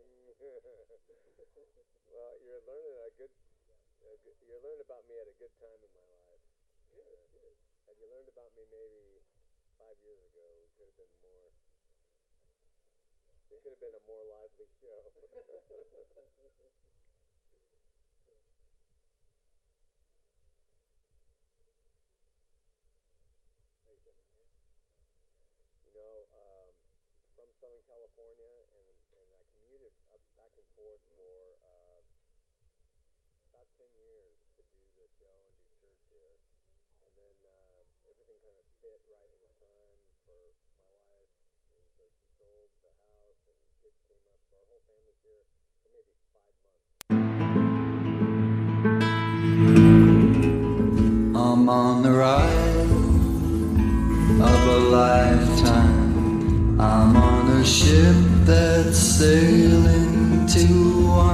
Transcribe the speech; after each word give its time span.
well, 2.08 2.32
you're 2.40 2.64
learning 2.64 2.96
a 3.04 3.12
good, 3.20 3.28
a 4.00 4.16
good, 4.24 4.32
you're 4.48 4.64
learning 4.64 4.88
about 4.88 5.04
me 5.04 5.20
at 5.20 5.28
a 5.28 5.36
good 5.36 5.52
time 5.60 5.76
in 5.84 5.92
my 5.92 6.08
life. 6.08 6.40
Good, 6.88 7.04
good. 7.36 7.52
Had 7.84 8.00
you 8.00 8.08
learned 8.08 8.32
about 8.32 8.48
me 8.56 8.64
maybe 8.72 9.20
five 9.76 10.00
years 10.00 10.24
ago, 10.24 10.40
it 10.64 10.72
could 10.80 10.88
have 10.88 10.96
been 10.96 11.12
more. 11.20 11.52
It 13.52 13.60
could 13.60 13.76
have 13.76 13.84
been 13.84 13.92
a 13.92 14.00
more 14.08 14.24
lively 14.24 14.72
show. 14.80 15.04
you 25.84 25.92
know, 25.92 26.24
um, 26.32 26.72
from 27.36 27.52
Southern 27.60 27.84
California, 27.84 28.64
and 28.72 28.88
and 29.12 29.28
I 29.36 29.44
commuted 29.52 29.92
up 30.14 30.20
forth 30.80 31.04
for 31.12 31.60
uh, 31.60 32.00
about 33.52 33.68
ten 33.76 33.92
years 34.00 34.40
to 34.56 34.64
do 34.64 34.80
the 34.96 35.04
show 35.20 35.28
and 35.44 35.52
do 35.60 35.68
church 35.76 36.00
here, 36.08 36.40
and 37.04 37.12
then 37.20 37.36
uh, 37.44 37.84
everything 38.08 38.40
kind 38.40 38.56
of 38.56 38.64
fit 38.80 39.04
right 39.12 39.28
in 39.28 39.44
time 39.60 40.00
for 40.24 40.56
my 40.80 40.88
wife, 41.04 41.36
and 41.76 41.84
so 42.00 42.08
she 42.08 42.24
sold 42.40 42.72
the 42.80 42.88
house, 43.04 43.44
and 43.44 43.60
kids 43.84 44.00
came 44.08 44.24
up, 44.32 44.40
so 44.48 44.56
our 44.56 44.64
whole 44.72 44.80
family's 44.88 45.20
here 45.20 45.44
for 45.84 45.92
maybe 45.92 46.16
five 46.32 46.56
months. 46.64 46.88
I'm 51.36 51.68
on 51.68 52.00
the 52.00 52.12
ride 52.16 52.88
of 54.40 54.60
a 54.64 54.78
lifetime. 54.88 56.80
I'm 56.80 57.16
on 57.16 57.39
a 57.60 57.64
ship 57.64 58.16
that's 58.46 58.96
sailing 58.96 60.46
to 60.46 60.66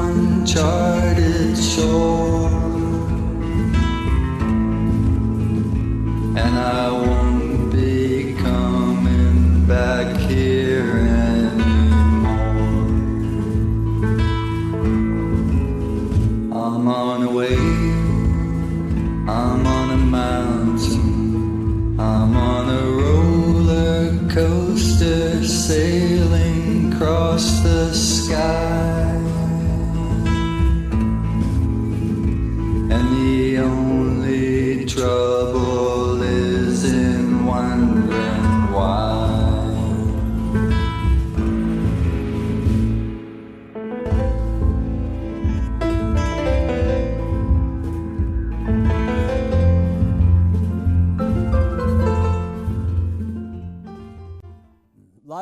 uncharted 0.02 1.56
shore. 1.56 2.50
And 6.42 6.54
I 6.58 6.90
won't 6.90 7.70
be 7.72 8.34
coming 8.42 9.66
back 9.66 10.16
here 10.16 10.96
anymore. 11.28 12.26
I'm 16.64 16.88
on 16.88 17.22
a 17.22 17.30
wave. 17.30 17.58
I'm 19.28 19.64
on 19.64 19.90
a 19.90 19.96
mountain. 20.18 22.00
I'm 22.00 22.36
on 22.36 22.68
a 22.68 22.84
roller 23.00 24.28
coaster 24.34 25.44
sailing 25.44 26.05
across 26.96 27.60
the 27.60 27.92
sky. 27.92 29.25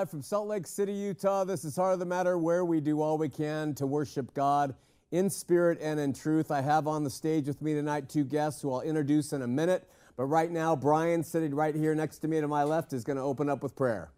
Live 0.05 0.11
from 0.11 0.21
Salt 0.23 0.49
Lake 0.49 0.67
City, 0.67 0.93
Utah, 0.93 1.45
this 1.45 1.65
is 1.65 1.77
Heart 1.77 1.95
of 1.95 1.99
the 1.99 2.05
Matter, 2.05 2.37
where 2.37 2.63
we 2.63 2.79
do 2.79 3.01
all 3.01 3.17
we 3.17 3.31
can 3.31 3.75
to 3.77 3.87
worship 3.87 4.35
God 4.35 4.75
in 5.13 5.31
spirit 5.31 5.79
and 5.81 5.99
in 5.99 6.13
truth. 6.13 6.51
I 6.51 6.61
have 6.61 6.87
on 6.87 7.05
the 7.05 7.09
stage 7.09 7.47
with 7.47 7.63
me 7.63 7.73
tonight 7.73 8.11
two 8.11 8.23
guests 8.23 8.61
who 8.61 8.71
I'll 8.71 8.83
introduce 8.83 9.33
in 9.33 9.41
a 9.41 9.47
minute. 9.47 9.89
But 10.19 10.27
right 10.27 10.51
now, 10.51 10.77
Brian, 10.77 11.25
sitting 11.25 11.55
right 11.55 11.75
here 11.75 11.95
next 11.95 12.19
to 12.19 12.29
me 12.29 12.39
to 12.39 12.47
my 12.47 12.65
left, 12.65 12.93
is 12.93 13.03
going 13.03 13.17
to 13.17 13.23
open 13.23 13.49
up 13.49 13.63
with 13.63 13.75
prayer. 13.75 14.11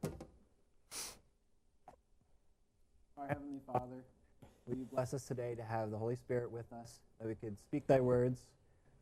Our 3.16 3.28
Heavenly 3.28 3.60
Father, 3.64 4.02
will 4.66 4.76
you 4.76 4.88
bless 4.90 5.14
us 5.14 5.24
today 5.24 5.54
to 5.54 5.62
have 5.62 5.92
the 5.92 5.98
Holy 5.98 6.16
Spirit 6.16 6.50
with 6.50 6.66
us, 6.72 6.98
that 7.20 7.28
we 7.28 7.36
could 7.36 7.56
speak 7.60 7.86
thy 7.86 8.00
words, 8.00 8.44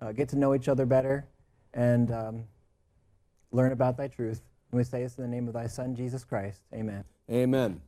uh, 0.03 0.13
get 0.13 0.29
to 0.29 0.37
know 0.37 0.55
each 0.55 0.69
other 0.69 0.85
better, 0.85 1.25
and 1.73 2.13
um, 2.13 2.45
learn 3.53 3.73
about 3.73 3.97
thy 3.97 4.09
truth. 4.09 4.43
And 4.75 4.79
we 4.81 4.83
say 4.83 5.05
this 5.05 5.15
in 5.19 5.23
the 5.23 5.29
name 5.29 5.47
of 5.47 5.55
thy 5.55 5.69
Son, 5.69 5.95
Jesus 5.95 6.25
Christ. 6.25 6.61
Amen. 6.75 7.05
Amen. 7.31 7.81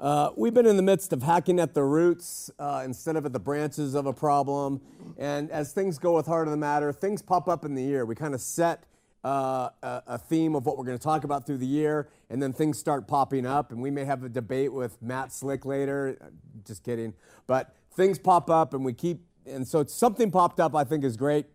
Uh, 0.00 0.30
we've 0.36 0.52
been 0.52 0.66
in 0.66 0.76
the 0.76 0.82
midst 0.82 1.12
of 1.12 1.22
hacking 1.22 1.60
at 1.60 1.74
the 1.74 1.84
roots 1.84 2.50
uh, 2.58 2.82
instead 2.84 3.14
of 3.14 3.24
at 3.24 3.32
the 3.32 3.38
branches 3.38 3.94
of 3.94 4.06
a 4.06 4.12
problem. 4.12 4.80
And 5.16 5.48
as 5.52 5.72
things 5.72 5.96
go 5.96 6.16
with 6.16 6.26
Heart 6.26 6.48
of 6.48 6.50
the 6.50 6.56
Matter, 6.56 6.92
things 6.92 7.22
pop 7.22 7.48
up 7.48 7.64
in 7.64 7.76
the 7.76 7.84
year. 7.84 8.04
We 8.04 8.16
kind 8.16 8.34
of 8.34 8.40
set 8.40 8.82
uh, 9.24 9.68
a, 9.80 10.02
a 10.08 10.18
theme 10.18 10.56
of 10.56 10.66
what 10.66 10.76
we're 10.76 10.86
going 10.86 10.98
to 10.98 11.04
talk 11.04 11.22
about 11.22 11.46
through 11.46 11.58
the 11.58 11.68
year, 11.68 12.08
and 12.28 12.42
then 12.42 12.52
things 12.52 12.80
start 12.80 13.06
popping 13.06 13.46
up. 13.46 13.70
And 13.70 13.80
we 13.80 13.92
may 13.92 14.04
have 14.04 14.24
a 14.24 14.28
debate 14.28 14.72
with 14.72 15.00
Matt 15.00 15.32
Slick 15.32 15.64
later. 15.64 16.18
Just 16.66 16.82
kidding. 16.82 17.14
But 17.46 17.76
things 17.94 18.18
pop 18.18 18.50
up, 18.50 18.74
and 18.74 18.84
we 18.84 18.92
keep, 18.92 19.20
and 19.46 19.68
so 19.68 19.84
something 19.84 20.32
popped 20.32 20.58
up 20.58 20.74
I 20.74 20.82
think 20.82 21.04
is 21.04 21.16
great. 21.16 21.46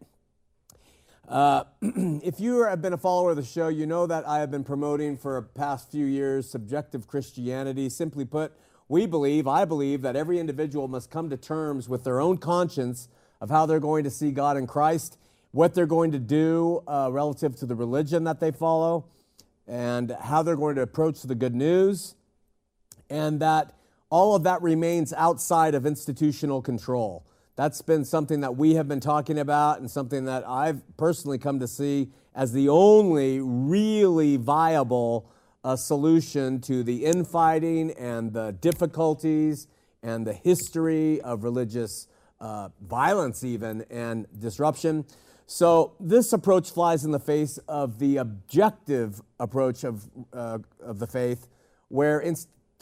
Uh, 1.29 1.63
if 1.81 2.39
you 2.39 2.63
have 2.63 2.81
been 2.81 2.93
a 2.93 2.97
follower 2.97 3.29
of 3.29 3.35
the 3.35 3.43
show, 3.43 3.67
you 3.67 3.85
know 3.85 4.07
that 4.07 4.27
I 4.27 4.39
have 4.39 4.49
been 4.49 4.63
promoting 4.63 5.15
for 5.15 5.39
the 5.39 5.47
past 5.47 5.91
few 5.91 6.05
years 6.05 6.49
subjective 6.49 7.05
Christianity. 7.07 7.87
Simply 7.89 8.25
put, 8.25 8.51
we 8.87 9.05
believe, 9.05 9.45
I 9.45 9.63
believe, 9.63 10.01
that 10.01 10.15
every 10.15 10.39
individual 10.39 10.87
must 10.87 11.11
come 11.11 11.29
to 11.29 11.37
terms 11.37 11.87
with 11.87 12.03
their 12.03 12.19
own 12.19 12.39
conscience 12.39 13.09
of 13.41 13.51
how 13.51 13.67
they're 13.67 13.79
going 13.79 14.05
to 14.05 14.09
see 14.09 14.31
God 14.31 14.57
in 14.57 14.65
Christ, 14.65 15.19
what 15.51 15.75
they're 15.75 15.85
going 15.85 16.11
to 16.13 16.19
do 16.19 16.81
uh, 16.87 17.09
relative 17.11 17.55
to 17.57 17.67
the 17.67 17.75
religion 17.75 18.23
that 18.23 18.39
they 18.39 18.49
follow, 18.49 19.05
and 19.67 20.17
how 20.19 20.41
they're 20.41 20.55
going 20.55 20.77
to 20.77 20.81
approach 20.81 21.21
the 21.21 21.35
good 21.35 21.53
news, 21.53 22.15
and 23.07 23.39
that 23.39 23.75
all 24.09 24.33
of 24.33 24.41
that 24.43 24.63
remains 24.63 25.13
outside 25.13 25.75
of 25.75 25.85
institutional 25.85 26.63
control. 26.63 27.23
That's 27.59 27.81
been 27.81 28.05
something 28.05 28.39
that 28.39 28.55
we 28.55 28.75
have 28.75 28.87
been 28.87 29.01
talking 29.01 29.37
about 29.37 29.81
and 29.81 29.91
something 29.91 30.23
that 30.23 30.47
I've 30.47 30.81
personally 30.95 31.37
come 31.37 31.59
to 31.59 31.67
see 31.67 32.07
as 32.33 32.53
the 32.53 32.69
only 32.69 33.41
really 33.41 34.37
viable 34.37 35.29
uh, 35.65 35.75
solution 35.75 36.61
to 36.61 36.83
the 36.83 37.03
infighting 37.03 37.91
and 37.99 38.31
the 38.31 38.53
difficulties 38.53 39.67
and 40.01 40.25
the 40.25 40.31
history 40.31 41.19
of 41.19 41.43
religious 41.43 42.07
uh, 42.39 42.69
violence, 42.87 43.43
even 43.43 43.83
and 43.89 44.25
disruption. 44.39 45.03
So, 45.45 45.95
this 45.99 46.31
approach 46.31 46.71
flies 46.71 47.03
in 47.03 47.11
the 47.11 47.19
face 47.19 47.57
of 47.67 47.99
the 47.99 48.15
objective 48.15 49.21
approach 49.37 49.83
of, 49.83 50.09
uh, 50.31 50.59
of 50.81 50.99
the 50.99 51.07
faith, 51.07 51.49
where 51.89 52.21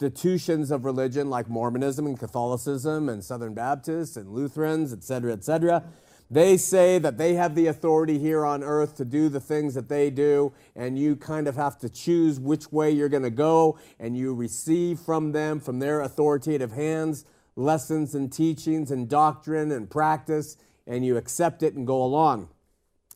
institutions 0.00 0.70
of 0.70 0.84
religion 0.84 1.28
like 1.28 1.48
Mormonism 1.48 2.06
and 2.06 2.16
Catholicism 2.16 3.08
and 3.08 3.24
Southern 3.24 3.52
Baptists 3.52 4.16
and 4.16 4.30
Lutherans, 4.30 4.92
et 4.92 5.02
cetera, 5.02 5.32
et 5.32 5.42
cetera, 5.42 5.82
they 6.30 6.56
say 6.56 7.00
that 7.00 7.18
they 7.18 7.34
have 7.34 7.56
the 7.56 7.66
authority 7.66 8.16
here 8.16 8.46
on 8.46 8.62
earth 8.62 8.94
to 8.98 9.04
do 9.04 9.28
the 9.28 9.40
things 9.40 9.74
that 9.74 9.88
they 9.88 10.08
do, 10.08 10.52
and 10.76 10.96
you 10.96 11.16
kind 11.16 11.48
of 11.48 11.56
have 11.56 11.78
to 11.78 11.88
choose 11.88 12.38
which 12.38 12.70
way 12.70 12.92
you're 12.92 13.08
going 13.08 13.24
to 13.24 13.30
go, 13.30 13.76
and 13.98 14.16
you 14.16 14.32
receive 14.32 15.00
from 15.00 15.32
them, 15.32 15.58
from 15.58 15.80
their 15.80 16.00
authoritative 16.00 16.70
hands, 16.70 17.24
lessons 17.56 18.14
and 18.14 18.32
teachings 18.32 18.92
and 18.92 19.08
doctrine 19.08 19.72
and 19.72 19.90
practice, 19.90 20.56
and 20.86 21.04
you 21.04 21.16
accept 21.16 21.60
it 21.60 21.74
and 21.74 21.88
go 21.88 22.04
along. 22.04 22.48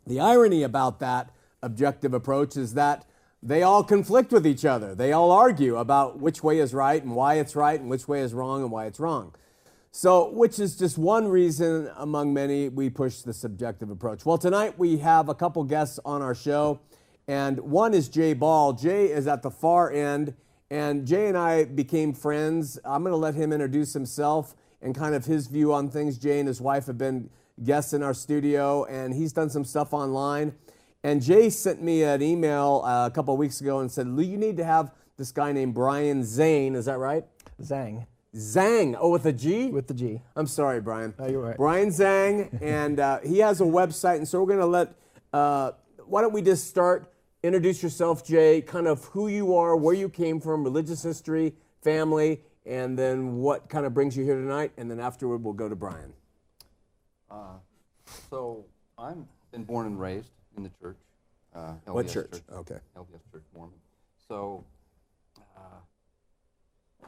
The 0.05 0.19
irony 0.19 0.65
about 0.65 0.99
that 0.99 1.31
objective 1.63 2.13
approach 2.13 2.57
is 2.57 2.75
that 2.75 3.05
they 3.43 3.63
all 3.63 3.83
conflict 3.83 4.33
with 4.33 4.47
each 4.47 4.65
other. 4.65 4.95
They 4.95 5.13
all 5.13 5.33
argue 5.33 5.77
about 5.77 6.21
which 6.21 6.43
way 6.43 6.61
is 6.61 6.73
right 6.73 7.03
and 7.03 7.17
why 7.17 7.35
it's 7.35 7.57
right 7.57 7.81
and 7.81 7.91
which 7.91 8.07
way 8.07 8.21
is 8.21 8.33
wrong 8.33 8.63
and 8.63 8.71
why 8.71 8.87
it's 8.87 9.01
wrong. 9.01 9.35
So, 9.91 10.31
which 10.31 10.59
is 10.59 10.77
just 10.77 10.97
one 10.97 11.29
reason 11.29 11.91
among 11.97 12.33
many 12.33 12.69
we 12.69 12.89
push 12.89 13.19
the 13.19 13.35
subjective 13.35 13.91
approach. 13.91 14.25
Well, 14.25 14.39
tonight 14.39 14.79
we 14.79 14.99
have 14.99 15.29
a 15.29 15.35
couple 15.35 15.63
guests 15.65 15.99
on 16.05 16.23
our 16.23 16.35
show, 16.35 16.81
and 17.29 17.59
one 17.61 17.93
is 17.93 18.09
Jay 18.09 18.33
Ball. 18.33 18.73
Jay 18.73 19.07
is 19.07 19.27
at 19.27 19.43
the 19.43 19.51
far 19.51 19.93
end, 19.93 20.35
and 20.71 21.07
Jay 21.07 21.29
and 21.29 21.37
I 21.37 21.65
became 21.65 22.15
friends. 22.15 22.79
I'm 22.87 23.03
going 23.03 23.13
to 23.13 23.19
let 23.19 23.35
him 23.35 23.53
introduce 23.53 23.93
himself 23.93 24.55
and 24.81 24.95
kind 24.95 25.15
of 25.15 25.27
his 25.27 25.47
view 25.47 25.75
on 25.75 25.91
things. 25.91 26.17
Jay 26.17 26.39
and 26.39 26.49
his 26.49 26.61
wife 26.61 26.87
have 26.87 26.97
been 26.97 27.29
guests 27.63 27.93
in 27.93 28.03
our 28.03 28.15
studio, 28.15 28.85
and 28.85 29.13
he's 29.13 29.35
done 29.35 29.51
some 29.51 29.65
stuff 29.65 29.93
online. 29.93 30.55
And 31.05 31.21
Jay 31.21 31.51
sent 31.51 31.83
me 31.83 32.05
an 32.05 32.23
email 32.23 32.83
uh, 32.85 33.07
a 33.07 33.11
couple 33.11 33.35
of 33.35 33.41
weeks 33.41 33.61
ago 33.61 33.81
and 33.81 33.91
said, 33.91 34.07
Lou, 34.07 34.23
you 34.23 34.37
need 34.37 34.57
to 34.59 34.65
have 34.65 34.93
this 35.17 35.33
guy 35.33 35.53
named 35.53 35.75
Brian 35.75 36.25
Zane. 36.25 36.75
Is 36.75 36.85
that 36.85 36.99
right? 36.99 37.25
Zhang 37.61 38.07
Zhang. 38.35 38.97
Oh, 38.99 39.11
with 39.11 39.27
a 39.27 39.33
G? 39.33 39.67
with 39.67 39.89
the 39.89 39.95
G. 39.95 40.21
I'm 40.37 40.47
sorry, 40.47 40.81
Brian. 40.81 41.15
Oh, 41.19 41.29
you're 41.29 41.43
right. 41.43 41.57
Brian 41.57 41.89
Zhang, 41.89 42.59
and 42.63 42.99
uh, 42.99 43.21
he 43.21 43.39
has 43.39 43.61
a 43.61 43.65
website, 43.65 44.17
and 44.17 44.27
so 44.27 44.41
we're 44.41 44.47
going 44.47 44.61
to 44.61 44.67
let. 44.67 44.95
Uh, 45.33 45.73
why 46.07 46.23
don't 46.23 46.33
we 46.33 46.43
just 46.43 46.69
start? 46.69 47.13
Introduce 47.43 47.83
yourself, 47.83 48.25
Jay. 48.25 48.63
Kind 48.63 48.87
of 48.87 49.05
who 49.07 49.29
you 49.29 49.57
are, 49.57 49.77
where 49.77 49.95
you 49.95 50.09
came 50.09 50.41
from, 50.41 50.65
religious 50.65 51.03
history, 51.03 51.55
family, 51.83 52.41
and 52.65 52.99
then 52.99 53.37
what 53.37 53.69
kind 53.69 53.85
of 53.85 53.93
brings 53.93 54.17
you 54.17 54.25
here 54.25 54.37
tonight. 54.37 54.73
And 54.77 54.91
then 54.91 55.01
afterward, 55.01 55.43
we'll 55.43 55.53
go 55.53 55.69
to 55.69 55.77
Brian. 55.77 56.13
Uh, 57.31 57.57
so 58.31 58.65
I'm 58.97 59.27
been 59.51 59.65
born 59.65 59.87
and 59.87 60.01
raised 60.01 60.31
in 60.57 60.63
the 60.63 60.71
church. 60.81 60.97
Uh, 61.55 61.75
LDS 61.87 61.93
What 61.95 62.09
church? 62.09 62.33
Okay. 62.53 62.79
LDS 62.97 63.31
Church 63.31 63.45
Mormon. 63.55 63.75
So, 64.29 64.65
uh, 65.57 65.81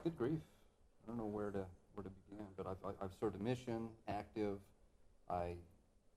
good 0.03 0.17
grief. 0.19 0.41
I 1.05 1.09
don't 1.09 1.19
know 1.19 1.27
where 1.27 1.51
to 1.51 1.65
where 1.95 2.05
to 2.05 2.11
begin, 2.31 2.47
but 2.57 2.67
I've, 2.67 2.95
I've 3.01 3.11
served 3.21 3.41
a 3.41 3.43
mission, 3.43 3.89
active. 4.09 4.59
I 5.31 5.55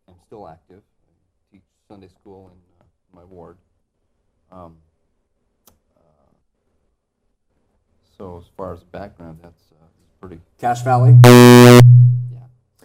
am 0.07 0.15
still 0.25 0.47
active. 0.47 0.81
I 0.81 1.55
teach 1.55 1.63
Sunday 1.87 2.07
school 2.07 2.51
in 2.51 2.57
uh, 2.81 2.83
my 3.13 3.23
ward. 3.23 3.57
Um, 4.51 4.77
uh, 5.95 6.01
so 8.17 8.37
as 8.37 8.49
far 8.57 8.73
as 8.73 8.83
background, 8.83 9.39
that's 9.41 9.71
uh, 9.71 9.85
pretty. 10.19 10.41
Cache 10.59 10.83
Valley. 10.83 11.17
Yeah, 11.23 11.79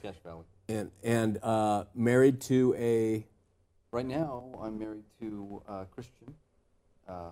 Cache 0.03 0.21
Valley. 0.25 0.45
And 0.69 0.91
and 1.03 1.39
uh, 1.43 1.85
married 1.95 2.41
to 2.43 2.75
a. 2.79 3.27
Right 3.93 4.07
now, 4.07 4.45
I'm 4.63 4.79
married 4.79 5.05
to 5.21 5.63
a 5.69 5.85
Christian. 5.85 6.35
Uh, 7.07 7.29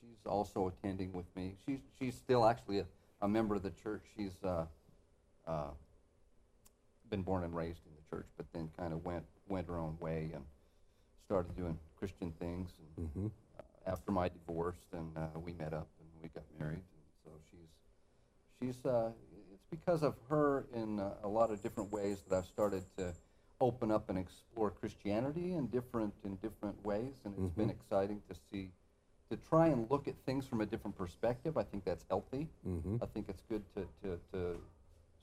she's 0.00 0.26
also 0.26 0.66
attending 0.66 1.12
with 1.12 1.26
me. 1.36 1.54
She's 1.64 1.78
she's 1.96 2.16
still 2.16 2.44
actually 2.44 2.80
a, 2.80 2.86
a 3.22 3.28
member 3.28 3.54
of 3.54 3.62
the 3.62 3.70
church. 3.70 4.02
She's 4.16 4.34
uh, 4.42 4.64
uh, 5.46 5.70
been 7.08 7.22
born 7.22 7.44
and 7.44 7.54
raised 7.54 7.82
in 7.86 7.92
the 7.94 8.16
church, 8.16 8.26
but 8.36 8.46
then 8.52 8.68
kind 8.76 8.92
of 8.92 9.04
went 9.04 9.22
went 9.46 9.68
her 9.68 9.78
own 9.78 9.96
way 10.00 10.32
and 10.34 10.42
started 11.24 11.56
doing 11.56 11.78
Christian 12.00 12.32
things. 12.40 12.70
And 12.96 13.30
uh, 13.56 13.62
after 13.86 14.10
my 14.10 14.28
divorce, 14.28 14.78
then 14.92 15.12
uh, 15.16 15.38
we 15.38 15.52
met 15.52 15.72
up 15.72 15.86
and 16.00 16.08
we 16.20 16.30
got 16.30 16.42
married. 16.58 16.82
And 16.82 17.06
so 17.24 17.30
she's 17.48 18.74
she's 18.74 18.84
uh, 18.84 19.10
it's 19.54 19.66
because 19.70 20.02
of 20.02 20.16
her 20.30 20.64
in 20.74 20.98
uh, 20.98 21.12
a 21.22 21.28
lot 21.28 21.52
of 21.52 21.62
different 21.62 21.92
ways 21.92 22.24
that 22.28 22.36
I've 22.36 22.46
started 22.46 22.82
to 22.98 23.14
open 23.60 23.90
up 23.90 24.08
and 24.08 24.18
explore 24.18 24.70
Christianity 24.70 25.54
in 25.54 25.66
different 25.66 26.14
in 26.24 26.36
different 26.36 26.84
ways, 26.84 27.14
and 27.24 27.34
it's 27.38 27.54
been 27.54 27.68
mm-hmm. 27.68 27.70
exciting 27.70 28.22
to 28.28 28.36
see 28.50 28.70
to 29.30 29.36
try 29.36 29.68
and 29.68 29.88
look 29.90 30.08
at 30.08 30.14
things 30.26 30.46
from 30.46 30.60
a 30.60 30.66
different 30.66 30.96
perspective. 30.96 31.56
I 31.56 31.62
think 31.62 31.84
that's 31.84 32.04
healthy. 32.08 32.48
Mm-hmm. 32.66 32.96
I 33.00 33.06
think 33.06 33.26
it's 33.28 33.42
good 33.48 33.62
to, 33.74 33.86
to, 34.02 34.18
to 34.32 34.56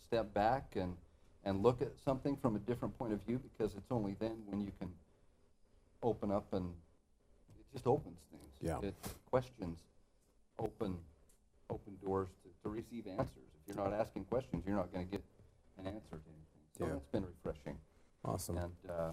step 0.07 0.33
back 0.33 0.73
and 0.75 0.95
and 1.43 1.63
look 1.63 1.81
at 1.81 1.91
something 2.03 2.35
from 2.35 2.55
a 2.55 2.59
different 2.59 2.97
point 2.97 3.13
of 3.13 3.21
view 3.25 3.39
because 3.39 3.75
it's 3.75 3.91
only 3.91 4.15
then 4.19 4.37
when 4.47 4.61
you 4.61 4.71
can 4.79 4.89
open 6.03 6.31
up 6.31 6.45
and 6.53 6.73
it 7.59 7.65
just 7.73 7.87
opens 7.87 8.19
things. 8.31 8.53
Yeah. 8.61 8.87
It 8.87 8.95
questions 9.29 9.79
open 10.59 10.97
open 11.69 11.97
doors 12.03 12.29
to, 12.43 12.49
to 12.63 12.69
receive 12.69 13.07
answers. 13.07 13.49
If 13.61 13.75
you're 13.75 13.83
not 13.83 13.93
asking 13.93 14.25
questions, 14.25 14.63
you're 14.65 14.75
not 14.75 14.91
going 14.93 15.05
to 15.05 15.11
get 15.11 15.23
an 15.79 15.87
answer 15.87 16.11
to 16.11 16.15
anything. 16.15 16.63
So 16.77 16.85
Yeah. 16.85 16.93
that's 16.93 17.07
been 17.07 17.25
refreshing. 17.25 17.77
Awesome. 18.25 18.57
And 18.57 18.71
uh, 18.89 19.11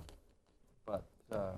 but 0.86 1.04
uh, 1.30 1.52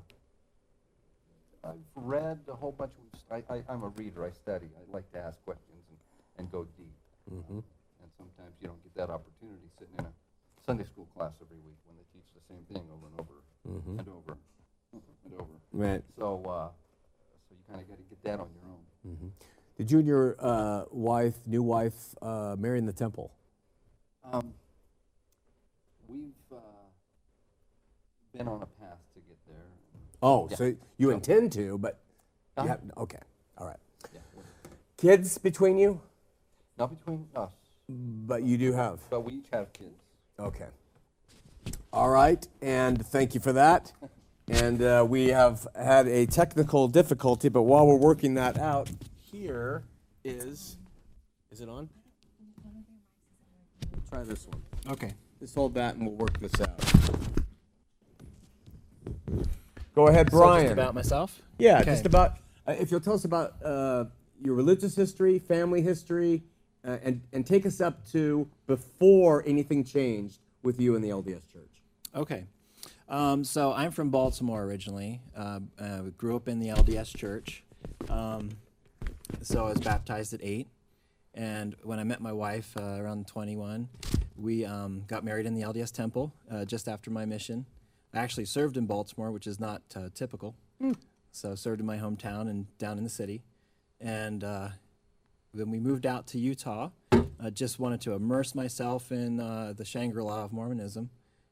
I've 1.64 1.75
read 1.94 2.38
a 2.48 2.54
whole 2.54 2.72
bunch 2.72 2.93
of. 2.98 3.20
I, 3.31 3.54
I, 3.54 3.62
I'm 3.69 3.82
a 3.82 3.88
reader. 3.88 4.25
I 4.25 4.31
study. 4.31 4.66
I 4.76 4.93
like 4.94 5.10
to 5.12 5.19
ask 5.19 5.43
questions 5.44 5.82
and, 5.90 5.98
and 6.38 6.52
go 6.52 6.64
deep. 6.76 6.94
Mm-hmm. 7.32 7.54
And 7.58 8.10
sometimes 8.19 8.54
you 8.60 8.69
don't 8.69 8.82
get 8.84 8.94
that 8.96 9.10
opportunity 9.12 9.69
sitting 9.78 9.94
in 9.98 10.04
a 10.04 10.12
Sunday 10.64 10.84
school 10.84 11.08
class 11.16 11.32
every 11.43 11.56
week 11.58 11.78
when 11.87 11.96
they 11.96 12.04
teach 12.12 12.26
the 12.34 12.43
same 12.48 12.62
thing 12.72 12.87
over 12.93 13.06
and 13.10 13.20
over 13.20 13.32
Mm-hmm. 13.69 13.99
and 13.99 14.08
over 14.08 14.37
and 14.92 15.34
over. 15.34 15.50
Right. 15.72 16.00
So 16.16 16.40
uh, 16.49 16.69
so 16.69 17.50
you 17.50 17.56
kind 17.69 17.81
of 17.81 17.88
got 17.88 17.96
to 17.96 18.04
get 18.04 18.22
that 18.22 18.38
on 18.38 18.49
your 18.54 18.70
own. 18.70 19.32
Did 19.76 19.90
you 19.90 19.99
and 19.99 20.06
your 20.06 20.37
uh, 20.38 20.84
wife, 20.92 21.34
new 21.46 21.62
wife, 21.64 22.14
uh, 22.22 22.54
marry 22.58 22.78
in 22.78 22.87
the 22.87 22.92
temple? 22.92 23.32
Um, 24.25 24.54
we've 26.08 26.31
uh, 26.52 26.56
been 28.37 28.49
on 28.49 28.62
a 28.62 28.67
path 28.67 28.99
to 29.15 29.21
get 29.21 29.37
there. 29.47 29.65
Oh, 30.23 30.49
Yeah. 30.50 30.56
so 30.56 30.75
you 30.99 31.11
intend 31.11 31.53
to, 31.53 31.79
but 31.79 31.99
you 32.56 32.62
Uh-huh. 32.62 32.69
have, 32.69 32.81
okay, 32.99 33.21
all 33.59 33.67
right. 33.67 33.79
Yeah, 34.12 34.21
Kids 34.97 35.38
between 35.38 35.79
you, 35.79 36.00
not 36.79 36.91
between 36.97 37.29
us, 37.35 37.53
but 37.88 38.43
you 38.43 38.56
do 38.59 38.73
have. 38.73 39.00
but 39.11 39.21
we 39.21 39.35
each 39.35 39.49
have 39.53 39.73
kids. 39.73 40.00
Okay. 40.38 40.67
All 41.93 42.11
right, 42.11 42.47
and 42.61 43.05
thank 43.06 43.35
you 43.35 43.41
for 43.41 43.53
that. 43.53 43.93
And 44.49 44.81
uh, 44.81 45.05
we 45.09 45.27
have 45.31 45.67
had 45.75 46.06
a 46.06 46.25
technical 46.25 46.87
difficulty, 46.87 47.49
but 47.49 47.62
while 47.62 47.85
we're 47.85 47.97
working 47.97 48.35
that 48.35 48.56
out, 48.59 48.88
here 49.19 49.83
is. 50.23 50.77
Is 51.50 51.61
it 51.61 51.69
on? 51.69 51.88
Try 54.09 54.23
this 54.23 54.47
one. 54.47 54.62
Okay. 54.88 55.15
Just 55.41 55.56
hold 55.56 55.75
that 55.75 55.97
and 55.97 56.06
we'll 56.06 56.15
work 56.15 56.38
this 56.38 56.61
out. 56.61 56.79
Go 59.94 60.08
ahead, 60.08 60.31
Brian. 60.31 60.73
about 60.73 60.94
myself. 60.94 61.41
Yeah, 61.58 61.76
Okay. 61.81 61.93
just 61.93 62.06
about. 62.06 62.37
Uh, 62.67 62.73
if 62.79 62.91
you'll 62.91 63.00
tell 63.00 63.14
us 63.14 63.25
about 63.25 63.55
uh, 63.64 64.05
your 64.43 64.55
religious 64.55 64.94
history, 64.94 65.38
family 65.38 65.81
history, 65.81 66.43
uh, 66.85 66.99
and 67.03 67.23
and 67.32 67.47
take 67.47 67.64
us 67.64 67.81
up 67.81 68.06
to 68.12 68.49
before 68.67 69.43
anything 69.47 69.85
changed 69.85 70.41
with 70.62 70.81
you 70.81 70.94
in 70.97 71.03
the 71.03 71.08
LDS 71.11 71.50
Church. 71.53 71.70
Okay. 72.14 72.44
Um, 73.08 73.44
so 73.44 73.73
I'm 73.73 73.93
from 73.93 74.11
Baltimore 74.11 74.64
originally. 74.64 75.20
Uh, 75.37 75.61
uh, 75.79 76.00
grew 76.19 76.35
up 76.37 76.49
in 76.49 76.59
the 76.59 76.69
LDS 76.69 77.17
Church. 77.17 77.62
Um, 78.09 78.50
so 79.43 79.64
I 79.64 79.70
was 79.70 79.81
baptized 79.81 80.35
at 80.35 80.40
eight. 80.42 80.66
And 81.33 81.76
when 81.85 81.99
I 82.00 82.04
met 82.04 82.21
my 82.21 82.33
wife 82.33 82.75
uh, 82.76 82.83
around 82.99 83.26
21, 83.28 83.88
we 84.37 84.64
um, 84.64 85.04
got 85.07 85.23
married 85.23 85.47
in 85.47 85.54
the 85.54 85.62
LDS 85.62 85.92
Temple 85.92 86.33
uh, 86.50 86.64
just 86.64 86.88
after 86.88 87.11
my 87.11 87.26
mission. 87.26 87.66
I 88.16 88.20
actually 88.20 88.46
served 88.46 88.76
in 88.76 88.87
Baltimore, 88.87 89.30
which 89.30 89.46
is 89.46 89.61
not 89.61 89.82
uh, 89.94 90.08
typical. 90.14 90.54
So 91.32 91.54
served 91.54 91.80
in 91.80 91.87
my 91.87 91.99
hometown 91.99 92.49
and 92.49 92.66
down 92.78 92.96
in 92.96 93.04
the 93.04 93.11
city. 93.11 93.42
And 94.00 94.42
uh, 94.42 94.68
then 95.52 95.70
we 95.70 95.78
moved 95.78 96.06
out 96.06 96.26
to 96.28 96.38
Utah. 96.38 96.90
I 97.12 97.50
just 97.50 97.78
wanted 97.78 98.00
to 98.02 98.12
immerse 98.14 98.54
myself 98.54 99.12
in 99.12 99.38
uh, 99.38 99.75
the 99.76 99.85
Shangri-La 99.85 100.44
of 100.44 100.52
Mormonism, 100.52 101.11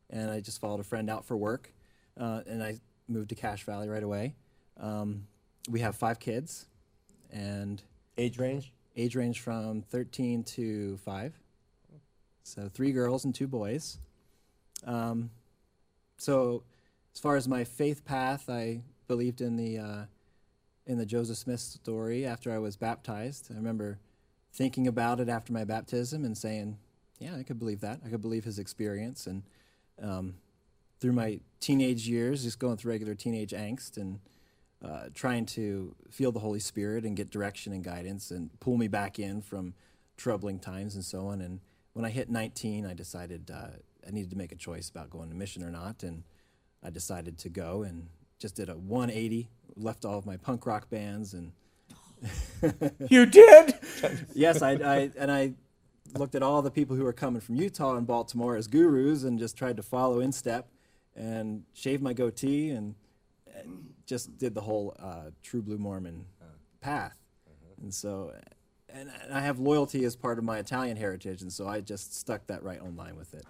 and 0.09 0.31
I 0.31 0.41
just 0.41 0.59
followed 0.61 0.81
a 0.81 0.85
friend 0.85 1.11
out 1.11 1.27
for 1.27 1.37
work, 1.37 1.73
uh, 2.19 2.41
and 2.47 2.63
I 2.63 2.79
moved 3.09 3.29
to 3.31 3.35
Cache 3.35 3.65
Valley 3.65 3.89
right 3.89 4.03
away. 4.03 4.35
Um, 4.81 5.27
we 5.69 5.81
have 5.81 5.97
five 5.97 6.19
kids, 6.19 6.67
and 7.31 7.83
Age 8.17 8.39
range? 8.39 8.73
age 8.97 9.17
range 9.17 9.41
from 9.41 9.83
13 9.83 10.45
to 10.45 10.97
5. 10.99 11.39
So 12.45 12.71
three 12.73 12.93
girls 12.93 13.25
and 13.25 13.35
two 13.35 13.49
boys. 13.49 13.99
Um, 14.87 15.31
so 16.17 16.63
as 17.15 17.21
far 17.21 17.37
as 17.37 17.47
my 17.49 17.65
faith 17.65 18.05
path, 18.05 18.49
I 18.49 18.83
believed 19.07 19.41
in 19.41 19.57
the 19.57 19.79
uh, 19.79 20.05
in 20.87 20.99
the 20.99 21.07
Joseph 21.07 21.39
Smith 21.39 21.61
story 21.61 22.27
after 22.27 22.53
I 22.53 22.59
was 22.59 22.77
baptized. 22.77 23.49
I 23.51 23.55
remember 23.55 23.99
thinking 24.53 24.87
about 24.87 25.21
it 25.21 25.29
after 25.29 25.53
my 25.53 25.65
baptism 25.65 26.25
and 26.25 26.37
saying, 26.37 26.79
"Yeah, 27.19 27.37
I 27.37 27.43
could 27.43 27.59
believe 27.59 27.81
that. 27.81 28.01
I 28.05 28.09
could 28.09 28.21
believe 28.21 28.45
his 28.45 28.59
experience." 28.59 29.27
And 29.27 29.43
um, 30.03 30.35
through 31.01 31.13
my 31.13 31.41
teenage 31.61 32.09
years, 32.09 32.43
just 32.43 32.59
going 32.59 32.77
through 32.77 32.93
regular 32.93 33.15
teenage 33.15 33.53
angst 33.53 33.97
and 33.97 34.21
uh, 34.85 35.09
trying 35.15 35.47
to 35.47 35.95
feel 36.11 36.33
the 36.33 36.41
Holy 36.41 36.61
Spirit 36.61 37.05
and 37.05 37.17
get 37.17 37.31
direction 37.31 37.73
and 37.73 37.83
guidance 37.83 38.31
and 38.31 38.51
pull 38.61 38.77
me 38.77 38.89
back 38.89 39.19
in 39.19 39.41
from 39.41 39.75
troubling 40.17 40.59
times 40.59 40.95
and 40.95 41.05
so 41.05 41.27
on. 41.27 41.41
And 41.41 41.61
when 41.95 42.05
I 42.05 42.11
hit 42.11 42.29
19, 42.29 42.85
I 42.87 42.93
decided 42.93 43.51
uh, 43.51 43.79
I 44.07 44.11
needed 44.11 44.31
to 44.31 44.37
make 44.37 44.53
a 44.53 44.57
choice 44.57 44.89
about 44.89 45.11
going 45.11 45.31
to 45.31 45.35
mission 45.35 45.63
or 45.63 45.71
not. 45.71 46.03
And 46.03 46.25
I 46.83 46.91
decided 46.91 47.39
to 47.39 47.49
go 47.49 47.83
and 47.83 48.09
just 48.39 48.57
did 48.57 48.69
a 48.69 48.77
180, 48.77 49.49
left 49.77 50.05
all 50.05 50.19
of 50.19 50.27
my 50.27 50.37
punk 50.37 50.67
rock 50.67 50.91
bands 50.91 51.35
and 51.35 51.53
You 53.11 53.27
did? 53.27 53.75
yes, 54.35 54.63
I, 54.63 54.73
I 54.73 55.11
and 55.19 55.31
I 55.31 55.55
looked 56.17 56.35
at 56.35 56.43
all 56.43 56.63
the 56.63 56.71
people 56.71 56.97
who 56.97 57.05
were 57.05 57.13
coming 57.13 57.41
from 57.41 57.57
Utah 57.57 57.97
and 57.97 58.07
Baltimore 58.07 58.57
as 58.57 58.67
gurus 58.67 59.25
and 59.25 59.39
just 59.39 59.57
tried 59.57 59.77
to 59.77 59.83
follow 59.83 60.21
in 60.21 60.33
step 60.33 60.69
and 61.17 61.65
shaved 61.75 62.03
my 62.03 62.13
goatee 62.13 62.71
and, 62.71 62.95
and 63.55 63.91
just 64.07 64.39
did 64.39 64.55
the 64.55 64.61
whole 64.61 64.97
uh, 64.99 65.31
true 65.43 65.63
blue 65.63 65.79
Mormon 65.79 66.25
path. 66.81 67.17
And 67.81 67.93
so 67.93 68.33
and, 68.89 69.11
and 69.23 69.35
I 69.35 69.41
have 69.41 69.59
loyalty 69.59 70.05
as 70.05 70.15
part 70.17 70.39
of 70.39 70.45
my 70.45 70.59
Italian 70.59 70.97
heritage, 70.97 71.43
and 71.43 71.53
so 71.53 71.67
I 71.67 71.81
just 71.81 72.17
stuck 72.19 72.47
that 72.47 72.63
right 72.63 72.81
on 72.81 72.97
line 72.97 73.17
with 73.17 73.35
it. 73.35 73.45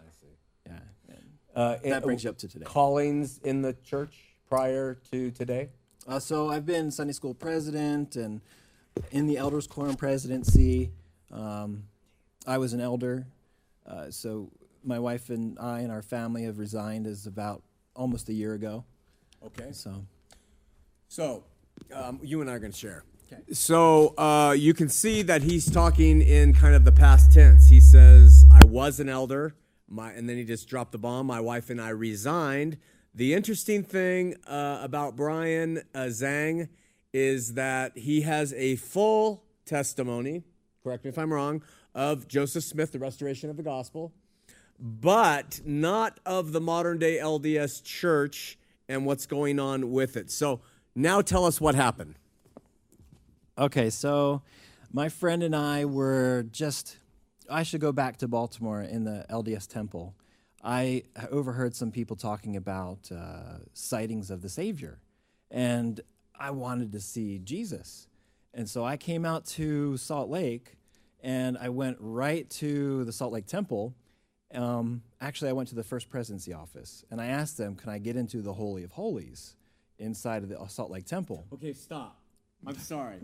I 0.66 0.70
see. 1.06 1.18
Yeah. 1.54 1.60
Uh, 1.62 1.78
that 1.84 2.02
brings 2.02 2.24
you 2.24 2.30
up 2.30 2.38
to 2.38 2.48
today. 2.48 2.64
Callings 2.64 3.38
in 3.44 3.62
the 3.62 3.74
church 3.84 4.14
prior 4.48 4.94
to 5.10 5.30
today? 5.30 5.68
Uh, 6.06 6.18
so 6.18 6.50
I've 6.50 6.66
been 6.66 6.90
Sunday 6.90 7.12
school 7.12 7.34
president 7.34 8.16
and 8.16 8.40
in 9.10 9.26
the 9.26 9.36
elders 9.38 9.66
quorum 9.66 9.96
presidency. 9.96 10.90
Um, 11.32 11.84
I 12.46 12.58
was 12.58 12.72
an 12.72 12.80
elder, 12.80 13.26
uh, 13.86 14.10
so 14.10 14.50
my 14.84 14.98
wife 14.98 15.30
and 15.30 15.58
I 15.58 15.80
and 15.80 15.90
our 15.90 16.02
family 16.02 16.44
have 16.44 16.58
resigned 16.58 17.06
as 17.06 17.26
about 17.26 17.62
almost 17.96 18.28
a 18.28 18.34
year 18.34 18.54
ago. 18.54 18.84
Okay. 19.44 19.70
So 19.72 20.04
So, 21.08 21.44
um, 21.92 22.18
you 22.22 22.40
and 22.40 22.50
I 22.50 22.54
are 22.54 22.58
going 22.58 22.72
to 22.72 22.78
share. 22.78 23.04
Okay. 23.32 23.42
So, 23.52 24.14
uh, 24.18 24.54
you 24.58 24.74
can 24.74 24.88
see 24.88 25.22
that 25.22 25.42
he's 25.42 25.70
talking 25.70 26.20
in 26.20 26.52
kind 26.52 26.74
of 26.74 26.84
the 26.84 26.92
past 26.92 27.32
tense. 27.32 27.68
He 27.68 27.80
says, 27.80 28.44
I 28.52 28.64
was 28.66 29.00
an 29.00 29.08
elder, 29.08 29.54
my, 29.88 30.12
and 30.12 30.28
then 30.28 30.36
he 30.36 30.44
just 30.44 30.68
dropped 30.68 30.92
the 30.92 30.98
bomb. 30.98 31.26
My 31.26 31.40
wife 31.40 31.70
and 31.70 31.80
I 31.80 31.90
resigned. 31.90 32.78
The 33.14 33.34
interesting 33.34 33.84
thing 33.84 34.36
uh, 34.46 34.80
about 34.82 35.16
Brian 35.16 35.82
uh, 35.94 36.06
Zhang 36.06 36.68
is 37.12 37.54
that 37.54 37.96
he 37.96 38.22
has 38.22 38.52
a 38.54 38.76
full 38.76 39.44
testimony, 39.64 40.42
correct 40.82 41.04
me 41.04 41.10
if 41.10 41.18
I'm 41.18 41.32
wrong, 41.32 41.62
of 41.94 42.26
Joseph 42.26 42.64
Smith, 42.64 42.92
the 42.92 42.98
restoration 42.98 43.50
of 43.50 43.56
the 43.56 43.62
gospel 43.62 44.12
but 44.78 45.60
not 45.64 46.18
of 46.26 46.52
the 46.52 46.60
modern 46.60 46.98
day 46.98 47.18
LDS 47.18 47.82
church 47.82 48.58
and 48.88 49.06
what's 49.06 49.26
going 49.26 49.58
on 49.58 49.90
with 49.90 50.16
it. 50.16 50.30
So 50.30 50.60
now 50.94 51.20
tell 51.22 51.44
us 51.44 51.60
what 51.60 51.74
happened. 51.74 52.16
Okay, 53.56 53.88
so 53.90 54.42
my 54.92 55.08
friend 55.08 55.42
and 55.42 55.54
I 55.54 55.84
were 55.84 56.44
just, 56.50 56.98
I 57.50 57.62
should 57.62 57.80
go 57.80 57.92
back 57.92 58.16
to 58.18 58.28
Baltimore 58.28 58.82
in 58.82 59.04
the 59.04 59.26
LDS 59.30 59.66
temple. 59.66 60.14
I 60.62 61.04
overheard 61.30 61.74
some 61.74 61.90
people 61.90 62.16
talking 62.16 62.56
about 62.56 63.10
uh, 63.12 63.58
sightings 63.74 64.30
of 64.30 64.40
the 64.40 64.48
Savior, 64.48 64.98
and 65.50 66.00
I 66.38 66.50
wanted 66.50 66.92
to 66.92 67.00
see 67.00 67.38
Jesus. 67.38 68.08
And 68.54 68.68
so 68.68 68.84
I 68.84 68.96
came 68.96 69.24
out 69.24 69.44
to 69.46 69.96
Salt 69.96 70.30
Lake 70.30 70.76
and 71.22 71.58
I 71.58 71.70
went 71.70 71.96
right 72.00 72.48
to 72.50 73.04
the 73.04 73.12
Salt 73.12 73.32
Lake 73.32 73.46
Temple. 73.46 73.94
Um, 74.54 75.02
actually, 75.20 75.50
I 75.50 75.52
went 75.52 75.68
to 75.70 75.74
the 75.74 75.82
First 75.82 76.08
Presidency 76.08 76.52
office 76.52 77.04
and 77.10 77.20
I 77.20 77.26
asked 77.26 77.58
them, 77.58 77.74
Can 77.74 77.90
I 77.90 77.98
get 77.98 78.16
into 78.16 78.42
the 78.42 78.52
Holy 78.52 78.84
of 78.84 78.92
Holies 78.92 79.56
inside 79.98 80.42
of 80.42 80.48
the 80.48 80.58
Salt 80.68 80.90
Lake 80.90 81.06
Temple? 81.06 81.44
Okay, 81.52 81.72
stop. 81.72 82.20
I'm 82.66 82.78
sorry. 82.78 83.18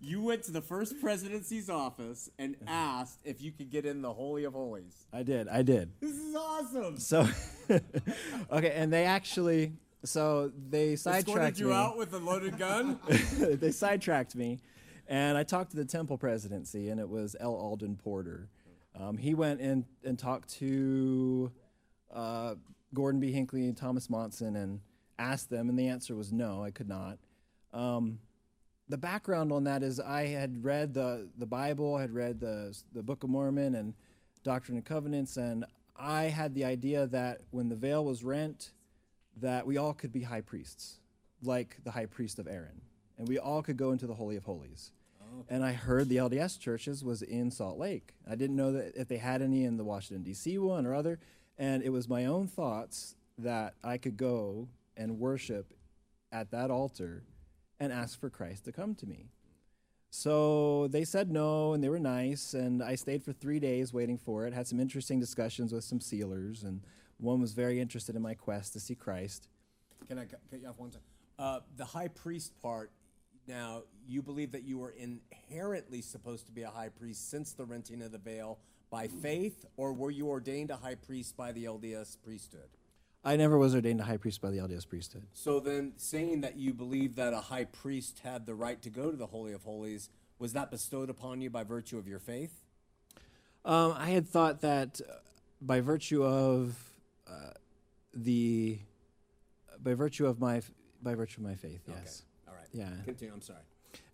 you 0.00 0.22
went 0.22 0.44
to 0.44 0.52
the 0.52 0.60
first 0.60 1.00
presidency's 1.00 1.68
office 1.68 2.30
and 2.38 2.56
asked 2.66 3.20
if 3.24 3.42
you 3.42 3.52
could 3.52 3.70
get 3.70 3.84
in 3.84 4.02
the 4.02 4.12
Holy 4.12 4.44
of 4.44 4.54
Holies. 4.54 5.06
I 5.12 5.22
did, 5.22 5.48
I 5.48 5.62
did. 5.62 5.90
This 6.00 6.16
is 6.16 6.34
awesome. 6.34 6.98
So, 6.98 7.28
okay, 8.50 8.70
and 8.72 8.92
they 8.92 9.04
actually, 9.04 9.72
so 10.04 10.52
they 10.70 10.92
Escorted 10.94 11.26
sidetracked 11.26 11.58
you 11.58 11.68
me. 11.68 11.74
out 11.74 11.96
with 11.98 12.12
a 12.14 12.18
loaded 12.18 12.58
gun? 12.58 12.98
they 13.38 13.70
sidetracked 13.70 14.34
me, 14.34 14.60
and 15.06 15.36
I 15.36 15.42
talked 15.42 15.70
to 15.72 15.76
the 15.76 15.84
temple 15.84 16.18
presidency, 16.18 16.88
and 16.88 17.00
it 17.00 17.08
was 17.08 17.36
L. 17.40 17.54
Aldin 17.54 17.98
Porter. 17.98 18.48
Um, 18.98 19.16
he 19.16 19.34
went 19.34 19.60
in 19.60 19.84
and 20.04 20.18
talked 20.18 20.48
to 20.54 21.52
uh, 22.12 22.54
Gordon 22.94 23.20
B. 23.20 23.32
Hinckley 23.32 23.66
and 23.66 23.76
Thomas 23.76 24.08
Monson 24.10 24.56
and 24.56 24.80
asked 25.18 25.50
them, 25.50 25.68
and 25.68 25.78
the 25.78 25.88
answer 25.88 26.14
was 26.16 26.32
no, 26.32 26.64
I 26.64 26.70
could 26.70 26.88
not. 26.88 27.18
Um, 27.72 28.18
the 28.88 28.98
background 28.98 29.52
on 29.52 29.64
that 29.64 29.82
is 29.82 30.00
I 30.00 30.26
had 30.26 30.64
read 30.64 30.94
the, 30.94 31.28
the 31.36 31.46
Bible, 31.46 31.96
I 31.96 32.02
had 32.02 32.14
read 32.14 32.40
the, 32.40 32.76
the 32.92 33.02
Book 33.02 33.22
of 33.22 33.30
Mormon 33.30 33.74
and 33.74 33.94
Doctrine 34.44 34.76
and 34.76 34.84
Covenants, 34.84 35.36
and 35.36 35.64
I 35.96 36.24
had 36.24 36.54
the 36.54 36.64
idea 36.64 37.06
that 37.08 37.42
when 37.50 37.68
the 37.68 37.76
veil 37.76 38.04
was 38.04 38.24
rent, 38.24 38.70
that 39.40 39.66
we 39.66 39.76
all 39.76 39.92
could 39.92 40.12
be 40.12 40.22
high 40.22 40.40
priests, 40.40 41.00
like 41.42 41.76
the 41.84 41.90
high 41.90 42.06
priest 42.06 42.38
of 42.38 42.46
Aaron, 42.46 42.80
and 43.18 43.28
we 43.28 43.38
all 43.38 43.62
could 43.62 43.76
go 43.76 43.92
into 43.92 44.06
the 44.06 44.14
Holy 44.14 44.36
of 44.36 44.44
Holies. 44.44 44.92
And 45.50 45.62
I 45.62 45.72
heard 45.72 46.08
the 46.08 46.16
LDS 46.16 46.58
churches 46.58 47.04
was 47.04 47.22
in 47.22 47.50
Salt 47.50 47.78
Lake. 47.78 48.14
I 48.28 48.34
didn't 48.34 48.56
know 48.56 48.72
that 48.72 48.96
if 48.96 49.08
they 49.08 49.18
had 49.18 49.42
any 49.42 49.64
in 49.64 49.76
the 49.76 49.84
Washington 49.84 50.24
D.C. 50.24 50.58
one 50.58 50.86
or 50.86 50.94
other, 50.94 51.20
and 51.58 51.82
it 51.82 51.90
was 51.90 52.08
my 52.08 52.24
own 52.24 52.46
thoughts 52.46 53.14
that 53.36 53.74
I 53.84 53.98
could 53.98 54.16
go 54.16 54.68
and 54.96 55.18
worship 55.18 55.74
at 56.32 56.50
that 56.50 56.70
altar 56.70 57.24
and 57.80 57.92
ask 57.92 58.18
for 58.18 58.30
Christ 58.30 58.64
to 58.64 58.72
come 58.72 58.94
to 58.96 59.06
me. 59.06 59.30
So 60.10 60.88
they 60.88 61.04
said 61.04 61.30
no, 61.30 61.74
and 61.74 61.84
they 61.84 61.88
were 61.88 61.98
nice, 61.98 62.54
and 62.54 62.82
I 62.82 62.94
stayed 62.94 63.22
for 63.22 63.32
three 63.32 63.60
days 63.60 63.92
waiting 63.92 64.16
for 64.16 64.46
it. 64.46 64.54
Had 64.54 64.66
some 64.66 64.80
interesting 64.80 65.20
discussions 65.20 65.72
with 65.72 65.84
some 65.84 66.00
sealers, 66.00 66.62
and 66.62 66.80
one 67.18 67.40
was 67.40 67.52
very 67.52 67.78
interested 67.80 68.16
in 68.16 68.22
my 68.22 68.34
quest 68.34 68.72
to 68.72 68.80
see 68.80 68.94
Christ. 68.94 69.48
Can 70.08 70.18
I 70.18 70.24
cut 70.24 70.40
you 70.52 70.66
off 70.66 70.78
one 70.78 70.90
time? 70.90 71.02
Uh, 71.38 71.60
the 71.76 71.84
high 71.84 72.08
priest 72.08 72.52
part. 72.62 72.90
Now, 73.46 73.82
you 74.06 74.22
believe 74.22 74.52
that 74.52 74.64
you 74.64 74.78
were 74.78 74.94
inherently 74.98 76.02
supposed 76.02 76.46
to 76.46 76.52
be 76.52 76.62
a 76.62 76.70
high 76.70 76.90
priest 76.90 77.30
since 77.30 77.52
the 77.52 77.64
renting 77.64 78.02
of 78.02 78.12
the 78.12 78.18
veil 78.18 78.58
by 78.90 79.08
faith, 79.08 79.66
or 79.76 79.92
were 79.92 80.10
you 80.10 80.28
ordained 80.28 80.70
a 80.70 80.76
high 80.76 80.94
priest 80.94 81.36
by 81.36 81.52
the 81.52 81.64
LDS 81.64 82.16
priesthood? 82.22 82.68
I 83.24 83.36
never 83.36 83.58
was 83.58 83.74
ordained 83.74 84.00
a 84.00 84.04
high 84.04 84.16
priest 84.16 84.40
by 84.40 84.50
the 84.50 84.58
LDS 84.58 84.88
priesthood. 84.88 85.26
So 85.32 85.60
then, 85.60 85.92
saying 85.96 86.40
that 86.42 86.56
you 86.56 86.72
believe 86.72 87.16
that 87.16 87.32
a 87.32 87.40
high 87.40 87.64
priest 87.64 88.20
had 88.24 88.46
the 88.46 88.54
right 88.54 88.80
to 88.82 88.90
go 88.90 89.10
to 89.10 89.16
the 89.16 89.26
Holy 89.26 89.52
of 89.52 89.64
Holies, 89.64 90.08
was 90.38 90.52
that 90.52 90.70
bestowed 90.70 91.10
upon 91.10 91.40
you 91.40 91.50
by 91.50 91.64
virtue 91.64 91.98
of 91.98 92.06
your 92.06 92.20
faith? 92.20 92.62
Um, 93.64 93.94
I 93.96 94.10
had 94.10 94.28
thought 94.28 94.60
that 94.60 95.00
uh, 95.00 95.14
by 95.60 95.80
virtue 95.80 96.24
of 96.24 96.76
uh, 97.28 97.50
the, 98.14 98.78
by 99.82 99.94
virtue 99.94 100.26
of 100.26 100.40
my, 100.40 100.62
by 101.02 101.14
virtue 101.14 101.40
of 101.40 101.46
my 101.46 101.54
faith, 101.54 101.82
yes. 101.88 102.22
All 102.46 102.54
right. 102.54 102.68
Yeah. 102.72 102.88
Continue. 103.04 103.34
I'm 103.34 103.42
sorry. 103.42 103.58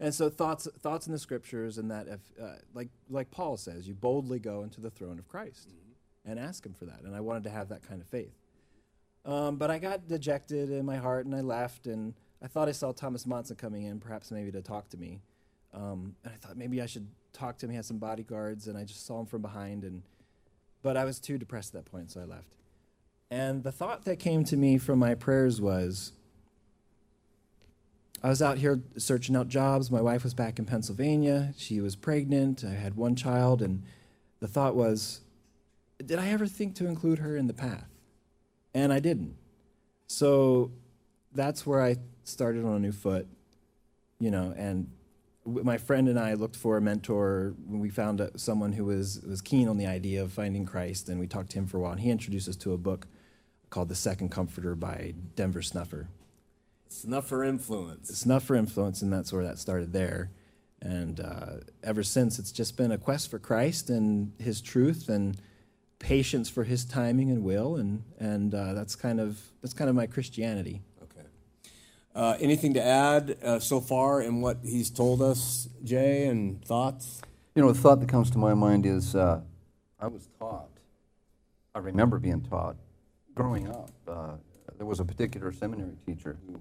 And 0.01 0.15
so 0.15 0.31
thoughts, 0.31 0.67
thoughts 0.81 1.07
in 1.07 1.13
the 1.13 1.19
scriptures, 1.19 1.77
and 1.79 1.91
that 1.91 2.09
if, 2.09 2.21
uh, 2.43 2.55
like, 2.73 2.89
like 3.11 3.31
Paul 3.31 3.59
says, 3.59 3.87
you 3.87 3.95
boldly 3.95 4.39
go 4.39 4.63
into 4.63 4.81
the 4.81 4.91
throne 4.91 5.19
of 5.19 5.29
Christ 5.29 5.75
and 6.25 6.39
ask 6.39 6.65
Him 6.65 6.73
for 6.73 6.87
that. 6.87 7.03
And 7.05 7.15
I 7.15 7.21
wanted 7.21 7.45
to 7.45 7.51
have 7.51 7.69
that 7.69 7.87
kind 7.87 8.01
of 8.01 8.09
faith. 8.09 8.33
Um, 9.25 9.57
but 9.57 9.71
I 9.71 9.79
got 9.79 10.07
dejected 10.07 10.71
in 10.71 10.85
my 10.85 10.97
heart, 10.97 11.27
and 11.27 11.35
I 11.35 11.41
left, 11.41 11.87
and 11.87 12.15
I 12.43 12.47
thought 12.47 12.69
I 12.69 12.73
saw 12.73 12.93
Thomas 12.93 13.27
Monson 13.27 13.57
coming 13.57 13.85
in, 13.85 13.99
perhaps 13.99 14.31
maybe 14.31 14.53
to 14.53 14.61
talk 14.61 14.89
to 14.91 14.97
me. 14.97 15.21
Um, 15.73 16.15
and 16.25 16.33
I 16.33 16.37
thought 16.37 16.57
maybe 16.57 16.83
I 16.83 16.87
should 16.87 17.09
talk 17.33 17.59
to 17.59 17.67
him. 17.67 17.71
He 17.71 17.77
had 17.77 17.85
some 17.85 17.99
bodyguards, 17.99 18.69
and 18.69 18.77
I 18.77 18.85
just 18.85 19.07
saw 19.07 19.21
him 19.21 19.27
from 19.27 19.43
behind, 19.43 19.85
and 19.85 20.03
but 20.83 20.97
I 20.99 21.05
was 21.05 21.19
too 21.19 21.39
depressed 21.39 21.75
at 21.75 21.85
that 21.85 21.91
point, 21.91 22.11
so 22.11 22.21
I 22.21 22.25
left. 22.25 22.57
And 23.31 23.65
the 23.65 23.73
thought 23.73 24.05
that 24.05 24.19
came 24.19 24.45
to 24.45 24.57
me 24.57 24.77
from 24.77 24.99
my 24.99 25.15
prayers 25.15 25.61
was 25.61 26.13
I 28.23 28.29
was 28.29 28.41
out 28.41 28.59
here 28.59 28.81
searching 28.97 29.37
out 29.37 29.49
jobs. 29.49 29.91
My 29.91 30.01
wife 30.01 30.25
was 30.25 30.33
back 30.33 30.59
in 30.59 30.65
Pennsylvania. 30.65 31.53
She 31.59 31.81
was 31.81 31.95
pregnant. 31.95 32.65
I 32.65 32.73
had 32.73 32.97
one 32.97 33.17
child. 33.17 33.61
And 33.61 33.83
the 34.41 34.49
thought 34.49 34.75
was, 34.75 35.21
did 36.05 36.19
I 36.19 36.29
ever 36.29 36.47
think 36.47 36.75
to 36.77 36.87
include 36.87 37.19
her 37.19 37.37
in 37.37 37.49
the 37.49 37.53
path? 37.53 37.89
And 38.75 38.93
I 38.93 39.01
didn't. 39.01 39.37
So 40.07 40.73
that's 41.33 41.67
where 41.67 41.83
I 41.83 41.97
started 42.25 42.65
on 42.65 42.75
a 42.75 42.79
new 42.79 42.93
foot, 42.93 43.27
you 44.19 44.31
know, 44.31 44.53
and 44.57 44.91
w- 45.45 45.65
my 45.65 45.79
friend 45.79 46.09
and 46.09 46.19
I 46.19 46.35
looked 46.35 46.57
for 46.57 46.77
a 46.77 46.81
mentor. 46.81 47.55
We 47.69 47.91
found 47.91 48.21
uh, 48.21 48.31
someone 48.37 48.73
who 48.73 48.85
was, 48.85 49.21
was 49.27 49.41
keen 49.41 49.69
on 49.69 49.77
the 49.77 49.87
idea 49.87 50.23
of 50.23 50.33
finding 50.33 50.67
Christ, 50.67 51.09
and 51.09 51.21
we 51.21 51.27
talked 51.27 51.51
to 51.51 51.59
him 51.59 51.67
for 51.67 51.79
a 51.79 51.81
while. 51.81 51.93
And 51.93 52.01
he 52.01 52.11
introduced 52.11 52.49
us 52.49 52.57
to 52.57 52.73
a 52.73 52.79
book 52.79 53.07
called 53.71 53.89
The 53.89 53.95
Second 53.95 54.31
Comforter 54.31 54.75
by 54.75 55.15
Denver 55.37 55.63
Snuffer. 55.63 56.09
Snuffer 56.89 57.45
influence. 57.45 58.09
Snuffer 58.09 58.55
influence, 58.55 59.03
and 59.03 59.13
that's 59.13 59.33
where 59.33 59.45
that 59.45 59.59
started 59.59 59.93
there. 59.93 60.31
And 60.81 61.19
uh, 61.19 61.57
ever 61.83 62.03
since, 62.03 62.39
it's 62.39 62.53
just 62.53 62.77
been 62.77 62.93
a 62.93 62.99
quest 62.99 63.31
for 63.31 63.39
Christ 63.39 63.91
and 63.91 64.33
His 64.39 64.61
truth 64.61 65.09
and 65.09 65.37
patience 65.99 66.49
for 66.49 66.65
His 66.65 66.85
timing 66.85 67.31
and 67.31 67.43
will, 67.43 67.77
and 67.77 68.03
and 68.19 68.55
uh, 68.55 68.75
that's 68.75 68.97
kind 68.97 69.21
of 69.21 69.41
that's 69.61 69.75
kind 69.75 69.89
of 69.89 69.97
my 69.97 70.07
Christianity. 70.07 70.83
Okay. 71.03 71.27
Uh, 72.15 72.37
anything 72.41 72.75
to 72.75 72.83
add 72.83 73.37
uh, 73.43 73.59
so 73.59 73.81
far 73.81 74.23
in 74.23 74.41
what 74.41 74.59
he's 74.63 74.91
told 74.91 75.23
us, 75.23 75.69
Jay, 75.83 76.27
and 76.27 76.65
thoughts? 76.65 77.23
You 77.55 77.63
know, 77.63 77.73
the 77.73 77.79
thought 77.79 78.01
that 78.01 78.09
comes 78.09 78.31
to 78.33 78.39
my 78.39 78.55
mind 78.55 78.85
is 78.87 79.15
uh, 79.15 79.41
I 80.01 80.09
was 80.09 80.29
taught, 80.39 80.71
I 81.75 81.79
remember 81.79 82.19
being 82.19 82.43
taught 82.43 82.77
growing 83.35 83.69
up. 83.69 83.91
Uh, 84.07 84.33
there 84.77 84.87
was 84.87 85.01
a 85.01 85.05
particular 85.05 85.53
seminary 85.53 85.97
teacher 86.07 86.37
who, 86.47 86.61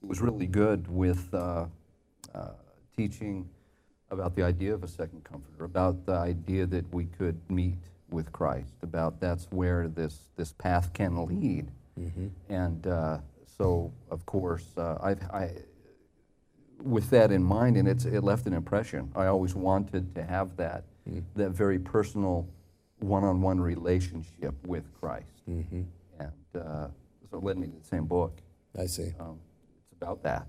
who 0.00 0.06
was 0.06 0.20
really 0.20 0.46
good 0.46 0.86
with 0.88 1.32
uh, 1.32 1.66
uh, 2.34 2.48
teaching 2.96 3.48
about 4.10 4.34
the 4.36 4.42
idea 4.42 4.72
of 4.72 4.84
a 4.84 4.88
second 4.88 5.24
comforter, 5.24 5.64
about 5.64 6.06
the 6.06 6.12
idea 6.12 6.66
that 6.66 6.92
we 6.94 7.06
could 7.06 7.38
meet 7.50 7.78
with 8.10 8.32
Christ, 8.32 8.74
about 8.82 9.20
that's 9.20 9.46
where 9.50 9.88
this, 9.88 10.28
this 10.36 10.52
path 10.52 10.92
can 10.92 11.26
lead. 11.26 11.70
And 12.48 12.86
uh, 12.86 13.18
so, 13.58 13.92
of 14.10 14.24
course, 14.24 14.64
uh, 14.76 14.96
I've, 15.02 15.22
I, 15.30 15.50
with 16.82 17.10
that 17.10 17.32
in 17.32 17.42
mind, 17.42 17.76
and 17.76 17.88
it's, 17.88 18.04
it 18.04 18.22
left 18.22 18.46
an 18.46 18.52
impression. 18.52 19.10
I 19.16 19.26
always 19.26 19.54
wanted 19.54 20.14
to 20.14 20.22
have 20.22 20.56
that, 20.56 20.84
that 21.34 21.50
very 21.50 21.78
personal, 21.78 22.48
one-on-one 23.00 23.60
relationship 23.60 24.54
with 24.66 24.84
Christ. 25.00 25.42
And 26.20 26.32
uh, 26.54 26.88
so 27.30 27.38
it 27.38 27.42
led 27.42 27.58
me 27.58 27.66
to 27.66 27.72
the 27.72 27.84
same 27.84 28.06
book. 28.06 28.38
I 28.78 28.86
see. 28.86 29.12
Um, 29.18 29.38
it's 29.90 30.00
about 30.00 30.22
that. 30.22 30.46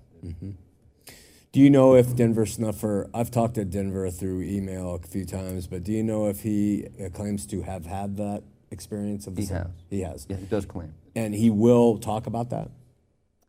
Do 1.52 1.60
you 1.60 1.68
know 1.70 1.94
if 1.96 2.14
Denver 2.14 2.46
Snuffer? 2.46 3.10
I've 3.12 3.30
talked 3.30 3.54
to 3.54 3.64
Denver 3.64 4.08
through 4.10 4.42
email 4.42 4.94
a 4.94 4.98
few 5.06 5.24
times, 5.24 5.66
but 5.66 5.82
do 5.82 5.92
you 5.92 6.02
know 6.04 6.28
if 6.28 6.42
he 6.42 6.86
uh, 7.04 7.08
claims 7.08 7.44
to 7.46 7.62
have 7.62 7.86
had 7.86 8.16
that 8.18 8.44
experience 8.70 9.26
of 9.26 9.34
the 9.34 9.42
He 9.42 9.46
same- 9.48 9.56
has. 9.56 9.66
He 9.88 10.00
has. 10.02 10.26
Yeah, 10.28 10.36
he 10.36 10.46
does 10.46 10.64
claim. 10.64 10.94
And 11.16 11.34
he 11.34 11.50
will 11.50 11.98
talk 11.98 12.26
about 12.28 12.50
that. 12.50 12.70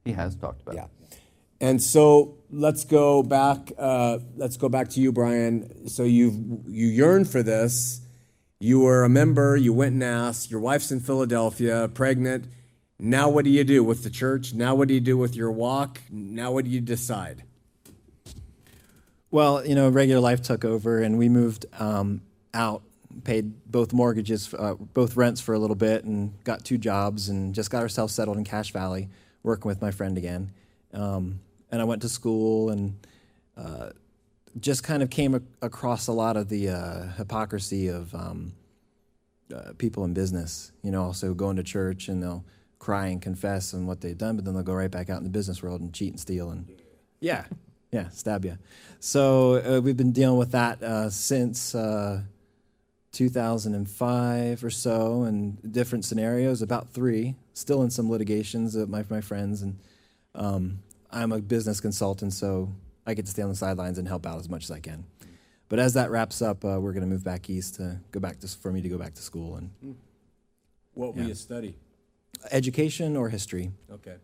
He 0.03 0.13
has 0.13 0.35
talked 0.35 0.63
about 0.63 0.73
Yeah. 0.75 0.85
it. 0.85 1.19
And 1.59 1.79
so 1.79 2.37
let's 2.49 2.85
go 2.85 3.21
back. 3.21 3.71
Uh, 3.77 4.17
let's 4.35 4.57
go 4.57 4.67
back 4.67 4.89
to 4.89 4.99
you, 4.99 5.11
Brian. 5.11 5.87
So 5.87 6.01
you 6.03 6.63
you 6.67 6.87
yearned 6.87 7.29
for 7.29 7.43
this. 7.43 8.01
You 8.59 8.79
were 8.79 9.03
a 9.03 9.09
member. 9.09 9.55
You 9.57 9.71
went 9.73 9.93
and 9.93 10.03
asked. 10.03 10.49
Your 10.49 10.59
wife's 10.59 10.91
in 10.91 11.01
Philadelphia, 11.01 11.87
pregnant. 11.93 12.45
Now 12.97 13.29
what 13.29 13.45
do 13.45 13.51
you 13.51 13.63
do 13.63 13.83
with 13.83 14.03
the 14.03 14.09
church? 14.09 14.55
Now 14.55 14.73
what 14.73 14.87
do 14.87 14.95
you 14.95 14.99
do 14.99 15.19
with 15.19 15.35
your 15.35 15.51
walk? 15.51 16.01
Now 16.09 16.51
what 16.51 16.65
do 16.65 16.71
you 16.71 16.81
decide? 16.81 17.43
Well, 19.31 19.65
you 19.65 19.75
know, 19.75 19.89
regular 19.89 20.19
life 20.19 20.41
took 20.41 20.65
over, 20.65 20.99
and 20.99 21.17
we 21.17 21.29
moved 21.29 21.65
um, 21.79 22.21
out, 22.53 22.83
paid 23.23 23.53
both 23.71 23.93
mortgages, 23.93 24.53
uh, 24.53 24.75
both 24.75 25.15
rents 25.15 25.39
for 25.39 25.55
a 25.55 25.59
little 25.59 25.75
bit, 25.75 26.03
and 26.03 26.33
got 26.43 26.65
two 26.65 26.77
jobs, 26.77 27.29
and 27.29 27.55
just 27.55 27.71
got 27.71 27.81
ourselves 27.81 28.13
settled 28.13 28.37
in 28.37 28.43
Cache 28.43 28.71
Valley, 28.71 29.07
working 29.41 29.69
with 29.69 29.81
my 29.81 29.91
friend 29.91 30.17
again. 30.17 30.51
Um, 30.93 31.39
and 31.71 31.81
I 31.81 31.85
went 31.85 32.01
to 32.01 32.09
school, 32.09 32.69
and 32.69 32.97
uh, 33.55 33.91
just 34.59 34.83
kind 34.83 35.01
of 35.01 35.09
came 35.09 35.35
ac- 35.35 35.45
across 35.61 36.07
a 36.07 36.11
lot 36.11 36.35
of 36.35 36.49
the 36.49 36.69
uh, 36.69 37.07
hypocrisy 37.13 37.87
of 37.87 38.13
um, 38.13 38.53
uh, 39.55 39.71
people 39.77 40.03
in 40.03 40.13
business. 40.13 40.71
You 40.83 40.91
know, 40.91 41.03
also 41.03 41.33
going 41.33 41.55
to 41.55 41.63
church 41.63 42.07
and 42.07 42.21
they'll 42.21 42.43
cry 42.79 43.07
and 43.07 43.21
confess 43.21 43.73
on 43.73 43.85
what 43.85 44.01
they've 44.01 44.17
done, 44.17 44.35
but 44.35 44.45
then 44.45 44.53
they'll 44.53 44.63
go 44.63 44.73
right 44.73 44.91
back 44.91 45.09
out 45.09 45.17
in 45.17 45.23
the 45.23 45.29
business 45.29 45.61
world 45.61 45.81
and 45.81 45.93
cheat 45.93 46.11
and 46.11 46.19
steal 46.19 46.49
and 46.49 46.67
yeah, 47.19 47.45
yeah, 47.91 48.09
stab 48.09 48.45
you. 48.45 48.57
So 48.99 49.55
uh, 49.77 49.81
we've 49.81 49.97
been 49.97 50.11
dealing 50.11 50.37
with 50.37 50.51
that 50.51 50.81
uh, 50.83 51.09
since 51.09 51.73
uh, 51.75 52.21
2005 53.11 54.63
or 54.63 54.69
so, 54.69 55.23
and 55.23 55.57
different 55.71 56.05
scenarios. 56.05 56.61
About 56.61 56.89
three, 56.89 57.35
still 57.53 57.81
in 57.83 57.89
some 57.89 58.09
litigations 58.09 58.75
with 58.75 58.89
my 58.89 59.03
my 59.09 59.21
friends, 59.21 59.61
and 59.61 59.77
um, 60.35 60.79
I'm 61.11 61.31
a 61.31 61.39
business 61.39 61.79
consultant, 61.79 62.33
so 62.33 62.71
I 63.05 63.13
get 63.13 63.25
to 63.25 63.31
stay 63.31 63.41
on 63.41 63.49
the 63.49 63.55
sidelines 63.55 63.97
and 63.97 64.07
help 64.07 64.25
out 64.25 64.39
as 64.39 64.49
much 64.49 64.63
as 64.63 64.71
I 64.71 64.79
can. 64.79 65.03
But 65.69 65.79
as 65.79 65.93
that 65.93 66.11
wraps 66.11 66.41
up, 66.41 66.63
uh, 66.65 66.79
we're 66.81 66.91
going 66.93 67.03
to 67.03 67.07
move 67.07 67.23
back 67.23 67.49
east 67.49 67.75
to 67.75 67.99
go 68.11 68.19
back 68.19 68.39
to 68.39 68.47
for 68.47 68.71
me 68.71 68.81
to 68.81 68.89
go 68.89 68.97
back 68.97 69.13
to 69.15 69.21
school 69.21 69.55
and 69.55 69.71
What 70.93 71.15
will 71.15 71.23
you 71.23 71.33
study? 71.35 71.75
education 72.51 73.15
or 73.15 73.29
history. 73.29 73.71
Okay. 73.91 74.15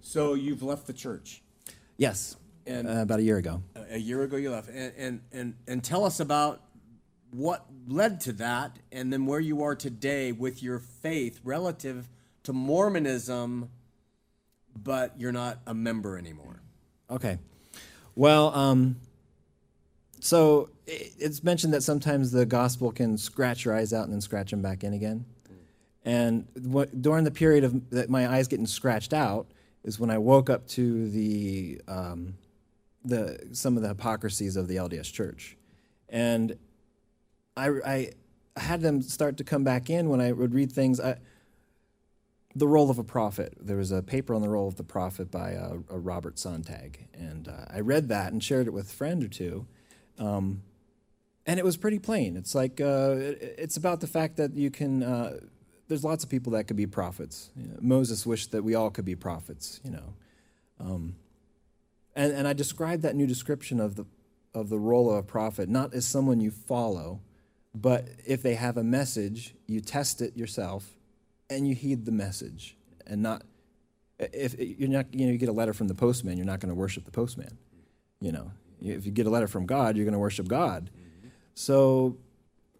So 0.00 0.34
you've 0.34 0.62
left 0.62 0.86
the 0.86 0.92
church. 0.92 1.42
Yes, 1.96 2.36
And- 2.66 2.88
uh, 2.88 3.02
about 3.02 3.20
a 3.20 3.22
year 3.22 3.36
ago. 3.38 3.62
A- 3.76 3.94
A 3.94 3.98
year 3.98 4.22
ago 4.22 4.36
you 4.36 4.50
left. 4.50 4.68
And, 4.68 4.92
and, 4.96 5.20
and, 5.32 5.54
and 5.66 5.84
tell 5.84 6.04
us 6.04 6.20
about 6.20 6.60
what 7.30 7.66
led 7.88 8.20
to 8.20 8.32
that 8.34 8.78
and 8.90 9.12
then 9.12 9.26
where 9.26 9.40
you 9.40 9.62
are 9.62 9.74
today 9.74 10.32
with 10.32 10.62
your 10.62 10.78
faith 10.78 11.40
relative 11.44 12.08
to 12.44 12.52
Mormonism, 12.52 13.70
but 14.82 15.14
you're 15.18 15.32
not 15.32 15.58
a 15.66 15.74
member 15.74 16.18
anymore. 16.18 16.60
Okay. 17.10 17.38
Well, 18.14 18.54
um, 18.54 18.96
so 20.20 20.68
it's 20.86 21.42
mentioned 21.42 21.72
that 21.74 21.82
sometimes 21.82 22.30
the 22.32 22.44
gospel 22.46 22.92
can 22.92 23.16
scratch 23.18 23.64
your 23.64 23.74
eyes 23.74 23.92
out 23.92 24.04
and 24.04 24.12
then 24.12 24.20
scratch 24.20 24.50
them 24.50 24.62
back 24.62 24.84
in 24.84 24.92
again. 24.92 25.24
And 26.04 26.46
what, 26.60 27.00
during 27.00 27.24
the 27.24 27.30
period 27.30 27.64
of 27.64 27.90
that 27.90 28.10
my 28.10 28.28
eyes 28.28 28.48
getting 28.48 28.66
scratched 28.66 29.12
out 29.12 29.46
is 29.84 29.98
when 30.00 30.10
I 30.10 30.18
woke 30.18 30.50
up 30.50 30.66
to 30.68 31.08
the 31.10 31.80
um, 31.88 32.34
the 33.04 33.38
some 33.52 33.76
of 33.76 33.82
the 33.82 33.88
hypocrisies 33.88 34.56
of 34.56 34.68
the 34.68 34.76
LDS 34.76 35.12
Church, 35.12 35.56
and 36.08 36.56
I, 37.56 37.68
I 37.84 38.10
had 38.56 38.80
them 38.80 39.02
start 39.02 39.36
to 39.38 39.44
come 39.44 39.64
back 39.64 39.90
in 39.90 40.08
when 40.08 40.20
I 40.20 40.32
would 40.32 40.54
read 40.54 40.72
things. 40.72 41.00
I, 41.00 41.16
the 42.54 42.68
role 42.68 42.90
of 42.90 42.98
a 42.98 43.04
prophet. 43.04 43.54
There 43.60 43.78
was 43.78 43.90
a 43.92 44.02
paper 44.02 44.34
on 44.34 44.42
the 44.42 44.48
role 44.48 44.68
of 44.68 44.76
the 44.76 44.84
prophet 44.84 45.30
by 45.30 45.54
uh, 45.54 45.76
Robert 45.88 46.38
Sontag, 46.38 47.08
and 47.14 47.48
uh, 47.48 47.64
I 47.70 47.80
read 47.80 48.08
that 48.08 48.32
and 48.32 48.42
shared 48.44 48.66
it 48.66 48.72
with 48.72 48.90
a 48.90 48.94
friend 48.94 49.24
or 49.24 49.28
two, 49.28 49.66
um, 50.18 50.62
and 51.46 51.58
it 51.58 51.64
was 51.64 51.76
pretty 51.76 51.98
plain. 51.98 52.36
It's 52.36 52.54
like 52.54 52.80
uh, 52.80 53.16
it- 53.18 53.54
it's 53.58 53.76
about 53.76 54.00
the 54.00 54.06
fact 54.06 54.36
that 54.36 54.54
you 54.54 54.70
can. 54.70 55.02
Uh, 55.02 55.38
there's 55.88 56.04
lots 56.04 56.24
of 56.24 56.30
people 56.30 56.52
that 56.52 56.64
could 56.64 56.76
be 56.76 56.86
prophets. 56.86 57.50
You 57.56 57.66
know, 57.68 57.76
Moses 57.80 58.24
wished 58.24 58.52
that 58.52 58.62
we 58.62 58.74
all 58.74 58.90
could 58.90 59.04
be 59.04 59.14
prophets. 59.16 59.80
You 59.84 59.90
know, 59.90 60.14
um, 60.80 61.16
and 62.14 62.32
and 62.32 62.46
I 62.46 62.52
described 62.52 63.02
that 63.02 63.16
new 63.16 63.26
description 63.26 63.80
of 63.80 63.96
the 63.96 64.06
of 64.54 64.68
the 64.68 64.78
role 64.78 65.10
of 65.10 65.16
a 65.16 65.22
prophet 65.22 65.68
not 65.68 65.94
as 65.94 66.06
someone 66.06 66.40
you 66.40 66.50
follow, 66.50 67.20
but 67.74 68.08
if 68.26 68.42
they 68.42 68.54
have 68.54 68.76
a 68.76 68.84
message, 68.84 69.54
you 69.66 69.80
test 69.80 70.20
it 70.20 70.36
yourself 70.36 70.96
and 71.48 71.68
you 71.68 71.74
heed 71.74 72.04
the 72.04 72.12
message 72.12 72.76
and 73.06 73.22
not 73.22 73.42
if 74.18 74.58
you're 74.58 74.88
not 74.88 75.12
you 75.12 75.26
know 75.26 75.32
you 75.32 75.38
get 75.38 75.48
a 75.48 75.52
letter 75.52 75.72
from 75.72 75.88
the 75.88 75.94
postman 75.94 76.36
you're 76.36 76.46
not 76.46 76.60
going 76.60 76.68
to 76.68 76.74
worship 76.74 77.04
the 77.04 77.10
postman 77.10 77.58
you 78.20 78.32
know. 78.32 78.52
If 78.80 79.06
you 79.06 79.12
get 79.12 79.26
a 79.26 79.30
letter 79.30 79.46
from 79.46 79.66
god 79.66 79.96
you're 79.96 80.04
going 80.04 80.12
to 80.12 80.18
worship 80.18 80.48
god. 80.48 80.90
So 81.54 82.16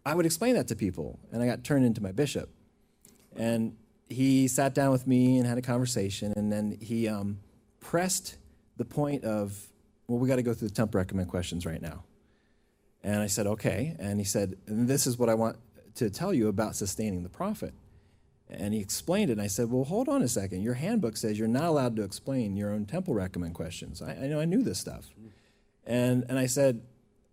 i 0.05 0.13
would 0.15 0.25
explain 0.25 0.55
that 0.55 0.67
to 0.69 0.75
people 0.75 1.19
and 1.31 1.41
i 1.41 1.45
got 1.45 1.63
turned 1.63 1.85
into 1.85 2.01
my 2.01 2.11
bishop. 2.11 2.49
And 3.35 3.75
he 4.09 4.47
sat 4.47 4.75
down 4.75 4.91
with 4.91 5.07
me 5.07 5.37
and 5.37 5.47
had 5.47 5.57
a 5.57 5.61
conversation 5.61 6.33
and 6.35 6.51
then 6.51 6.77
he 6.81 7.07
um, 7.07 7.39
pressed 7.79 8.37
the 8.77 8.85
point 8.85 9.23
of 9.23 9.67
well 10.07 10.19
we 10.19 10.27
got 10.27 10.37
to 10.37 10.43
go 10.43 10.53
through 10.53 10.67
the 10.67 10.73
temple 10.73 10.97
recommend 10.97 11.29
questions 11.29 11.65
right 11.65 11.81
now 11.81 12.03
and 13.03 13.21
i 13.21 13.27
said 13.27 13.47
okay 13.47 13.95
and 13.99 14.19
he 14.19 14.25
said 14.25 14.55
this 14.65 15.07
is 15.07 15.17
what 15.17 15.29
i 15.29 15.33
want 15.33 15.57
to 15.95 16.09
tell 16.09 16.33
you 16.33 16.47
about 16.47 16.75
sustaining 16.75 17.23
the 17.23 17.29
prophet 17.29 17.73
and 18.49 18.73
he 18.73 18.79
explained 18.79 19.29
it, 19.29 19.33
and 19.33 19.41
I 19.41 19.47
said, 19.47 19.71
Well, 19.71 19.83
hold 19.83 20.07
on 20.07 20.21
a 20.21 20.27
second. 20.27 20.61
Your 20.61 20.75
handbook 20.75 21.17
says 21.17 21.39
you're 21.39 21.47
not 21.47 21.65
allowed 21.65 21.95
to 21.95 22.03
explain 22.03 22.55
your 22.55 22.71
own 22.71 22.85
temple 22.85 23.13
recommend 23.13 23.55
questions. 23.55 24.01
I, 24.01 24.11
I 24.13 24.27
know 24.27 24.39
I 24.39 24.45
knew 24.45 24.61
this 24.61 24.79
stuff. 24.79 25.09
And, 25.85 26.25
and 26.29 26.37
I 26.37 26.45
said, 26.45 26.81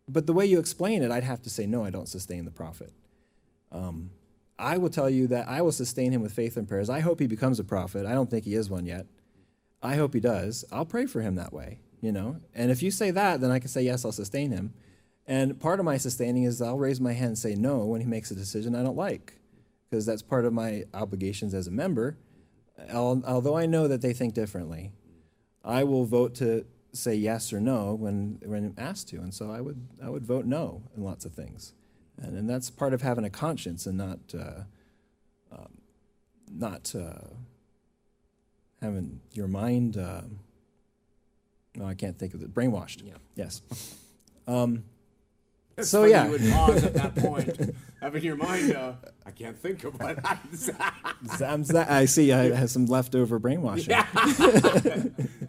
But 0.08 0.26
the 0.26 0.32
way 0.32 0.46
you 0.46 0.58
explain 0.58 1.02
it, 1.02 1.10
I'd 1.10 1.24
have 1.24 1.42
to 1.42 1.50
say, 1.50 1.66
No, 1.66 1.84
I 1.84 1.90
don't 1.90 2.08
sustain 2.08 2.44
the 2.44 2.50
prophet. 2.50 2.92
Um, 3.72 4.10
I 4.58 4.78
will 4.78 4.90
tell 4.90 5.10
you 5.10 5.26
that 5.28 5.48
I 5.48 5.62
will 5.62 5.72
sustain 5.72 6.12
him 6.12 6.22
with 6.22 6.32
faith 6.32 6.56
and 6.56 6.68
prayers. 6.68 6.90
I 6.90 7.00
hope 7.00 7.20
he 7.20 7.26
becomes 7.26 7.58
a 7.58 7.64
prophet. 7.64 8.06
I 8.06 8.12
don't 8.12 8.30
think 8.30 8.44
he 8.44 8.54
is 8.54 8.70
one 8.70 8.86
yet. 8.86 9.06
I 9.82 9.96
hope 9.96 10.14
he 10.14 10.20
does. 10.20 10.64
I'll 10.70 10.84
pray 10.84 11.06
for 11.06 11.20
him 11.22 11.36
that 11.36 11.52
way, 11.52 11.80
you 12.00 12.12
know? 12.12 12.36
And 12.54 12.70
if 12.70 12.82
you 12.82 12.90
say 12.90 13.10
that, 13.10 13.40
then 13.40 13.50
I 13.50 13.58
can 13.58 13.68
say, 13.68 13.82
Yes, 13.82 14.04
I'll 14.04 14.12
sustain 14.12 14.50
him. 14.50 14.74
And 15.26 15.60
part 15.60 15.78
of 15.78 15.86
my 15.86 15.96
sustaining 15.96 16.42
is 16.44 16.60
I'll 16.60 16.78
raise 16.78 17.00
my 17.00 17.12
hand 17.12 17.28
and 17.28 17.38
say 17.38 17.54
no 17.54 17.78
when 17.84 18.00
he 18.00 18.06
makes 18.06 18.30
a 18.30 18.34
decision 18.34 18.74
I 18.74 18.82
don't 18.82 18.96
like 18.96 19.34
because 19.88 20.06
that's 20.06 20.22
part 20.22 20.44
of 20.44 20.52
my 20.52 20.84
obligations 20.94 21.54
as 21.54 21.66
a 21.66 21.70
member. 21.70 22.16
Al- 22.88 23.22
Although 23.26 23.56
I 23.56 23.66
know 23.66 23.88
that 23.88 24.00
they 24.00 24.12
think 24.12 24.34
differently, 24.34 24.92
I 25.64 25.84
will 25.84 26.04
vote 26.04 26.34
to 26.36 26.64
say 26.92 27.14
yes 27.14 27.52
or 27.52 27.60
no 27.60 27.94
when 27.94 28.38
when 28.44 28.74
asked 28.78 29.08
to, 29.08 29.16
and 29.16 29.32
so 29.32 29.50
I 29.50 29.60
would 29.60 29.86
I 30.02 30.10
would 30.10 30.24
vote 30.24 30.46
no 30.46 30.82
in 30.96 31.04
lots 31.04 31.24
of 31.24 31.32
things, 31.32 31.74
and, 32.16 32.36
and 32.36 32.48
that's 32.48 32.70
part 32.70 32.94
of 32.94 33.02
having 33.02 33.24
a 33.24 33.30
conscience 33.30 33.86
and 33.86 33.98
not 33.98 34.18
uh, 34.34 34.62
um, 35.52 35.78
not 36.50 36.94
uh, 36.94 37.34
having 38.80 39.20
your 39.32 39.48
mind. 39.48 39.96
Uh, 39.96 40.22
no, 41.76 41.84
I 41.86 41.94
can't 41.94 42.18
think 42.18 42.34
of 42.34 42.42
it. 42.42 42.52
Brainwashed. 42.54 43.02
Yeah. 43.06 43.14
Yes. 43.34 43.62
Um, 44.46 44.82
So, 45.80 46.00
funny 46.00 46.10
yeah. 46.10 46.24
you 46.24 46.30
would 46.32 46.50
pause 46.50 46.82
at 46.82 46.94
that 46.94 47.14
point, 47.24 47.74
having 48.00 48.24
your 48.24 48.34
mind. 48.34 48.74
Uh, 48.74 48.94
I 49.24 49.30
can't 49.30 49.56
think 49.56 49.84
of 49.84 49.94
what. 50.00 50.18
I'm, 50.24 51.64
I 51.88 52.04
see. 52.06 52.32
I 52.32 52.52
have 52.56 52.68
some 52.70 52.86
leftover 52.86 53.38
brainwashing. 53.38 53.90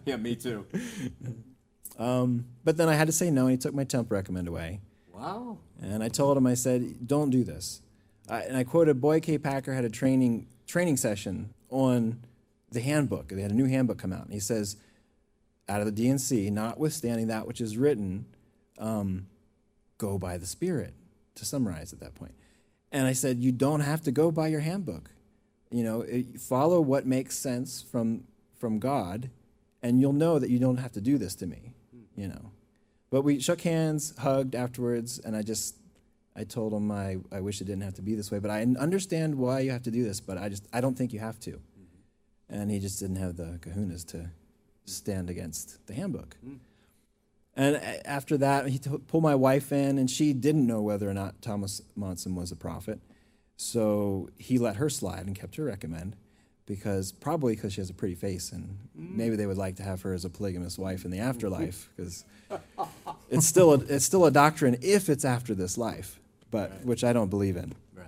yeah, 0.05 0.17
me 0.17 0.35
too. 0.35 0.67
Um, 1.97 2.45
but 2.63 2.77
then 2.77 2.89
I 2.89 2.93
had 2.93 3.07
to 3.07 3.11
say 3.13 3.31
no, 3.31 3.43
and 3.43 3.51
he 3.51 3.57
took 3.57 3.73
my 3.73 3.85
temp 3.85 4.11
recommend 4.11 4.47
away. 4.47 4.81
Wow. 5.11 5.57
And 5.81 6.03
I 6.03 6.09
told 6.09 6.37
him, 6.37 6.45
I 6.45 6.53
said, 6.53 7.07
don't 7.07 7.31
do 7.31 7.43
this. 7.43 7.81
I, 8.29 8.41
and 8.41 8.55
I 8.55 8.63
quoted 8.63 9.01
Boyd 9.01 9.23
K. 9.23 9.37
Packer 9.39 9.73
had 9.73 9.85
a 9.85 9.89
training 9.89 10.47
training 10.67 10.97
session 10.97 11.53
on 11.69 12.19
the 12.71 12.81
handbook. 12.81 13.29
They 13.29 13.41
had 13.41 13.51
a 13.51 13.55
new 13.55 13.65
handbook 13.65 13.97
come 13.97 14.13
out, 14.13 14.23
and 14.23 14.33
he 14.33 14.39
says, 14.39 14.77
out 15.69 15.79
of 15.79 15.85
the 15.85 15.91
D&C, 15.91 16.49
notwithstanding 16.49 17.27
that 17.27 17.47
which 17.47 17.61
is 17.61 17.77
written, 17.77 18.25
um, 18.79 19.27
go 19.97 20.17
by 20.17 20.37
the 20.37 20.45
Spirit. 20.45 20.93
To 21.35 21.45
summarize 21.45 21.93
at 21.93 22.01
that 22.01 22.13
point, 22.13 22.33
and 22.91 23.07
I 23.07 23.13
said, 23.13 23.39
you 23.39 23.53
don't 23.53 23.79
have 23.79 24.01
to 24.01 24.11
go 24.11 24.31
by 24.31 24.47
your 24.47 24.59
handbook. 24.59 25.09
You 25.71 25.83
know, 25.83 26.05
follow 26.37 26.81
what 26.81 27.05
makes 27.07 27.37
sense 27.37 27.81
from 27.81 28.25
from 28.59 28.79
God, 28.79 29.29
and 29.81 30.01
you'll 30.01 30.11
know 30.13 30.39
that 30.39 30.49
you 30.49 30.59
don't 30.59 30.77
have 30.77 30.91
to 30.91 31.01
do 31.01 31.17
this 31.17 31.35
to 31.35 31.47
me. 31.47 31.73
you 32.15 32.27
know. 32.27 32.51
But 33.09 33.23
we 33.23 33.39
shook 33.39 33.61
hands, 33.61 34.13
hugged 34.17 34.55
afterwards, 34.55 35.19
and 35.19 35.35
I 35.35 35.41
just, 35.41 35.77
I 36.35 36.43
told 36.43 36.73
him 36.73 36.91
I, 36.91 37.17
I 37.31 37.41
wish 37.41 37.59
it 37.59 37.65
didn't 37.65 37.83
have 37.83 37.95
to 37.95 38.01
be 38.01 38.15
this 38.15 38.31
way, 38.31 38.39
but 38.39 38.51
I 38.51 38.61
understand 38.61 39.35
why 39.35 39.61
you 39.61 39.71
have 39.71 39.83
to 39.83 39.91
do 39.91 40.03
this, 40.03 40.21
but 40.21 40.37
I 40.37 40.49
just, 40.49 40.67
I 40.71 40.79
don't 40.81 40.97
think 40.97 41.11
you 41.11 41.19
have 41.19 41.39
to. 41.41 41.59
And 42.51 42.69
he 42.69 42.77
just 42.79 42.99
didn't 42.99 43.15
have 43.15 43.37
the 43.37 43.59
kahunas 43.61 44.05
to 44.07 44.29
stand 44.85 45.29
against 45.29 45.87
the 45.87 45.93
handbook. 45.93 46.35
And 47.55 47.77
after 48.05 48.37
that, 48.37 48.67
he 48.67 48.77
t- 48.77 48.89
pulled 49.07 49.23
my 49.23 49.35
wife 49.35 49.71
in, 49.71 49.97
and 49.97 50.09
she 50.09 50.33
didn't 50.33 50.67
know 50.67 50.81
whether 50.81 51.09
or 51.09 51.13
not 51.13 51.41
Thomas 51.41 51.81
Monson 51.95 52.35
was 52.35 52.51
a 52.51 52.55
prophet. 52.55 52.99
So 53.57 54.29
he 54.37 54.57
let 54.57 54.77
her 54.77 54.89
slide 54.89 55.25
and 55.27 55.35
kept 55.35 55.55
her 55.55 55.63
recommend 55.63 56.15
because 56.65 57.11
probably 57.11 57.55
because 57.55 57.73
she 57.73 57.81
has 57.81 57.89
a 57.89 57.93
pretty 57.93 58.15
face, 58.15 58.51
and 58.51 58.77
maybe 58.95 59.35
they 59.35 59.45
would 59.45 59.57
like 59.57 59.75
to 59.75 59.83
have 59.83 60.01
her 60.03 60.13
as 60.13 60.25
a 60.25 60.29
polygamous 60.29 60.77
wife 60.77 61.05
in 61.05 61.11
the 61.11 61.19
afterlife 61.19 61.89
because 61.95 62.25
it's 63.29 63.45
still 63.45 63.73
a, 63.73 63.79
it's 63.79 64.05
still 64.05 64.25
a 64.25 64.31
doctrine 64.31 64.77
if 64.81 65.09
it's 65.09 65.25
after 65.25 65.53
this 65.53 65.77
life, 65.77 66.19
but 66.49 66.83
which 66.85 67.03
I 67.03 67.13
don't 67.13 67.29
believe 67.29 67.57
in. 67.57 67.75
Right. 67.93 68.07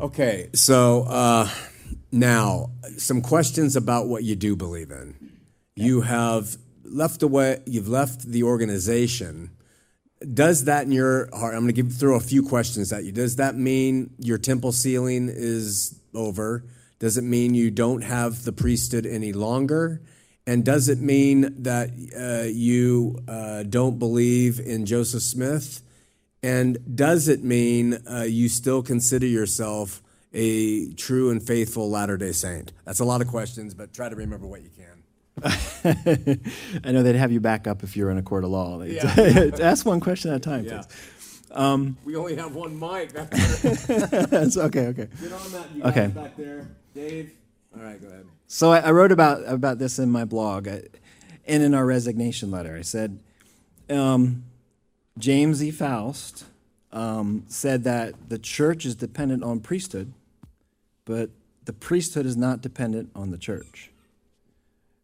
Okay, 0.00 0.50
so 0.52 1.04
uh, 1.04 1.48
now 2.14 2.70
some 2.96 3.20
questions 3.20 3.76
about 3.76 4.06
what 4.06 4.24
you 4.24 4.36
do 4.36 4.56
believe 4.56 4.90
in. 4.90 5.32
You 5.76 6.02
have 6.02 6.56
left 6.84 7.22
away. 7.22 7.62
You've 7.66 7.88
left 7.88 8.22
the 8.22 8.44
organization. 8.44 9.50
Does 10.32 10.64
that 10.64 10.86
in 10.86 10.92
your 10.92 11.28
heart? 11.36 11.54
I'm 11.54 11.62
going 11.62 11.74
to 11.74 11.82
give 11.82 11.92
throw 11.92 12.16
a 12.16 12.20
few 12.20 12.42
questions 12.42 12.92
at 12.92 13.04
you. 13.04 13.12
Does 13.12 13.36
that 13.36 13.56
mean 13.56 14.14
your 14.18 14.38
temple 14.38 14.72
sealing 14.72 15.28
is 15.28 16.00
over? 16.14 16.64
Does 16.98 17.18
it 17.18 17.24
mean 17.24 17.54
you 17.54 17.70
don't 17.70 18.02
have 18.02 18.44
the 18.44 18.52
priesthood 18.52 19.04
any 19.04 19.32
longer? 19.32 20.00
And 20.46 20.64
does 20.64 20.88
it 20.88 21.00
mean 21.00 21.62
that 21.62 21.90
uh, 22.16 22.48
you 22.48 23.18
uh, 23.26 23.64
don't 23.64 23.98
believe 23.98 24.60
in 24.60 24.86
Joseph 24.86 25.22
Smith? 25.22 25.82
And 26.42 26.96
does 26.96 27.28
it 27.28 27.42
mean 27.42 27.98
uh, 28.08 28.22
you 28.22 28.48
still 28.48 28.82
consider 28.82 29.26
yourself 29.26 30.02
a 30.34 30.92
true 30.94 31.30
and 31.30 31.42
faithful 31.42 31.88
Latter 31.90 32.16
day 32.18 32.32
Saint? 32.32 32.72
That's 32.84 33.00
a 33.00 33.04
lot 33.04 33.22
of 33.22 33.28
questions, 33.28 33.72
but 33.72 33.94
try 33.94 34.08
to 34.08 34.16
remember 34.16 34.46
what 34.46 34.62
you 34.62 34.68
can. 34.76 34.84
I 36.84 36.92
know 36.92 37.02
they'd 37.02 37.16
have 37.16 37.32
you 37.32 37.40
back 37.40 37.66
up 37.66 37.82
if 37.82 37.96
you 37.96 38.04
were 38.04 38.10
in 38.10 38.18
a 38.18 38.22
court 38.22 38.44
of 38.44 38.50
law. 38.50 38.78
They'd 38.78 38.98
ask 39.60 39.86
one 39.86 40.00
question 40.00 40.30
at 40.30 40.36
a 40.36 40.40
time. 40.40 40.64
Yeah. 40.64 40.82
please. 40.82 41.94
We 42.04 42.16
only 42.16 42.36
have 42.36 42.54
one 42.54 42.78
mic. 42.78 43.12
That's 43.12 44.56
okay. 44.56 44.86
Okay. 44.88 45.08
Get 45.20 45.32
on 45.32 45.52
that, 45.52 45.66
you 45.74 45.82
Okay. 45.84 46.06
back 46.08 46.36
there. 46.36 46.68
Dave? 46.94 47.32
All 47.76 47.82
right, 47.82 48.00
go 48.00 48.08
ahead. 48.08 48.26
So 48.46 48.70
I, 48.70 48.78
I 48.80 48.90
wrote 48.92 49.10
about 49.10 49.42
about 49.46 49.78
this 49.78 49.98
in 49.98 50.10
my 50.10 50.24
blog, 50.24 50.68
I, 50.68 50.82
and 51.46 51.62
in 51.62 51.74
our 51.74 51.84
resignation 51.84 52.50
letter, 52.50 52.76
I 52.76 52.82
said, 52.82 53.18
um, 53.90 54.44
James 55.18 55.62
E. 55.62 55.70
Faust 55.72 56.44
um, 56.92 57.44
said 57.48 57.82
that 57.84 58.28
the 58.28 58.38
church 58.38 58.86
is 58.86 58.94
dependent 58.94 59.42
on 59.42 59.58
priesthood, 59.60 60.12
but 61.04 61.30
the 61.64 61.72
priesthood 61.72 62.26
is 62.26 62.36
not 62.36 62.60
dependent 62.60 63.10
on 63.14 63.30
the 63.30 63.38
church. 63.38 63.90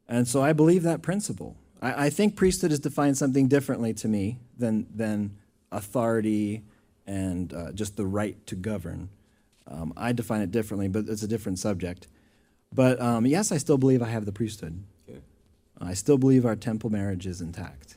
And 0.08 0.26
so 0.26 0.42
I 0.42 0.52
believe 0.52 0.82
that 0.82 1.02
principle. 1.02 1.56
I, 1.80 2.06
I 2.06 2.10
think 2.10 2.36
priesthood 2.36 2.72
is 2.72 2.80
defined 2.80 3.16
something 3.16 3.48
differently 3.48 3.94
to 3.94 4.08
me 4.08 4.38
than 4.58 4.86
than 4.94 5.36
authority 5.72 6.62
and 7.06 7.52
uh, 7.52 7.72
just 7.72 7.96
the 7.96 8.06
right 8.06 8.44
to 8.46 8.56
govern. 8.56 9.08
Um, 9.66 9.92
I 9.96 10.12
define 10.12 10.40
it 10.40 10.50
differently, 10.50 10.88
but 10.88 11.06
it's 11.08 11.22
a 11.22 11.28
different 11.28 11.58
subject. 11.58 12.08
But 12.72 13.00
um, 13.00 13.26
yes, 13.26 13.52
I 13.52 13.58
still 13.58 13.78
believe 13.78 14.02
I 14.02 14.08
have 14.08 14.26
the 14.26 14.32
priesthood. 14.32 14.82
I 15.80 15.94
still 15.94 16.18
believe 16.18 16.44
our 16.44 16.56
temple 16.56 16.90
marriage 16.90 17.26
is 17.26 17.40
intact. 17.40 17.96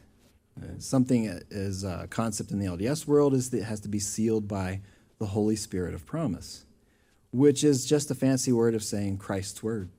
Uh, 0.58 0.68
something 0.78 1.26
is 1.50 1.84
a 1.84 2.08
concept 2.10 2.52
in 2.52 2.60
the 2.60 2.66
LDS 2.66 3.06
world 3.06 3.34
is 3.34 3.50
that 3.50 3.58
it 3.58 3.64
has 3.64 3.82
to 3.82 3.90
be 3.90 4.00
sealed 4.00 4.48
by 4.48 4.82
the 5.20 5.26
Holy 5.28 5.56
Spirit 5.56 5.94
of 5.94 6.06
promise, 6.06 6.66
which 7.34 7.64
is 7.64 7.86
just 7.86 8.12
a 8.12 8.16
fancy 8.16 8.52
word 8.52 8.76
of 8.76 8.84
saying 8.84 9.18
Christ's 9.18 9.64
word. 9.64 9.90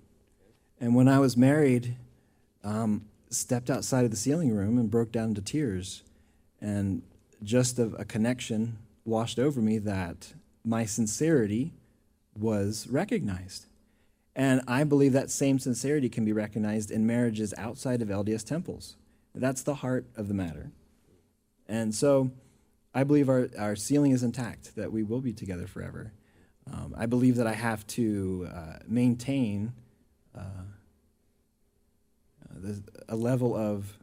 And 0.80 0.94
when 0.94 1.08
I 1.08 1.18
was 1.18 1.36
married, 1.36 1.96
um, 2.62 3.06
stepped 3.28 3.68
outside 3.68 4.04
of 4.04 4.12
the 4.12 4.16
sealing 4.16 4.54
room 4.54 4.78
and 4.78 4.88
broke 4.88 5.10
down 5.10 5.30
into 5.30 5.42
tears, 5.42 6.04
and 6.60 7.02
just 7.42 7.78
a, 7.78 7.86
a 7.96 8.04
connection 8.04 8.78
washed 9.04 9.40
over 9.40 9.60
me 9.60 9.78
that 9.78 10.32
my 10.64 10.84
sincerity 10.84 11.72
was 12.38 12.86
recognized. 12.88 13.66
And 14.36 14.62
I 14.68 14.84
believe 14.84 15.12
that 15.12 15.30
same 15.30 15.58
sincerity 15.58 16.08
can 16.08 16.24
be 16.24 16.32
recognized 16.32 16.90
in 16.90 17.04
marriages 17.04 17.52
outside 17.58 18.00
of 18.00 18.08
LDS 18.08 18.44
temples. 18.44 18.96
That's 19.34 19.62
the 19.62 19.76
heart 19.76 20.06
of 20.16 20.28
the 20.28 20.34
matter. 20.34 20.70
And 21.68 21.92
so 21.94 22.30
I 22.94 23.02
believe 23.02 23.28
our, 23.28 23.48
our 23.58 23.74
sealing 23.74 24.12
is 24.12 24.22
intact, 24.22 24.76
that 24.76 24.92
we 24.92 25.02
will 25.02 25.20
be 25.20 25.32
together 25.32 25.66
forever. 25.66 26.12
Um, 26.72 26.94
I 26.96 27.06
believe 27.06 27.36
that 27.36 27.46
I 27.46 27.52
have 27.52 27.86
to 27.88 28.48
uh, 28.52 28.78
maintain 28.86 29.72
uh, 30.36 30.64
the, 32.50 32.82
a 33.08 33.16
level 33.16 33.54
of 33.54 33.98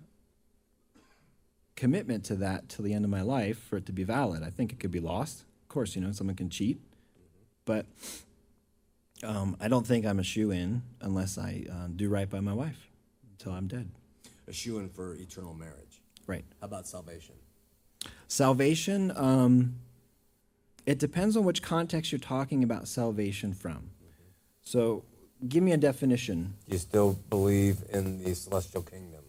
commitment 1.75 2.23
to 2.25 2.35
that 2.35 2.69
till 2.69 2.85
the 2.85 2.93
end 2.93 3.03
of 3.03 3.09
my 3.09 3.21
life 3.21 3.57
for 3.57 3.77
it 3.77 3.85
to 3.87 3.91
be 3.91 4.03
valid. 4.03 4.43
I 4.43 4.51
think 4.51 4.71
it 4.71 4.79
could 4.79 4.91
be 4.91 4.99
lost. 4.99 5.45
Of 5.63 5.69
course, 5.69 5.95
you 5.95 6.01
know, 6.01 6.11
someone 6.11 6.35
can 6.35 6.49
cheat. 6.49 6.79
But 7.65 7.87
um, 9.23 9.57
I 9.59 9.67
don't 9.67 9.85
think 9.85 10.05
I'm 10.05 10.19
a 10.19 10.23
shoe 10.23 10.51
in 10.51 10.83
unless 11.01 11.37
I 11.37 11.65
uh, 11.71 11.87
do 11.95 12.09
right 12.09 12.29
by 12.29 12.39
my 12.39 12.53
wife 12.53 12.89
until 13.31 13.53
I'm 13.53 13.67
dead. 13.67 13.89
A 14.47 14.53
shoe 14.53 14.79
in 14.79 14.89
for 14.89 15.15
eternal 15.15 15.53
marriage. 15.53 16.01
Right. 16.27 16.45
How 16.59 16.65
about 16.65 16.87
salvation? 16.87 17.35
Salvation, 18.27 19.11
um, 19.15 19.75
it 20.85 20.99
depends 20.99 21.37
on 21.37 21.43
which 21.43 21.61
context 21.61 22.11
you're 22.11 22.19
talking 22.19 22.63
about 22.63 22.87
salvation 22.87 23.53
from. 23.53 23.91
So 24.61 25.03
give 25.47 25.63
me 25.63 25.71
a 25.71 25.77
definition. 25.77 26.55
Do 26.67 26.73
you 26.73 26.79
still 26.79 27.17
believe 27.29 27.83
in 27.91 28.23
the 28.23 28.33
celestial 28.35 28.81
kingdom. 28.83 29.21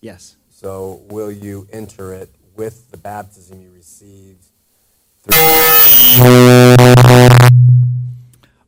Yes. 0.00 0.36
So 0.48 1.02
will 1.08 1.30
you 1.32 1.66
enter 1.72 2.12
it 2.12 2.30
with 2.56 2.90
the 2.90 2.96
baptism 2.96 3.60
you 3.60 3.70
received 3.70 4.46
through 5.22 5.34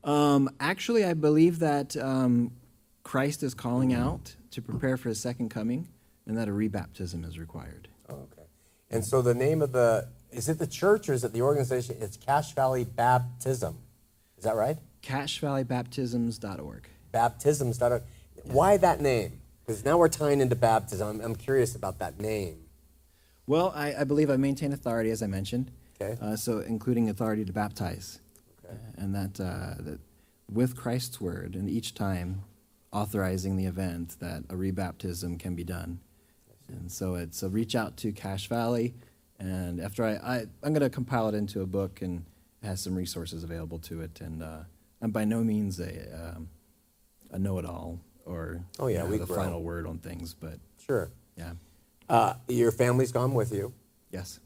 Um, 0.04 0.50
actually, 0.58 1.04
I 1.04 1.14
believe 1.14 1.58
that 1.58 1.96
um, 1.96 2.52
Christ 3.02 3.42
is 3.42 3.54
calling 3.54 3.92
out 3.92 4.36
to 4.50 4.62
prepare 4.62 4.96
for 4.96 5.10
his 5.10 5.20
second 5.20 5.50
coming 5.50 5.88
and 6.26 6.36
that 6.38 6.48
a 6.48 6.50
rebaptism 6.50 7.26
is 7.26 7.38
required. 7.38 7.88
Oh, 8.08 8.14
okay. 8.14 8.46
And 8.90 9.04
so 9.04 9.20
the 9.20 9.34
name 9.34 9.60
of 9.60 9.72
the 9.72 10.08
is 10.32 10.48
it 10.48 10.58
the 10.58 10.66
church 10.66 11.08
or 11.08 11.12
is 11.12 11.24
it 11.24 11.32
the 11.32 11.42
organization? 11.42 11.96
It's 12.00 12.16
Cache 12.16 12.52
Valley 12.54 12.84
Baptism. 12.84 13.78
Is 14.36 14.44
that 14.44 14.56
right? 14.56 14.76
CacheValleyBaptisms.org. 15.02 16.88
Baptisms. 17.12 17.80
Why 18.44 18.76
that 18.76 19.00
name? 19.00 19.40
Because 19.66 19.84
now 19.84 19.98
we're 19.98 20.08
tying 20.08 20.40
into 20.40 20.56
baptism. 20.56 21.08
I'm, 21.08 21.20
I'm 21.20 21.36
curious 21.36 21.74
about 21.74 21.98
that 21.98 22.20
name. 22.20 22.56
Well, 23.46 23.72
I, 23.74 23.94
I 24.00 24.04
believe 24.04 24.30
I 24.30 24.36
maintain 24.36 24.72
authority, 24.72 25.10
as 25.10 25.22
I 25.22 25.26
mentioned. 25.26 25.70
Okay. 26.00 26.16
Uh, 26.22 26.36
so, 26.36 26.58
including 26.60 27.08
authority 27.08 27.44
to 27.44 27.52
baptize. 27.52 28.20
Okay. 28.64 28.74
Uh, 28.74 29.02
and 29.02 29.14
that, 29.14 29.40
uh, 29.40 29.74
that 29.80 29.98
with 30.52 30.76
Christ's 30.76 31.20
word, 31.20 31.54
and 31.54 31.68
each 31.68 31.94
time 31.94 32.44
authorizing 32.92 33.56
the 33.56 33.66
event, 33.66 34.16
that 34.20 34.44
a 34.48 34.54
rebaptism 34.54 35.38
can 35.38 35.54
be 35.54 35.64
done. 35.64 36.00
And 36.68 36.92
so 36.92 37.14
it's 37.14 37.42
a 37.42 37.48
reach 37.48 37.74
out 37.74 37.96
to 37.98 38.12
Cache 38.12 38.48
Valley. 38.48 38.94
And 39.38 39.80
after 39.80 40.04
I, 40.04 40.12
I 40.14 40.36
I'm 40.62 40.72
going 40.72 40.80
to 40.80 40.90
compile 40.90 41.28
it 41.28 41.34
into 41.34 41.60
a 41.62 41.66
book 41.66 42.02
and 42.02 42.24
has 42.62 42.80
some 42.80 42.94
resources 42.96 43.44
available 43.44 43.78
to 43.80 44.00
it. 44.00 44.20
And 44.20 44.42
uh, 44.42 44.58
I'm 45.00 45.10
by 45.10 45.24
no 45.24 45.44
means 45.44 45.78
a, 45.80 46.34
um, 46.36 46.48
a 47.30 47.38
know 47.38 47.58
it 47.58 47.64
all 47.64 48.00
or 48.26 48.60
Oh, 48.80 48.88
yeah, 48.88 48.98
you 48.98 49.04
know, 49.04 49.10
we 49.10 49.18
the 49.18 49.26
grow. 49.26 49.36
final 49.36 49.62
word 49.62 49.86
on 49.86 49.98
things. 49.98 50.34
But 50.34 50.58
Sure. 50.84 51.10
yeah. 51.36 51.52
Uh, 52.08 52.34
your 52.48 52.72
family's 52.72 53.12
gone 53.12 53.34
with 53.34 53.52
you. 53.52 53.72
Yes. 54.10 54.40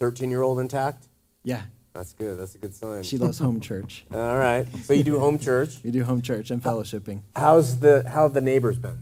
13 0.00 0.30
year 0.30 0.42
old 0.42 0.60
intact? 0.60 1.08
Yeah. 1.44 1.62
That's 1.92 2.12
good. 2.12 2.38
That's 2.38 2.54
a 2.54 2.58
good 2.58 2.74
sign. 2.74 3.02
She 3.02 3.18
loves 3.18 3.38
home 3.40 3.60
church. 3.60 4.04
All 4.14 4.38
right. 4.38 4.66
So 4.84 4.92
you 4.92 5.02
do 5.02 5.18
home 5.18 5.38
church. 5.48 5.78
you 5.82 5.90
do 5.90 6.04
home 6.04 6.22
church 6.22 6.50
and 6.52 6.62
fellowshipping. 6.62 7.22
How's 7.34 7.80
the 7.80 8.08
how 8.08 8.22
have 8.22 8.34
the 8.34 8.40
neighbors 8.40 8.78
been? 8.78 8.98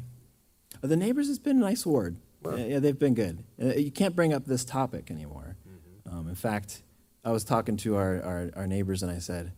The 0.80 0.96
neighbors 0.96 1.28
has 1.28 1.38
been 1.38 1.58
a 1.58 1.60
nice 1.60 1.84
ward. 1.84 2.16
Yeah, 2.54 2.64
yeah, 2.66 2.78
they've 2.78 2.98
been 2.98 3.14
good. 3.14 3.44
Uh, 3.62 3.74
you 3.74 3.90
can't 3.90 4.14
bring 4.14 4.32
up 4.32 4.44
this 4.46 4.64
topic 4.64 5.10
anymore. 5.10 5.56
Um, 6.10 6.28
in 6.28 6.34
fact, 6.34 6.82
I 7.24 7.30
was 7.32 7.42
talking 7.44 7.76
to 7.78 7.96
our, 7.96 8.22
our, 8.22 8.50
our 8.54 8.66
neighbors 8.66 9.02
and 9.02 9.10
I 9.10 9.18
said, 9.18 9.52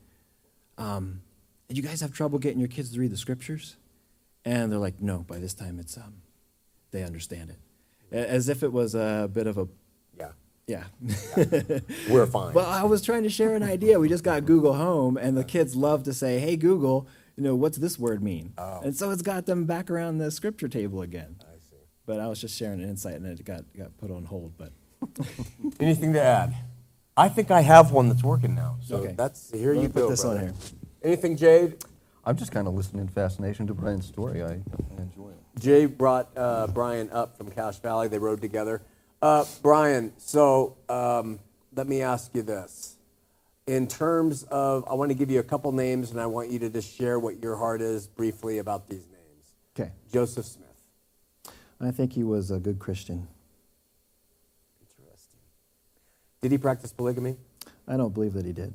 um, 0.79 1.20
"Did 1.68 1.77
you 1.77 1.83
guys 1.83 2.01
have 2.01 2.12
trouble 2.12 2.38
getting 2.38 2.59
your 2.59 2.68
kids 2.68 2.92
to 2.92 3.01
read 3.01 3.11
the 3.11 3.16
scriptures?" 3.16 3.77
And 4.44 4.72
they're 4.72 4.79
like, 4.79 5.01
"No." 5.01 5.18
By 5.18 5.38
this 5.38 5.53
time, 5.55 5.79
it's 5.79 5.96
um, 5.96 6.22
they 6.90 7.03
understand 7.03 7.51
it, 7.51 7.59
as 8.16 8.48
if 8.48 8.62
it 8.62 8.72
was 8.72 8.94
a 8.94 9.29
bit 9.33 9.46
of 9.46 9.59
a 9.59 9.68
Yeah. 10.18 10.31
yeah. 10.66 10.85
We're 12.11 12.27
fine. 12.27 12.55
Well, 12.55 12.66
I 12.66 12.85
was 12.85 13.03
trying 13.03 13.24
to 13.24 13.31
share 13.31 13.55
an 13.55 13.62
idea. 13.62 13.98
We 14.01 14.09
just 14.09 14.24
got 14.24 14.46
Google 14.46 14.74
Home, 14.74 15.16
and 15.16 15.37
the 15.37 15.44
kids 15.44 15.74
love 15.77 16.05
to 16.05 16.14
say, 16.14 16.38
"Hey 16.38 16.57
Google, 16.57 17.07
you 17.37 17.42
know 17.42 17.55
what's 17.55 17.77
this 17.79 17.98
word 17.98 18.22
mean?" 18.22 18.55
Oh. 18.57 18.81
And 18.83 18.96
so 18.96 19.11
it's 19.11 19.22
got 19.22 19.44
them 19.46 19.66
back 19.66 19.90
around 19.90 20.18
the 20.18 20.31
scripture 20.31 20.68
table 20.68 21.03
again. 21.03 21.37
I 22.08 22.14
see. 22.14 22.18
but 22.18 22.20
I 22.24 22.28
was 22.28 22.40
just 22.40 22.56
sharing 22.56 22.82
an 22.82 22.88
insight, 22.88 23.14
and 23.14 23.26
it 23.26 23.44
got 23.44 23.64
got 23.76 23.96
put 23.98 24.10
on 24.10 24.24
hold. 24.24 24.52
But 24.56 24.72
Anything 25.80 26.12
to 26.14 26.22
add? 26.22 26.54
I 27.16 27.28
think 27.28 27.50
I 27.50 27.60
have 27.62 27.90
one 27.92 28.08
that's 28.08 28.22
working 28.22 28.54
now. 28.54 28.76
So 28.82 28.96
Okay. 28.96 29.14
that's 29.16 29.50
here 29.50 29.74
Let 29.74 29.82
you 29.82 29.88
me 29.88 29.92
put 29.92 30.00
go. 30.02 30.08
this 30.10 30.24
on 30.24 30.38
here. 30.38 30.52
Anything, 31.02 31.36
Jade? 31.36 31.84
I'm 32.24 32.36
just 32.36 32.52
kind 32.52 32.68
of 32.68 32.74
listening 32.74 33.02
in 33.02 33.08
fascination 33.08 33.66
to 33.68 33.74
Brian's 33.74 34.06
story. 34.06 34.42
I, 34.42 34.46
I 34.46 35.02
enjoy 35.02 35.30
it. 35.30 35.60
Jay 35.60 35.86
brought 35.86 36.28
uh, 36.36 36.66
Brian 36.68 37.08
up 37.10 37.36
from 37.36 37.50
Cache 37.50 37.78
Valley. 37.80 38.08
They 38.08 38.18
rode 38.18 38.40
together. 38.40 38.82
Uh, 39.22 39.44
Brian, 39.62 40.12
so 40.18 40.76
um, 40.88 41.40
let 41.74 41.88
me 41.88 42.02
ask 42.02 42.34
you 42.34 42.42
this. 42.42 42.96
In 43.66 43.86
terms 43.86 44.44
of, 44.44 44.84
I 44.88 44.94
want 44.94 45.10
to 45.10 45.14
give 45.14 45.30
you 45.30 45.40
a 45.40 45.44
couple 45.44 45.72
names, 45.72 46.10
and 46.10 46.20
I 46.20 46.26
want 46.26 46.50
you 46.50 46.58
to 46.60 46.70
just 46.70 46.94
share 46.94 47.18
what 47.18 47.42
your 47.42 47.56
heart 47.56 47.80
is 47.80 48.06
briefly 48.06 48.58
about 48.58 48.88
these 48.88 49.06
names. 49.06 49.52
Okay. 49.78 49.90
Joseph 50.12 50.46
Smith. 50.46 50.67
I 51.80 51.90
think 51.90 52.12
he 52.12 52.24
was 52.24 52.50
a 52.50 52.58
good 52.58 52.78
Christian. 52.78 53.28
Interesting. 54.80 55.38
Did 56.40 56.52
he 56.52 56.58
practice 56.58 56.92
polygamy? 56.92 57.36
I 57.86 57.96
don't 57.96 58.12
believe 58.12 58.32
that 58.34 58.44
he 58.44 58.52
did. 58.52 58.74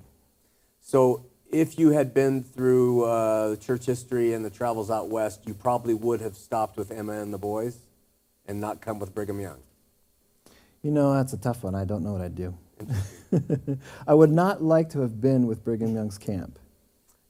So, 0.82 1.26
if 1.52 1.78
you 1.78 1.92
had 1.92 2.14
been 2.14 2.44
through 2.44 3.04
uh, 3.04 3.56
church 3.58 3.86
history 3.86 4.34
and 4.34 4.44
the 4.44 4.50
travels 4.50 4.90
out 4.90 5.10
west, 5.10 5.42
you 5.46 5.54
probably 5.54 5.94
would 5.94 6.20
have 6.20 6.36
stopped 6.36 6.78
with 6.78 6.92
Emma 6.92 7.22
and 7.22 7.32
the 7.32 7.38
boys 7.38 7.78
and 8.48 8.60
not 8.60 8.82
come 8.82 9.00
with 9.00 9.14
Brigham 9.14 9.40
Young. 9.40 9.60
You 10.82 10.92
know, 10.92 11.14
that's 11.14 11.32
a 11.32 11.38
tough 11.38 11.64
one. 11.64 11.76
I 11.76 11.86
don't 11.86 12.04
know 12.04 12.12
what 12.12 12.22
I'd 12.22 12.36
do. 12.36 12.58
I 14.08 14.14
would 14.14 14.32
not 14.32 14.64
like 14.64 14.90
to 14.90 15.02
have 15.02 15.22
been 15.22 15.48
with 15.48 15.64
Brigham 15.64 15.94
Young's 15.94 16.18
camp, 16.18 16.58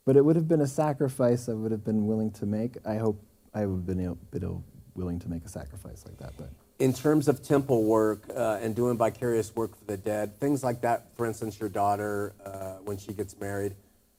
but 0.06 0.16
it 0.16 0.24
would 0.24 0.36
have 0.36 0.48
been 0.48 0.62
a 0.62 0.68
sacrifice 0.68 1.50
I 1.50 1.54
would 1.54 1.72
have 1.72 1.84
been 1.84 2.08
willing 2.08 2.32
to 2.32 2.46
make. 2.46 2.78
I 2.86 2.96
hope 2.96 3.22
I 3.54 3.66
would 3.66 3.76
have 3.76 3.86
been, 3.86 4.00
able, 4.00 4.18
been 4.32 4.44
able- 4.44 4.64
willing 4.96 5.20
to 5.20 5.30
make 5.30 5.44
a 5.46 5.50
sacrifice 5.50 6.04
like 6.06 6.18
that. 6.18 6.34
But 6.38 6.50
in 6.80 6.94
terms 6.94 7.28
of 7.28 7.44
temple 7.44 7.84
work 7.84 8.24
uh, 8.36 8.60
and 8.62 8.76
doing 8.76 8.98
vicarious 8.98 9.56
work 9.56 9.78
for 9.78 9.86
the 9.86 9.98
dead, 9.98 10.40
things 10.40 10.64
like 10.64 10.82
that, 10.82 11.16
for 11.16 11.26
instance, 11.26 11.60
your 11.60 11.70
daughter, 11.70 12.34
uh, 12.46 12.76
when 12.84 12.98
she 12.98 13.14
gets 13.14 13.40
married, 13.40 13.76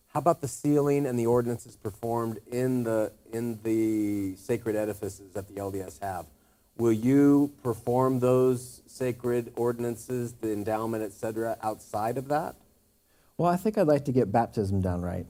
how 0.09 0.21
about 0.21 0.41
the 0.41 0.49
sealing 0.49 1.07
and 1.07 1.19
the 1.19 1.27
ordinances 1.27 1.77
performed 1.77 2.39
in 2.53 2.85
the, 2.85 3.13
in 3.33 3.59
the 3.65 4.37
sacred 4.37 4.77
edifices 4.77 5.33
that 5.33 5.49
the 5.49 5.55
LDS 5.55 6.01
have? 6.01 6.27
Will 6.77 6.93
you 6.93 7.53
perform 7.63 8.21
those 8.21 8.83
sacred 8.87 9.53
ordinances, 9.57 10.35
the 10.35 10.53
endowment, 10.53 11.03
etc., 11.05 11.57
outside 11.63 12.19
of 12.19 12.29
that? 12.29 12.57
well, 13.37 13.51
I 13.51 13.57
think 13.57 13.79
I'd 13.79 13.87
like 13.87 14.05
to 14.05 14.13
get 14.13 14.31
baptism 14.31 14.81
down 14.81 15.03
right. 15.03 15.27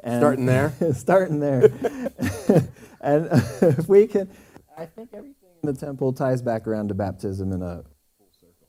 And 0.00 0.20
Starting 0.20 0.46
there? 0.46 0.74
starting 0.94 1.40
there. 1.40 1.62
and 3.00 3.28
if 3.62 3.88
we 3.88 4.06
can, 4.06 4.28
I 4.76 4.86
think 4.86 5.10
everything 5.12 5.50
in 5.62 5.72
the 5.72 5.78
temple 5.78 6.12
ties 6.12 6.42
back 6.42 6.66
around 6.66 6.88
to 6.88 6.94
baptism 6.94 7.52
in 7.52 7.62
a 7.62 7.84
full 8.18 8.28
circle. 8.38 8.68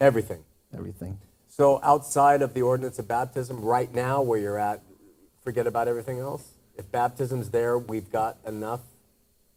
Everything. 0.00 0.44
everything. 0.74 1.18
So 1.48 1.80
outside 1.82 2.42
of 2.42 2.54
the 2.54 2.62
ordinance 2.62 2.98
of 2.98 3.08
baptism, 3.08 3.60
right 3.60 3.92
now 3.92 4.22
where 4.22 4.38
you're 4.38 4.58
at, 4.58 4.82
forget 5.42 5.66
about 5.66 5.88
everything 5.88 6.18
else? 6.18 6.54
If 6.76 6.90
baptism's 6.92 7.50
there, 7.50 7.78
we've 7.78 8.10
got 8.10 8.38
enough? 8.46 8.80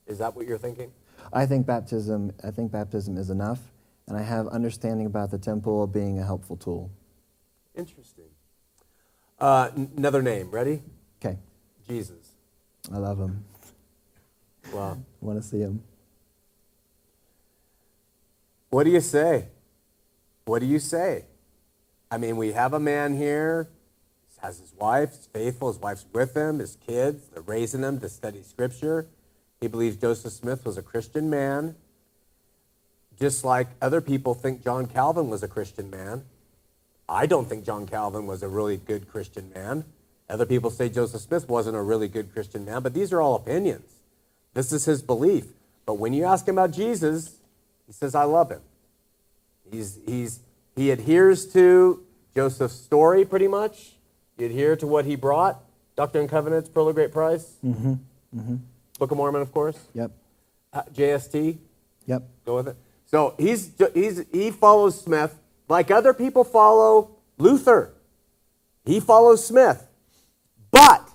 Is 0.08 0.18
that 0.20 0.36
what 0.36 0.48
you're 0.48 0.58
thinking? 0.58 0.92
I 1.34 1.46
think 1.46 1.66
baptism. 1.66 2.32
I 2.44 2.52
think 2.52 2.72
baptism 2.72 3.18
is 3.18 3.30
enough, 3.30 3.60
and 4.08 4.18
I 4.18 4.22
have 4.22 4.48
understanding 4.48 5.06
about 5.06 5.32
the 5.32 5.38
temple 5.38 5.86
being 5.88 6.20
a 6.20 6.26
helpful 6.26 6.56
tool. 6.56 6.92
Interesting. 7.76 8.30
Uh, 9.38 9.70
n- 9.76 9.92
another 9.98 10.22
name. 10.22 10.50
Ready? 10.50 10.82
Okay, 11.22 11.38
Jesus. 11.88 12.36
I 12.92 12.98
love 12.98 13.20
him. 13.20 13.44
Wow. 14.74 14.98
I 15.22 15.26
want 15.26 15.42
to 15.42 15.48
see 15.48 15.60
him. 15.60 15.84
What 18.70 18.84
do 18.84 18.92
you 18.92 19.02
say? 19.02 19.48
What 20.46 20.60
do 20.60 20.66
you 20.66 20.80
say? 20.80 21.26
I 22.12 22.18
mean, 22.18 22.38
we 22.38 22.54
have 22.54 22.74
a 22.74 22.80
man 22.80 23.16
here, 23.16 23.70
he 24.34 24.40
has 24.42 24.60
his 24.60 24.74
wife, 24.74 25.12
he's 25.12 25.28
faithful, 25.28 25.68
his 25.68 25.80
wife's 25.80 26.06
with 26.12 26.36
him, 26.36 26.60
his 26.60 26.78
kids, 26.88 27.28
they're 27.28 27.44
raising 27.44 27.84
him 27.84 28.00
to 28.00 28.10
study 28.10 28.42
scripture. 28.42 29.08
He 29.62 29.68
believes 29.68 29.98
Joseph 29.98 30.34
Smith 30.34 30.66
was 30.66 30.78
a 30.78 30.82
Christian 30.82 31.30
man, 31.30 31.76
just 33.20 33.44
like 33.44 33.68
other 33.82 34.02
people 34.02 34.34
think 34.34 34.64
John 34.64 34.88
Calvin 34.88 35.30
was 35.30 35.44
a 35.44 35.48
Christian 35.48 35.90
man. 35.90 36.24
I 37.08 37.26
don't 37.26 37.48
think 37.48 37.66
John 37.66 37.86
Calvin 37.86 38.26
was 38.26 38.42
a 38.42 38.48
really 38.48 38.78
good 38.78 39.10
Christian 39.10 39.52
man. 39.54 39.84
Other 40.30 40.46
people 40.46 40.70
say 40.70 40.90
Joseph 40.90 41.22
Smith 41.22 41.50
wasn't 41.50 41.76
a 41.76 41.82
really 41.82 42.08
good 42.08 42.32
Christian 42.32 42.66
man, 42.66 42.82
but 42.82 42.94
these 42.94 43.12
are 43.12 43.22
all 43.22 43.36
opinions. 43.36 43.99
This 44.54 44.72
is 44.72 44.86
his 44.86 45.02
belief. 45.02 45.46
But 45.86 45.96
when 45.96 46.14
you 46.14 46.26
ask 46.26 46.48
him 46.48 46.58
about 46.58 46.72
Jesus, 46.72 47.38
he 47.88 47.94
says, 47.94 48.16
I 48.16 48.24
love 48.24 48.52
him. 48.52 48.62
He's, 49.72 50.00
he's, 50.06 50.40
he 50.76 50.92
adheres 50.92 51.52
to 51.54 52.04
Joseph's 52.36 52.76
story 52.76 53.26
pretty 53.26 53.48
much. 53.48 53.94
He 54.38 54.46
adhere 54.46 54.76
to 54.78 54.88
what 54.88 55.06
he 55.06 55.16
brought. 55.16 55.60
Doctrine 55.96 56.22
and 56.22 56.30
Covenants, 56.30 56.70
Pearl 56.70 56.88
of 56.90 56.96
Great 56.96 57.12
Price. 57.12 57.56
Mm-hmm. 57.66 57.94
Mm-hmm. 58.36 58.56
Book 58.98 59.12
of 59.12 59.18
Mormon, 59.18 59.42
of 59.42 59.52
course. 59.52 59.78
Yep. 59.94 60.12
Uh, 60.72 60.82
JST, 60.94 61.58
Yep. 62.06 62.24
go 62.46 62.56
with 62.56 62.68
it. 62.70 62.76
So 63.06 63.34
he's, 63.40 63.72
he's, 63.94 64.24
he 64.32 64.52
follows 64.52 65.00
Smith 65.02 65.36
like 65.68 65.90
other 65.92 66.14
people 66.14 66.44
follow 66.44 67.12
Luther. 67.38 67.92
He 68.86 69.00
follows 69.00 69.46
Smith. 69.46 69.88
But 70.72 71.08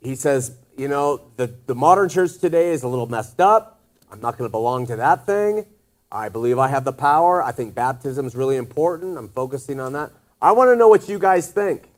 he 0.00 0.14
says, 0.14 0.52
you 0.76 0.88
know, 0.88 1.20
the, 1.36 1.52
the 1.66 1.74
modern 1.74 2.08
church 2.08 2.38
today 2.38 2.70
is 2.70 2.82
a 2.82 2.88
little 2.88 3.06
messed 3.06 3.40
up. 3.40 3.80
I'm 4.10 4.20
not 4.20 4.38
going 4.38 4.48
to 4.48 4.52
belong 4.52 4.86
to 4.88 4.96
that 4.96 5.26
thing. 5.26 5.66
I 6.12 6.28
believe 6.28 6.58
I 6.58 6.68
have 6.68 6.84
the 6.84 6.92
power. 6.92 7.42
I 7.42 7.52
think 7.52 7.74
baptism 7.74 8.26
is 8.26 8.36
really 8.36 8.56
important. 8.56 9.18
I'm 9.18 9.28
focusing 9.28 9.80
on 9.80 9.92
that. 9.94 10.12
I 10.40 10.52
want 10.52 10.70
to 10.70 10.76
know 10.76 10.88
what 10.88 11.08
you 11.08 11.18
guys 11.18 11.50
think. 11.50 11.88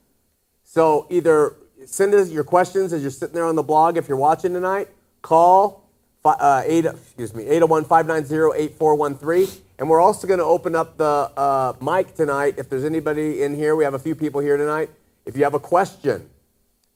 So 0.64 1.06
either 1.10 1.54
send 1.86 2.14
us 2.14 2.30
your 2.30 2.44
questions 2.44 2.92
as 2.92 3.02
you're 3.02 3.10
sitting 3.10 3.34
there 3.34 3.44
on 3.44 3.56
the 3.56 3.62
blog 3.62 3.96
if 3.96 4.08
you're 4.08 4.16
watching 4.16 4.52
tonight. 4.52 4.88
Call 5.22 5.84
uh, 6.24 6.62
eight, 6.66 6.84
excuse 6.84 7.34
me, 7.34 7.44
801-590-8413. 7.44 9.60
And 9.78 9.88
we're 9.88 10.00
also 10.00 10.26
going 10.26 10.38
to 10.38 10.44
open 10.44 10.74
up 10.74 10.98
the 10.98 11.30
uh, 11.36 11.74
mic 11.80 12.14
tonight. 12.14 12.54
If 12.58 12.68
there's 12.68 12.84
anybody 12.84 13.42
in 13.42 13.54
here, 13.54 13.76
we 13.76 13.84
have 13.84 13.94
a 13.94 13.98
few 13.98 14.14
people 14.14 14.40
here 14.40 14.56
tonight. 14.56 14.90
If 15.24 15.36
you 15.36 15.44
have 15.44 15.54
a 15.54 15.60
question 15.60 16.28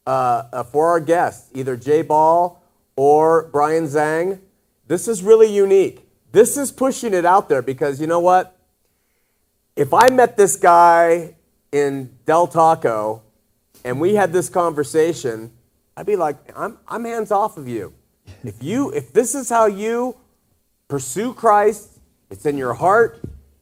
uh, 0.06 0.44
uh, 0.52 0.62
for 0.64 0.88
our 0.88 1.00
guests, 1.00 1.50
either 1.54 1.76
Jay 1.76 2.02
Ball 2.02 2.62
or 2.96 3.48
Brian 3.52 3.84
Zhang, 3.84 4.40
this 4.88 5.08
is 5.08 5.22
really 5.22 5.52
unique. 5.52 6.06
This 6.32 6.56
is 6.56 6.72
pushing 6.72 7.14
it 7.14 7.24
out 7.24 7.48
there 7.48 7.62
because 7.62 8.00
you 8.00 8.06
know 8.06 8.20
what? 8.20 8.56
If 9.76 9.94
I 9.94 10.10
met 10.10 10.36
this 10.36 10.56
guy 10.56 11.34
in 11.70 12.10
Del 12.26 12.46
Taco 12.46 13.22
and 13.84 14.00
we 14.00 14.14
had 14.14 14.32
this 14.32 14.48
conversation, 14.48 15.52
I'd 15.96 16.06
be 16.06 16.16
like, 16.16 16.36
I'm, 16.56 16.78
I'm 16.88 17.04
hands 17.04 17.30
off 17.30 17.56
of 17.56 17.68
you. 17.68 17.94
If 18.44 18.60
you, 18.62 18.90
if 18.90 19.12
this 19.12 19.36
is 19.36 19.48
how 19.50 19.66
you 19.66 20.16
pursue 20.88 21.32
Christ, 21.32 22.00
it's 22.28 22.44
in 22.44 22.56
your 22.56 22.74
heart. 22.74 23.20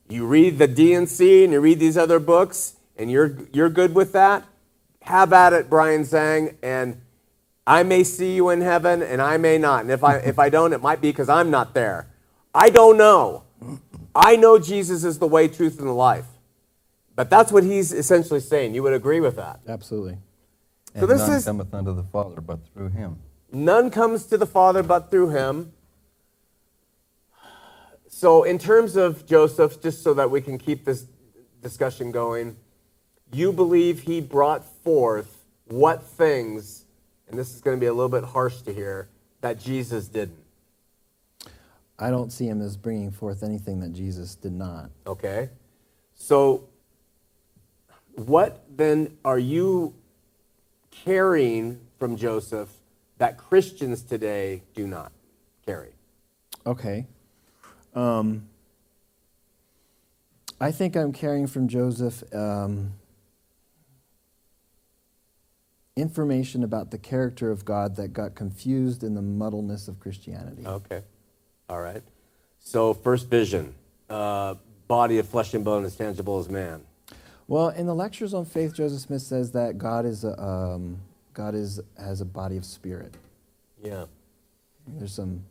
You 0.08 0.26
read 0.26 0.58
the 0.58 0.66
D&C 0.66 1.44
and 1.44 1.52
you 1.52 1.60
read 1.60 1.78
these 1.78 1.98
other 1.98 2.18
books, 2.18 2.76
and 2.96 3.10
you're 3.10 3.36
you're 3.52 3.68
good 3.68 3.94
with 3.94 4.12
that. 4.12 4.44
Have 5.10 5.32
at 5.32 5.52
it, 5.52 5.68
Brian 5.68 6.02
Zhang. 6.02 6.54
And 6.62 7.00
I 7.66 7.82
may 7.82 8.04
see 8.04 8.34
you 8.34 8.48
in 8.50 8.60
heaven, 8.60 9.02
and 9.02 9.20
I 9.20 9.36
may 9.36 9.58
not. 9.58 9.82
And 9.82 9.90
if 9.90 10.02
I 10.04 10.16
if 10.16 10.38
I 10.38 10.48
don't, 10.48 10.72
it 10.72 10.80
might 10.80 11.00
be 11.00 11.10
because 11.10 11.28
I'm 11.28 11.50
not 11.50 11.74
there. 11.74 12.06
I 12.54 12.70
don't 12.70 12.96
know. 12.96 13.44
I 14.14 14.36
know 14.36 14.58
Jesus 14.58 15.04
is 15.04 15.18
the 15.18 15.26
way, 15.26 15.48
truth, 15.48 15.78
and 15.78 15.88
the 15.88 15.92
life. 15.92 16.26
But 17.14 17.28
that's 17.28 17.52
what 17.52 17.64
he's 17.64 17.92
essentially 17.92 18.40
saying. 18.40 18.74
You 18.74 18.82
would 18.82 18.92
agree 18.92 19.20
with 19.20 19.36
that. 19.36 19.60
Absolutely. 19.68 20.18
So 20.98 21.06
this 21.06 21.20
none 21.20 21.36
is- 21.36 21.44
cometh 21.44 21.74
unto 21.74 21.94
the 21.94 22.02
Father 22.04 22.40
but 22.40 22.60
through 22.72 22.88
him. 22.88 23.18
None 23.52 23.90
comes 23.90 24.26
to 24.26 24.38
the 24.38 24.46
Father 24.46 24.82
but 24.82 25.10
through 25.10 25.30
him. 25.30 25.72
So, 28.08 28.42
in 28.42 28.58
terms 28.58 28.96
of 28.96 29.26
Joseph, 29.26 29.80
just 29.80 30.02
so 30.02 30.14
that 30.14 30.30
we 30.30 30.40
can 30.40 30.58
keep 30.58 30.84
this 30.84 31.06
discussion 31.62 32.10
going, 32.10 32.56
you 33.32 33.52
believe 33.52 34.00
he 34.00 34.20
brought 34.20 34.64
forth 34.82 35.44
what 35.66 36.02
things, 36.02 36.84
and 37.28 37.38
this 37.38 37.54
is 37.54 37.60
going 37.60 37.76
to 37.76 37.80
be 37.80 37.86
a 37.86 37.92
little 37.92 38.08
bit 38.08 38.24
harsh 38.24 38.60
to 38.62 38.74
hear, 38.74 39.08
that 39.40 39.58
Jesus 39.58 40.08
didn't. 40.08 40.38
I 41.98 42.10
don't 42.10 42.32
see 42.32 42.46
him 42.46 42.62
as 42.62 42.76
bringing 42.76 43.10
forth 43.10 43.42
anything 43.42 43.80
that 43.80 43.92
Jesus 43.92 44.34
did 44.34 44.52
not. 44.52 44.90
Okay? 45.06 45.50
So, 46.14 46.68
what 48.14 48.64
then 48.74 49.16
are 49.24 49.38
you 49.38 49.94
carrying 50.90 51.80
from 51.98 52.16
Joseph 52.16 52.70
that 53.18 53.36
Christians 53.36 54.02
today 54.02 54.62
do 54.74 54.86
not 54.86 55.12
carry? 55.64 55.90
Okay. 56.66 57.06
Um, 57.94 58.48
I 60.60 60.70
think 60.72 60.96
I'm 60.96 61.12
carrying 61.12 61.46
from 61.46 61.68
Joseph 61.68 62.22
um, 62.34 62.92
information 65.96 66.64
about 66.64 66.90
the 66.90 66.98
character 66.98 67.50
of 67.50 67.64
God 67.64 67.96
that 67.96 68.12
got 68.12 68.34
confused 68.34 69.02
in 69.02 69.14
the 69.14 69.22
muddleness 69.22 69.88
of 69.88 70.00
Christianity. 70.00 70.62
Okay. 70.66 71.02
All 71.68 71.80
right. 71.80 72.02
So, 72.58 72.94
first 72.94 73.28
vision 73.28 73.74
uh, 74.08 74.54
body 74.88 75.18
of 75.18 75.28
flesh 75.28 75.54
and 75.54 75.64
bone 75.64 75.84
as 75.84 75.96
tangible 75.96 76.38
as 76.38 76.48
man. 76.48 76.82
Well, 77.48 77.68
in 77.70 77.86
the 77.86 77.94
lectures 77.94 78.34
on 78.34 78.44
faith, 78.44 78.74
Joseph 78.74 79.00
Smith 79.00 79.22
says 79.22 79.52
that 79.52 79.78
God 79.78 80.04
is 80.04 80.24
a, 80.24 80.40
um, 80.40 80.98
God 81.34 81.54
is 81.54 81.80
has 81.98 82.20
a 82.20 82.24
body 82.24 82.56
of 82.56 82.64
spirit. 82.64 83.14
Yeah. 83.82 84.06
There's 84.86 85.12
some 85.12 85.44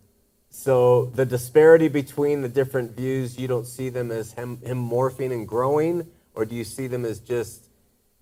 So, 0.49 1.05
the 1.05 1.25
disparity 1.25 1.87
between 1.87 2.41
the 2.41 2.49
different 2.49 2.91
views, 2.95 3.37
you 3.39 3.47
don't 3.47 3.67
see 3.67 3.89
them 3.89 4.11
as 4.11 4.33
him, 4.33 4.59
him 4.61 4.77
morphing 4.89 5.31
and 5.31 5.47
growing, 5.47 6.07
or 6.33 6.45
do 6.45 6.55
you 6.55 6.63
see 6.63 6.87
them 6.87 7.05
as 7.05 7.19
just, 7.19 7.68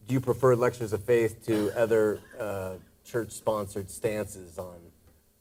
do 0.07 0.13
you 0.13 0.21
prefer 0.21 0.55
lectures 0.55 0.93
of 0.93 1.03
faith 1.03 1.45
to 1.45 1.71
other 1.77 2.19
uh, 2.39 2.75
church 3.03 3.31
sponsored 3.31 3.91
stances 3.91 4.57
on 4.57 4.77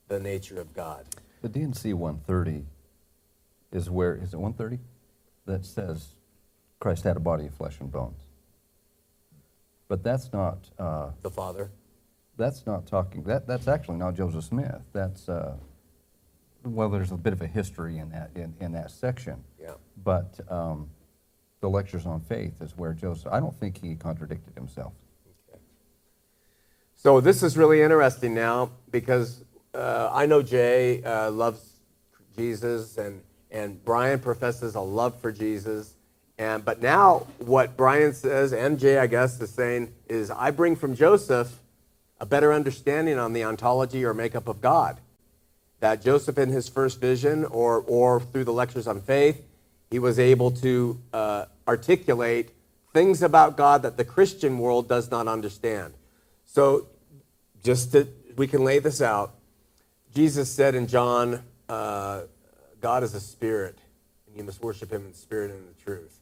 the 0.09 0.19
nature 0.19 0.61
of 0.61 0.75
God? 0.75 1.07
The 1.43 1.49
D&C 1.49 1.93
130 1.93 2.65
is 3.73 3.89
where, 3.89 4.17
is 4.17 4.35
it 4.35 4.39
130? 4.39 4.83
That 5.47 5.65
says 5.65 6.15
Christ 6.81 7.05
had 7.05 7.17
a 7.17 7.21
body 7.21 7.47
of 7.47 7.55
flesh 7.55 7.79
and 7.79 7.91
bones. 7.91 8.23
But 9.89 10.03
that's 10.03 10.33
not, 10.33 10.69
uh, 10.79 11.11
The 11.23 11.31
Father? 11.31 11.71
that's 12.37 12.67
not 12.67 12.87
talking, 12.87 13.23
that, 13.25 13.47
that's 13.47 13.69
actually 13.69 13.99
not 13.99 14.15
Joseph 14.15 14.45
Smith. 14.45 14.83
That's, 14.93 15.29
uh, 15.29 15.57
well, 16.65 16.89
there's 16.89 17.13
a 17.13 17.17
bit 17.17 17.33
of 17.33 17.41
a 17.41 17.47
history 17.47 17.99
in 17.99 18.11
that, 18.11 18.31
in, 18.35 18.55
in 18.61 18.73
that 18.73 18.91
section. 18.91 19.45
Yeah. 19.61 19.75
But 20.03 20.41
um, 20.51 20.91
the 21.67 21.71
lectures 21.71 22.07
on 22.07 22.21
faith 22.21 22.63
is 22.63 22.77
where 22.77 22.93
Joseph, 22.93 23.33
I 23.33 23.41
don't 23.41 23.59
think 23.59 23.83
he 23.83 23.97
contradicted 23.97 24.55
himself. 24.55 24.93
So 26.95 27.21
this 27.21 27.43
is 27.43 27.57
really 27.57 27.83
interesting 27.83 28.35
now 28.35 28.71
because 28.93 29.43
uh, 29.75 30.09
I 30.13 30.27
know 30.27 30.43
Jay 30.43 31.03
uh, 31.03 31.33
loves 31.33 31.81
Jesus 32.37 32.99
and, 32.99 33.21
and 33.51 33.85
Brian 33.85 34.21
professes 34.21 34.77
a 34.77 34.81
love 34.81 35.21
for 35.21 35.33
Jesus. 35.33 35.95
And, 36.39 36.65
but 36.65 36.81
now 36.81 37.27
what 37.39 37.77
Brian 37.77 38.13
says, 38.13 38.53
and 38.53 38.79
Jay, 38.79 38.99
I 38.99 39.09
guess, 39.09 39.41
is 39.41 39.51
saying 39.51 39.93
is 40.09 40.31
I 40.31 40.53
bring 40.53 40.77
from 40.77 40.95
Joseph 40.95 41.53
a 42.21 42.27
better 42.27 42.53
understanding 42.53 43.19
on 43.19 43.33
the 43.33 43.43
ontology 43.43 44.05
or 44.05 44.15
makeup 44.15 44.47
of 44.47 44.61
God. 44.61 45.01
That 45.81 46.01
Joseph, 46.01 46.39
in 46.39 46.51
his 46.51 46.69
first 46.69 47.01
vision 47.01 47.45
or, 47.45 47.81
or 47.89 48.21
through 48.21 48.45
the 48.45 48.53
lectures 48.53 48.87
on 48.87 49.01
faith, 49.01 49.43
he 49.91 49.99
was 49.99 50.21
able 50.21 50.53
to 50.53 51.01
uh, 51.13 51.47
articulate 51.67 52.53
things 52.93 53.23
about 53.23 53.57
God 53.57 53.83
that 53.83 53.97
the 53.97 54.05
Christian 54.05 54.59
world 54.59 54.89
does 54.89 55.11
not 55.11 55.29
understand. 55.29 55.95
So, 56.45 56.87
just 57.63 57.93
to, 57.93 58.09
we 58.37 58.47
can 58.47 58.65
lay 58.65 58.79
this 58.79 59.03
out. 59.03 59.35
Jesus 60.15 60.51
said 60.51 60.75
in 60.75 60.87
John, 60.87 61.43
uh, 61.69 62.23
God 62.81 63.03
is 63.03 63.15
a 63.15 63.21
spirit, 63.21 63.79
and 64.27 64.37
you 64.37 64.45
must 64.45 64.63
worship 64.63 64.91
him 64.91 65.05
in 65.05 65.13
spirit 65.13 65.51
and 65.51 65.61
in 65.61 65.67
the 65.67 65.85
truth. 65.85 66.21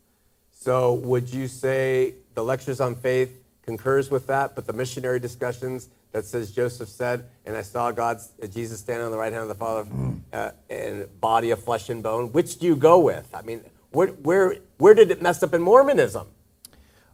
So, 0.50 0.94
would 0.94 1.32
you 1.32 1.46
say 1.46 2.14
the 2.34 2.42
lectures 2.42 2.80
on 2.80 2.94
faith 2.94 3.40
concurs 3.62 4.10
with 4.10 4.26
that, 4.26 4.54
but 4.54 4.66
the 4.66 4.72
missionary 4.72 5.20
discussions 5.20 5.88
that 6.12 6.24
says 6.24 6.52
Joseph 6.52 6.88
said, 6.88 7.26
and 7.44 7.56
I 7.56 7.62
saw 7.62 7.90
God's 7.90 8.30
uh, 8.42 8.46
Jesus 8.46 8.80
standing 8.80 9.04
on 9.04 9.10
the 9.10 9.18
right 9.18 9.32
hand 9.32 9.42
of 9.42 9.48
the 9.48 9.54
Father, 9.54 9.88
uh, 10.32 10.50
and 10.70 11.20
body 11.20 11.50
of 11.50 11.62
flesh 11.62 11.88
and 11.90 12.02
bone. 12.02 12.32
Which 12.32 12.58
do 12.58 12.66
you 12.66 12.76
go 12.76 12.98
with? 13.00 13.28
I 13.34 13.42
mean, 13.42 13.62
where 13.90 14.08
where 14.08 14.56
where 14.84 14.92
did 14.92 15.10
it 15.10 15.22
mess 15.22 15.42
up 15.42 15.54
in 15.54 15.62
Mormonism? 15.62 16.26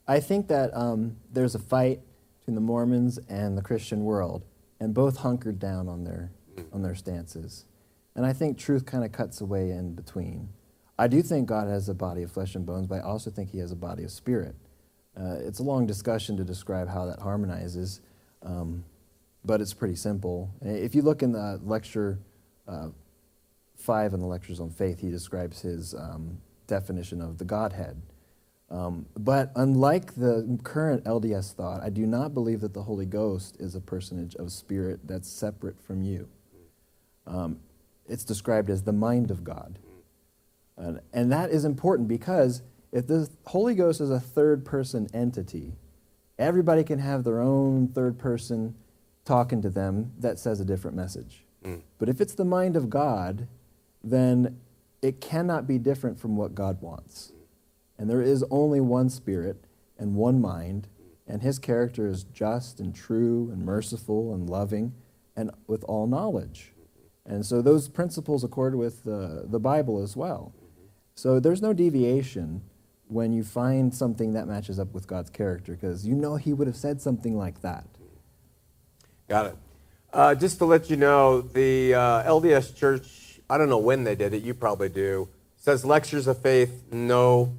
I 0.09 0.19
think 0.19 0.49
that 0.49 0.77
um, 0.77 1.19
there's 1.33 1.55
a 1.55 1.61
fight 1.61 2.01
between 2.41 2.57
the 2.57 2.61
Mormons 2.61 3.21
and 3.29 3.57
the 3.57 3.63
Christian 3.63 4.03
world, 4.03 4.45
and 4.81 4.93
both 4.93 5.19
hunkered 5.19 5.61
down 5.61 5.89
on 5.89 6.03
their 6.03 6.33
on 6.73 6.83
their 6.83 6.97
stances. 6.97 7.67
And 8.17 8.27
I 8.27 8.33
think 8.33 8.59
truth 8.59 8.87
kind 8.87 9.05
of 9.05 9.13
cuts 9.13 9.41
away 9.41 9.71
in 9.71 9.95
between. 9.95 10.49
I 10.99 11.07
do 11.07 11.23
think 11.23 11.47
God 11.47 11.69
has 11.69 11.89
a 11.89 11.95
body 11.95 12.25
of 12.25 12.33
flesh 12.33 12.57
and 12.57 12.67
bones, 12.67 12.89
but 12.89 12.97
I 12.97 13.03
also 13.03 13.31
think 13.31 13.53
He 13.53 13.59
has 13.59 13.71
a 13.71 13.77
body 13.77 14.03
of 14.03 14.11
spirit. 14.11 14.57
Uh, 15.17 15.37
it's 15.39 15.61
a 15.61 15.63
long 15.63 15.87
discussion 15.87 16.37
to 16.39 16.43
describe 16.43 16.89
how 16.89 17.07
that 17.07 17.21
harmonizes, 17.21 18.01
um, 18.43 18.85
but 19.45 19.61
it's 19.61 19.75
pretty 19.75 19.95
simple. 19.95 20.53
If 20.61 20.97
you 20.97 21.03
look 21.03 21.23
in 21.23 21.31
the 21.31 21.61
lecture 21.63 22.19
uh, 22.67 22.89
five 23.77 24.13
in 24.13 24.19
the 24.19 24.27
lectures 24.27 24.59
on 24.59 24.71
faith, 24.71 24.99
he 24.99 25.09
describes 25.09 25.61
his 25.61 25.95
um, 25.95 26.39
definition 26.71 27.21
of 27.21 27.37
the 27.37 27.45
Godhead. 27.45 28.01
Um, 28.71 29.07
but 29.19 29.51
unlike 29.57 30.15
the 30.15 30.59
current 30.63 31.05
LDS 31.05 31.53
thought, 31.53 31.83
I 31.83 31.91
do 31.91 32.07
not 32.07 32.33
believe 32.33 32.61
that 32.61 32.73
the 32.73 32.85
Holy 32.85 33.05
Ghost 33.05 33.57
is 33.59 33.75
a 33.75 33.81
personage 33.81 34.37
of 34.37 34.53
spirit 34.53 35.01
that's 35.05 35.29
separate 35.29 35.83
from 35.83 36.03
you. 36.03 36.29
Um, 37.27 37.59
it's 38.09 38.25
described 38.25 38.71
as 38.71 38.85
the 38.85 38.93
mind 38.93 39.31
of 39.31 39.45
God. 39.45 39.79
And, 40.77 41.01
and 41.13 41.31
that 41.33 41.51
is 41.51 41.65
important 41.65 42.09
because 42.09 42.63
if 42.93 43.07
the 43.07 43.29
Holy 43.47 43.75
Ghost 43.75 44.01
is 44.01 44.11
a 44.11 44.21
third 44.21 44.65
person 44.65 45.09
entity, 45.13 45.75
everybody 46.39 46.85
can 46.85 47.01
have 47.01 47.25
their 47.25 47.41
own 47.41 47.89
third 47.89 48.19
person 48.19 48.75
talking 49.25 49.61
to 49.63 49.71
them 49.71 50.13
that 50.19 50.39
says 50.39 50.61
a 50.61 50.65
different 50.65 50.97
message. 50.97 51.45
But 51.99 52.09
if 52.09 52.21
it's 52.21 52.35
the 52.35 52.45
mind 52.45 52.77
of 52.77 52.89
God, 52.89 53.47
then 54.03 54.59
it 55.03 55.21
cannot 55.21 55.67
be 55.67 55.79
different 55.79 56.19
from 56.19 56.37
what 56.37 56.55
God 56.55 56.81
wants. 56.81 57.33
And 57.99 58.09
there 58.09 58.23
is 58.23 58.45
only 58.51 58.81
one 58.81 59.11
spirit 59.11 59.65
and 59.99 60.15
one 60.15 60.41
mind, 60.41 60.89
and 61.27 61.43
his 61.43 61.59
character 61.59 62.07
is 62.07 62.25
just 62.25 62.81
and 62.81 62.95
true 62.95 63.51
and 63.53 63.65
merciful 63.65 64.35
and 64.35 64.49
loving 64.49 64.95
and 65.37 65.51
with 65.67 65.85
all 65.85 66.07
knowledge. 66.07 66.73
And 67.25 67.45
so 67.45 67.63
those 67.63 67.89
principles 67.89 68.43
accord 68.43 68.75
with 68.75 69.05
the, 69.05 69.45
the 69.47 69.61
Bible 69.61 70.03
as 70.03 70.17
well. 70.17 70.53
So 71.15 71.39
there's 71.39 71.63
no 71.63 71.73
deviation 71.73 72.63
when 73.07 73.33
you 73.33 73.45
find 73.45 73.95
something 73.95 74.33
that 74.33 74.47
matches 74.47 74.79
up 74.79 74.95
with 74.95 75.07
God's 75.07 75.31
character, 75.31 75.73
because 75.73 76.07
you 76.07 76.15
know 76.15 76.37
he 76.37 76.53
would 76.53 76.67
have 76.67 76.77
said 76.77 77.03
something 77.03 77.37
like 77.37 77.61
that. 77.63 77.85
Got 79.29 79.47
it. 79.47 79.57
Uh, 80.13 80.35
just 80.35 80.59
to 80.59 80.65
let 80.65 80.89
you 80.89 80.97
know, 80.97 81.41
the 81.41 81.95
uh, 81.95 82.23
LDS 82.25 82.75
Church, 82.75 83.20
I 83.51 83.59
don't 83.59 83.69
know 83.69 83.79
when 83.79 84.05
they 84.05 84.15
did 84.15 84.33
it, 84.33 84.45
you 84.45 84.55
probably 84.55 84.89
do, 84.89 85.29
says 85.57 85.85
lectures 85.85 86.29
of 86.29 86.39
faith, 86.39 86.85
no, 86.93 87.53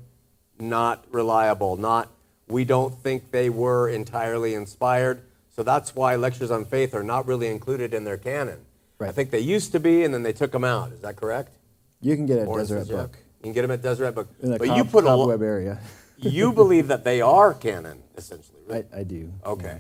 not 0.58 1.04
reliable, 1.12 1.76
not, 1.76 2.10
we 2.48 2.64
don't 2.64 2.96
think 3.04 3.32
they 3.32 3.50
were 3.50 3.90
entirely 3.90 4.54
inspired. 4.54 5.22
So 5.54 5.64
that's 5.64 5.94
why 5.94 6.16
lectures 6.16 6.50
on 6.50 6.64
faith 6.64 6.96
are 6.96 7.04
not 7.04 7.28
really 7.28 7.48
included 7.48 7.94
in 7.94 8.06
their 8.06 8.18
canon. 8.18 8.66
I 9.02 9.12
think 9.12 9.32
they 9.32 9.40
used 9.40 9.72
to 9.74 9.80
be, 9.80 10.04
and 10.04 10.14
then 10.14 10.24
they 10.24 10.32
took 10.32 10.52
them 10.52 10.64
out. 10.64 10.92
Is 10.92 11.02
that 11.02 11.16
correct? 11.16 11.58
You 12.02 12.16
can 12.16 12.26
get 12.26 12.40
a 12.40 12.46
Deseret 12.46 12.88
yeah. 12.88 12.96
book 12.96 13.18
You 13.40 13.44
can 13.44 13.54
get 13.54 13.62
them 13.64 13.72
at 13.72 13.82
Deseret 13.82 14.16
Book. 14.16 14.30
in 14.42 14.52
the 14.52 14.60
but 14.60 14.76
you 14.78 14.86
put 14.86 15.04
a 15.04 15.08
lo- 15.08 15.26
cobweb 15.26 15.42
area. 15.42 15.80
you 16.18 16.54
believe 16.54 16.88
that 16.88 17.04
they 17.04 17.20
are 17.20 17.54
canon, 17.54 18.04
essentially. 18.16 18.62
Right? 18.68 18.86
I, 18.96 19.00
I 19.00 19.04
do. 19.04 19.34
Okay. 19.46 19.80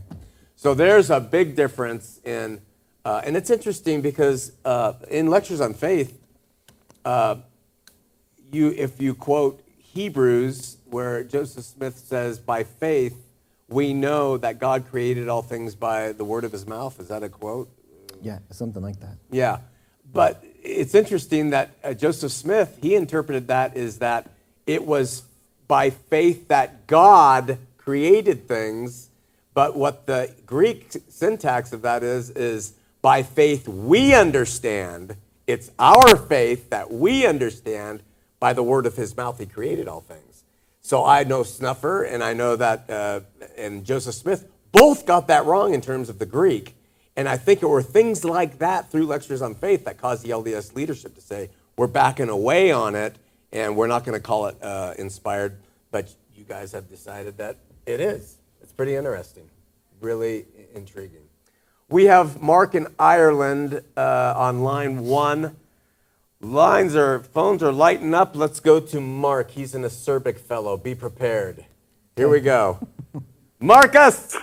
So 0.55 0.73
there's 0.73 1.09
a 1.09 1.19
big 1.19 1.55
difference 1.55 2.19
in, 2.25 2.61
uh, 3.03 3.21
and 3.25 3.35
it's 3.35 3.49
interesting 3.49 4.01
because 4.01 4.51
uh, 4.63 4.93
in 5.09 5.27
lectures 5.27 5.61
on 5.61 5.73
faith, 5.73 6.19
uh, 7.03 7.37
you 8.51 8.73
if 8.77 9.01
you 9.01 9.15
quote 9.15 9.63
Hebrews, 9.77 10.77
where 10.85 11.23
Joseph 11.23 11.65
Smith 11.65 11.97
says, 11.97 12.37
"By 12.39 12.63
faith 12.63 13.15
we 13.67 13.93
know 13.93 14.37
that 14.37 14.59
God 14.59 14.85
created 14.89 15.29
all 15.29 15.41
things 15.41 15.73
by 15.73 16.11
the 16.11 16.25
word 16.25 16.43
of 16.43 16.51
His 16.51 16.67
mouth." 16.67 16.99
Is 16.99 17.07
that 17.07 17.23
a 17.23 17.29
quote? 17.29 17.69
Yeah, 18.21 18.39
something 18.51 18.83
like 18.83 18.99
that. 18.99 19.17
Yeah, 19.31 19.59
but 20.13 20.43
it's 20.61 20.93
interesting 20.93 21.49
that 21.51 21.71
uh, 21.83 21.93
Joseph 21.93 22.31
Smith 22.31 22.77
he 22.81 22.95
interpreted 22.95 23.47
that 23.47 23.75
is 23.75 23.97
that 23.99 24.29
it 24.67 24.85
was 24.85 25.23
by 25.67 25.89
faith 25.89 26.49
that 26.49 26.85
God 26.85 27.57
created 27.77 28.47
things, 28.47 29.09
but 29.55 29.75
what 29.75 30.05
the 30.05 30.33
Greek 30.45 30.91
syntax 31.09 31.73
of 31.73 31.81
that 31.81 32.03
is 32.03 32.29
is 32.29 32.73
by 33.01 33.23
faith 33.23 33.67
we 33.67 34.13
understand. 34.13 35.15
It's 35.47 35.71
our 35.79 36.15
faith 36.15 36.69
that 36.69 36.91
we 36.91 37.25
understand 37.25 38.03
by 38.39 38.53
the 38.53 38.63
word 38.63 38.85
of 38.85 38.95
His 38.95 39.15
mouth 39.15 39.39
He 39.39 39.45
created 39.45 39.87
all 39.87 40.01
things. 40.01 40.43
So 40.81 41.05
I 41.05 41.23
know 41.23 41.43
Snuffer 41.43 42.03
and 42.03 42.23
I 42.23 42.33
know 42.33 42.55
that 42.55 42.89
uh, 42.89 43.21
and 43.57 43.85
Joseph 43.85 44.15
Smith 44.15 44.47
both 44.71 45.05
got 45.05 45.27
that 45.27 45.45
wrong 45.45 45.73
in 45.73 45.81
terms 45.81 46.09
of 46.09 46.19
the 46.19 46.25
Greek. 46.25 46.75
And 47.15 47.27
I 47.27 47.37
think 47.37 47.61
it 47.61 47.67
were 47.67 47.83
things 47.83 48.23
like 48.23 48.59
that 48.59 48.89
through 48.89 49.05
lectures 49.05 49.41
on 49.41 49.53
faith 49.55 49.85
that 49.85 49.97
caused 49.97 50.23
the 50.23 50.29
LDS 50.29 50.75
leadership 50.75 51.13
to 51.15 51.21
say, 51.21 51.49
we're 51.77 51.87
backing 51.87 52.29
away 52.29 52.71
on 52.71 52.95
it 52.95 53.15
and 53.51 53.75
we're 53.75 53.87
not 53.87 54.05
going 54.05 54.17
to 54.17 54.23
call 54.23 54.47
it 54.47 54.57
uh, 54.61 54.93
inspired. 54.97 55.57
But 55.91 56.13
you 56.35 56.45
guys 56.45 56.71
have 56.71 56.89
decided 56.89 57.37
that 57.37 57.57
it 57.85 57.99
is. 57.99 58.37
It's 58.61 58.71
pretty 58.71 58.95
interesting, 58.95 59.49
really 59.99 60.45
intriguing. 60.73 61.23
We 61.91 62.05
have 62.05 62.41
Mark 62.41 62.73
in 62.73 62.87
Ireland 62.97 63.81
uh, 63.97 64.33
on 64.37 64.63
line 64.63 65.01
one. 65.01 65.57
Lines 66.39 66.95
are, 66.95 67.19
phones 67.19 67.61
are 67.61 67.73
lighting 67.73 68.13
up. 68.13 68.33
Let's 68.33 68.61
go 68.61 68.79
to 68.79 69.01
Mark. 69.01 69.51
He's 69.51 69.75
an 69.75 69.81
acerbic 69.83 70.39
fellow. 70.39 70.77
Be 70.77 70.95
prepared. 70.95 71.65
Here 72.15 72.29
we 72.29 72.39
go. 72.39 72.79
Marcus! 73.59 74.37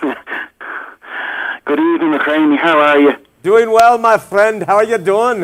Good 1.65 1.79
evening, 1.79 2.13
McCraney. 2.19 2.55
How 2.59 2.77
are 2.79 2.99
you? 2.99 3.15
Doing 3.41 3.71
well, 3.71 3.97
my 3.97 4.19
friend. 4.19 4.61
How 4.61 4.75
are 4.75 4.83
you 4.83 4.99
doing? 4.99 5.43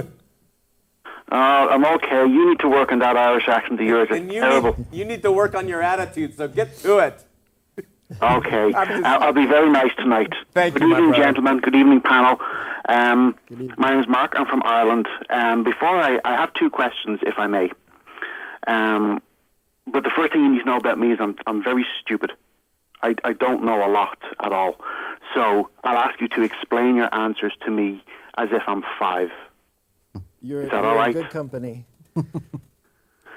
Uh, 1.31 1.35
I'm 1.71 1.83
okay. 1.85 2.21
You 2.27 2.49
need 2.49 2.59
to 2.59 2.69
work 2.69 2.91
on 2.91 2.99
that 2.99 3.17
Irish 3.17 3.47
accent 3.47 3.81
of 3.81 3.85
yours. 3.87 4.09
It's 4.11 4.19
And 4.19 4.31
you 4.31 4.41
terrible. 4.41 4.75
need, 4.77 4.87
you 4.91 5.05
need 5.05 5.23
to 5.23 5.31
work 5.31 5.55
on 5.55 5.67
your 5.67 5.81
attitude, 5.81 6.37
so 6.37 6.47
get 6.47 6.77
to 6.79 6.99
it. 6.99 7.24
Okay. 8.21 8.73
I'm 8.73 8.87
just- 8.87 9.03
I'll, 9.03 9.23
I'll 9.23 9.33
be 9.33 9.45
very 9.45 9.69
nice 9.69 9.91
tonight. 9.97 10.33
Thank 10.53 10.73
Good 10.75 10.83
you, 10.83 10.89
my 10.89 10.97
evening, 10.97 11.09
brother. 11.11 11.23
gentlemen. 11.23 11.59
Good 11.59 11.75
evening, 11.75 12.01
panel. 12.01 12.39
Um, 12.87 13.35
my 13.77 13.89
name 13.91 13.99
is 13.99 14.07
Mark. 14.07 14.33
I'm 14.35 14.45
from 14.45 14.61
Ireland. 14.63 15.07
Um, 15.29 15.63
before 15.63 15.89
I, 15.97 16.19
I 16.23 16.33
have 16.35 16.53
two 16.53 16.69
questions, 16.69 17.19
if 17.23 17.35
I 17.37 17.47
may. 17.47 17.71
Um, 18.67 19.21
but 19.87 20.03
the 20.03 20.11
first 20.15 20.33
thing 20.33 20.43
you 20.43 20.49
need 20.51 20.59
to 20.59 20.65
know 20.65 20.77
about 20.77 20.97
me 20.99 21.11
is 21.11 21.19
I'm, 21.19 21.35
I'm 21.47 21.63
very 21.63 21.85
stupid. 22.01 22.31
I, 23.01 23.15
I 23.23 23.33
don't 23.33 23.63
know 23.63 23.85
a 23.85 23.89
lot 23.89 24.17
at 24.39 24.51
all. 24.51 24.75
So 25.33 25.69
I'll 25.83 25.97
ask 25.97 26.19
you 26.21 26.27
to 26.29 26.41
explain 26.43 26.95
your 26.95 27.13
answers 27.13 27.53
to 27.65 27.71
me 27.71 28.03
as 28.37 28.49
if 28.51 28.63
I'm 28.67 28.83
five. 28.99 29.29
You're, 30.41 30.63
Is 30.63 30.71
that 30.71 30.83
you're 30.83 30.85
all 30.99 31.03
in 31.05 31.13
good 31.13 31.29
company. 31.29 31.85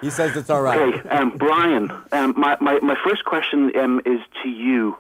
He 0.01 0.11
says 0.11 0.36
it's 0.36 0.51
all 0.51 0.62
right. 0.62 0.94
Okay, 0.94 1.09
um, 1.09 1.36
Brian, 1.36 1.90
um, 2.12 2.34
my, 2.36 2.57
my, 2.61 2.78
my 2.80 2.96
first 3.05 3.24
question 3.24 3.72
um, 3.76 4.01
is 4.07 4.20
to 4.42 4.49
you, 4.49 4.96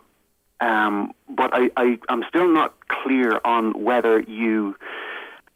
um, 0.60 1.12
but 1.28 1.50
I, 1.52 1.70
I, 1.76 1.98
I'm 2.08 2.24
still 2.28 2.48
not 2.48 2.74
clear 2.88 3.40
on 3.44 3.84
whether 3.84 4.20
you 4.20 4.76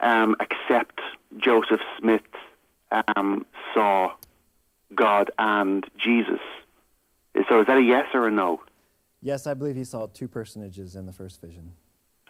um, 0.00 0.36
accept 0.40 1.00
Joseph 1.38 1.80
Smith 1.98 2.22
um, 3.16 3.46
saw 3.74 4.12
God 4.94 5.30
and 5.38 5.84
Jesus. 5.98 6.40
So 7.48 7.60
is 7.60 7.66
that 7.66 7.78
a 7.78 7.82
yes 7.82 8.06
or 8.14 8.28
a 8.28 8.30
no? 8.30 8.60
Yes, 9.22 9.46
I 9.46 9.54
believe 9.54 9.76
he 9.76 9.84
saw 9.84 10.06
two 10.06 10.28
personages 10.28 10.96
in 10.96 11.06
the 11.06 11.12
first 11.12 11.40
vision. 11.40 11.72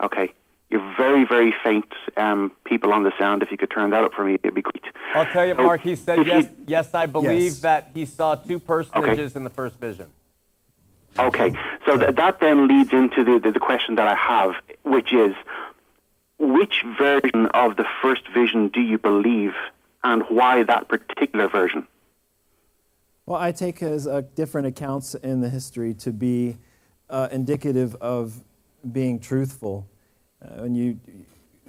Okay. 0.03 0.33
You're 0.73 0.95
very, 0.97 1.25
very 1.27 1.55
faint 1.63 1.85
um, 2.17 2.51
people 2.65 2.95
on 2.95 3.03
the 3.03 3.13
sound. 3.19 3.43
If 3.43 3.51
you 3.51 3.59
could 3.59 3.71
turn 3.71 3.91
that 3.91 4.03
up 4.05 4.15
for 4.15 4.25
me, 4.25 4.35
it'd 4.43 4.55
be 4.55 4.63
great. 4.63 4.83
I'll 5.15 5.27
tell 5.27 5.47
you, 5.47 5.55
So, 5.55 5.63
Mark, 5.63 5.83
he 5.83 5.95
said 5.95 6.19
if 6.21 6.27
you- 6.27 6.33
yes, 6.33 6.49
yes, 6.67 6.95
I 6.95 7.05
believe 7.05 7.29
Yes. 7.53 7.61
that 7.61 7.91
he 7.93 8.07
saw 8.07 8.37
two 8.37 8.59
personages 8.59 9.37
in 9.37 9.45
the 9.45 9.51
first 9.51 9.79
vision. 9.79 10.07
Okay, 11.19 11.53
so 11.85 11.99
th- 11.99 12.15
that 12.17 12.41
then 12.41 12.67
leads 12.69 12.91
into 12.91 13.23
the, 13.23 13.39
the, 13.39 13.53
the 13.53 13.61
question 13.61 13.97
that 13.97 14.09
I 14.09 14.15
have, 14.15 14.55
which 14.83 15.13
is 15.13 15.35
which 16.39 16.83
version 16.99 17.47
of 17.53 17.77
the 17.77 17.85
first 18.01 18.27
vision 18.33 18.69
do 18.69 18.81
you 18.81 18.97
believe, 18.97 19.53
and 20.03 20.23
why 20.31 20.63
that 20.63 20.89
particular 20.89 21.49
version? 21.49 21.87
Well, 23.27 23.39
I 23.39 23.53
take 23.53 23.83
as 23.83 24.07
uh, 24.07 24.23
different 24.35 24.67
accounts 24.69 25.15
in 25.15 25.43
the 25.43 25.51
history 25.51 25.93
to 25.95 26.13
be 26.13 26.57
uh, 27.11 27.29
indicative 27.31 27.95
of 27.97 28.43
being 28.91 29.21
truthful. 29.21 29.87
Uh, 30.43 30.63
when 30.63 30.75
you 30.75 30.99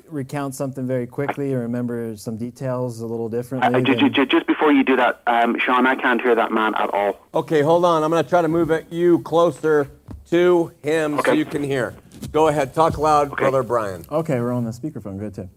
recount 0.08 0.54
something 0.56 0.86
very 0.86 1.08
quickly 1.08 1.54
or 1.54 1.60
remember 1.60 2.16
some 2.18 2.38
details 2.38 3.00
a 3.02 3.06
little 3.08 3.30
differently, 3.30 3.68
Uh, 3.74 3.82
ju- 3.82 3.94
ju- 3.96 4.00
then- 4.02 4.14
ju- 4.14 4.26
just 4.26 4.48
before 4.48 4.72
you 4.72 4.84
do 4.84 4.96
that, 4.96 5.22
um, 5.28 5.58
Shawn, 5.60 5.86
I 5.88 5.96
can't 5.96 6.22
hear 6.22 6.36
that 6.36 6.52
man 6.52 6.74
at 6.76 6.94
all. 6.94 7.18
Okay, 7.34 7.62
hold 7.62 7.86
on. 7.86 8.04
I'm 8.04 8.12
going 8.12 8.24
to 8.24 8.30
try 8.30 8.42
to 8.42 8.48
move 8.48 8.72
it 8.72 8.86
you 8.92 9.20
closer 9.20 9.88
to 10.30 10.72
him 10.84 11.20
so 11.26 11.32
you 11.32 11.46
can 11.46 11.64
hear. 11.64 11.94
Go 12.32 12.48
ahead. 12.48 12.74
Talk 12.74 12.98
loud, 12.98 13.36
brother 13.36 13.64
Brian. 13.64 14.04
Okay, 14.12 14.40
we're 14.40 14.52
on 14.54 14.66
the 14.66 14.72
speakerphone. 14.72 15.20
Good 15.20 15.34
too. 15.36 15.50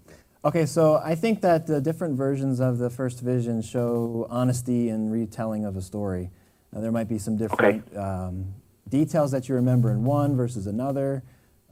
Okay, 0.44 0.66
so 0.66 1.00
I 1.04 1.14
think 1.14 1.40
that 1.40 1.66
the 1.66 1.80
different 1.80 2.16
versions 2.16 2.60
of 2.60 2.78
the 2.78 2.88
first 2.90 3.20
vision 3.20 3.62
show 3.62 4.26
honesty 4.30 4.88
and 4.90 5.10
retelling 5.10 5.64
of 5.64 5.76
a 5.76 5.82
story. 5.82 6.30
Now, 6.72 6.80
there 6.80 6.92
might 6.92 7.08
be 7.08 7.18
some 7.18 7.36
different 7.36 7.84
um, 7.96 8.46
details 8.88 9.30
that 9.32 9.48
you 9.48 9.54
remember 9.54 9.90
in 9.90 10.04
one 10.04 10.36
versus 10.36 10.66
another. 10.66 11.22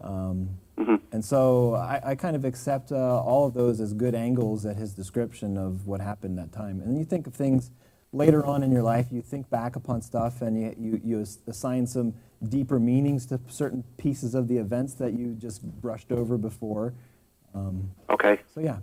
Um, 0.03 0.49
And 0.77 1.25
so 1.25 1.75
I, 1.75 2.01
I 2.05 2.15
kind 2.17 2.35
of 2.35 2.45
accept 2.45 2.91
uh, 2.91 2.97
all 3.23 3.47
of 3.47 3.55
those 3.55 3.81
as 3.81 3.93
good 3.95 4.15
angles 4.17 4.67
at 4.67 4.77
his 4.77 4.93
description 4.95 5.57
of 5.57 5.87
what 5.87 6.01
happened 6.01 6.37
that 6.39 6.51
time. 6.53 6.81
And 6.81 6.91
then 6.91 6.97
you 6.99 7.05
think 7.05 7.29
of 7.29 7.35
things 7.35 7.71
later 8.13 8.45
on 8.45 8.65
in 8.65 8.73
your 8.73 8.83
life, 8.83 9.07
you 9.13 9.23
think 9.23 9.49
back 9.49 9.77
upon 9.77 10.03
stuff 10.03 10.43
and 10.43 10.61
you, 10.61 10.75
you, 10.77 11.01
you 11.05 11.27
assign 11.47 11.87
some 11.87 12.15
deeper 12.49 12.81
meanings 12.81 13.27
to 13.27 13.39
certain 13.49 13.85
pieces 13.97 14.35
of 14.35 14.49
the 14.49 14.59
events 14.59 14.95
that 14.95 15.13
you 15.13 15.35
just 15.35 15.63
brushed 15.63 16.11
over 16.11 16.37
before. 16.37 16.95
Um, 17.55 17.93
Okay. 18.11 18.41
so 18.53 18.61
yeah. 18.61 18.79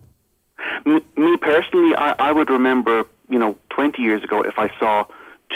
M- 0.86 1.04
me 1.18 1.36
personally, 1.38 1.96
I, 1.96 2.16
I 2.18 2.32
would 2.32 2.50
remember, 2.50 3.04
you 3.30 3.40
know, 3.40 3.58
20 3.72 4.02
years 4.02 4.24
ago 4.24 4.42
if 4.42 4.58
I 4.58 4.72
saw 4.80 5.06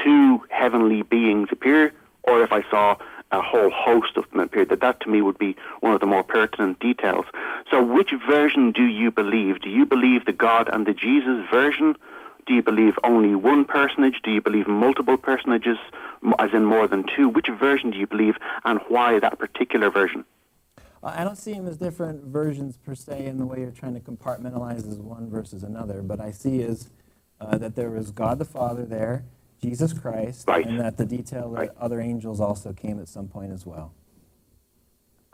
two 0.03 0.41
heavenly 0.49 1.03
beings 1.03 1.47
appear, 1.51 1.93
or 2.23 2.43
if 2.43 2.51
I 2.51 2.69
saw 2.69 2.97
a 3.31 3.41
whole 3.41 3.69
host 3.69 4.17
of 4.17 4.29
them 4.31 4.39
appear. 4.39 4.65
That 4.65 4.81
that 4.81 4.99
to 5.01 5.09
me 5.09 5.21
would 5.21 5.37
be 5.37 5.55
one 5.79 5.93
of 5.93 5.99
the 5.99 6.05
more 6.05 6.23
pertinent 6.23 6.79
details. 6.79 7.25
So, 7.69 7.83
which 7.83 8.11
version 8.27 8.71
do 8.71 8.83
you 8.83 9.11
believe? 9.11 9.61
Do 9.61 9.69
you 9.69 9.85
believe 9.85 10.25
the 10.25 10.33
God 10.33 10.69
and 10.71 10.85
the 10.85 10.93
Jesus 10.93 11.45
version? 11.51 11.95
Do 12.45 12.53
you 12.53 12.61
believe 12.61 12.93
only 13.03 13.33
one 13.33 13.65
personage? 13.65 14.21
Do 14.23 14.31
you 14.31 14.41
believe 14.41 14.67
multiple 14.67 15.17
personages, 15.17 15.77
as 16.37 16.51
in 16.53 16.65
more 16.65 16.87
than 16.87 17.03
two? 17.15 17.27
Which 17.27 17.47
version 17.47 17.91
do 17.91 17.97
you 17.97 18.05
believe, 18.05 18.35
and 18.63 18.79
why 18.87 19.19
that 19.19 19.39
particular 19.39 19.89
version? 19.89 20.25
I 21.05 21.23
don't 21.23 21.37
see 21.37 21.53
them 21.53 21.67
as 21.67 21.77
different 21.77 22.23
versions 22.25 22.77
per 22.77 22.95
se 22.95 23.25
in 23.27 23.37
the 23.37 23.45
way 23.45 23.59
you're 23.59 23.69
trying 23.69 23.93
to 23.93 23.99
compartmentalize 23.99 24.87
as 24.87 24.97
one 24.97 25.29
versus 25.29 25.63
another, 25.63 26.01
but 26.01 26.19
I 26.19 26.31
see 26.31 26.63
as 26.63 26.89
uh, 27.39 27.57
that 27.59 27.75
there 27.75 27.91
was 27.91 28.09
God 28.09 28.39
the 28.39 28.45
Father 28.45 28.85
there, 28.85 29.23
Jesus 29.61 29.93
Christ, 29.93 30.47
Right. 30.47 30.65
and 30.65 30.79
that 30.79 30.97
the 30.97 31.05
detail 31.05 31.51
that 31.51 31.59
Right. 31.59 31.71
other 31.79 31.99
angels 31.99 32.39
also 32.39 32.73
came 32.73 32.99
at 32.99 33.07
some 33.07 33.27
point 33.27 33.51
as 33.51 33.65
well. 33.65 33.93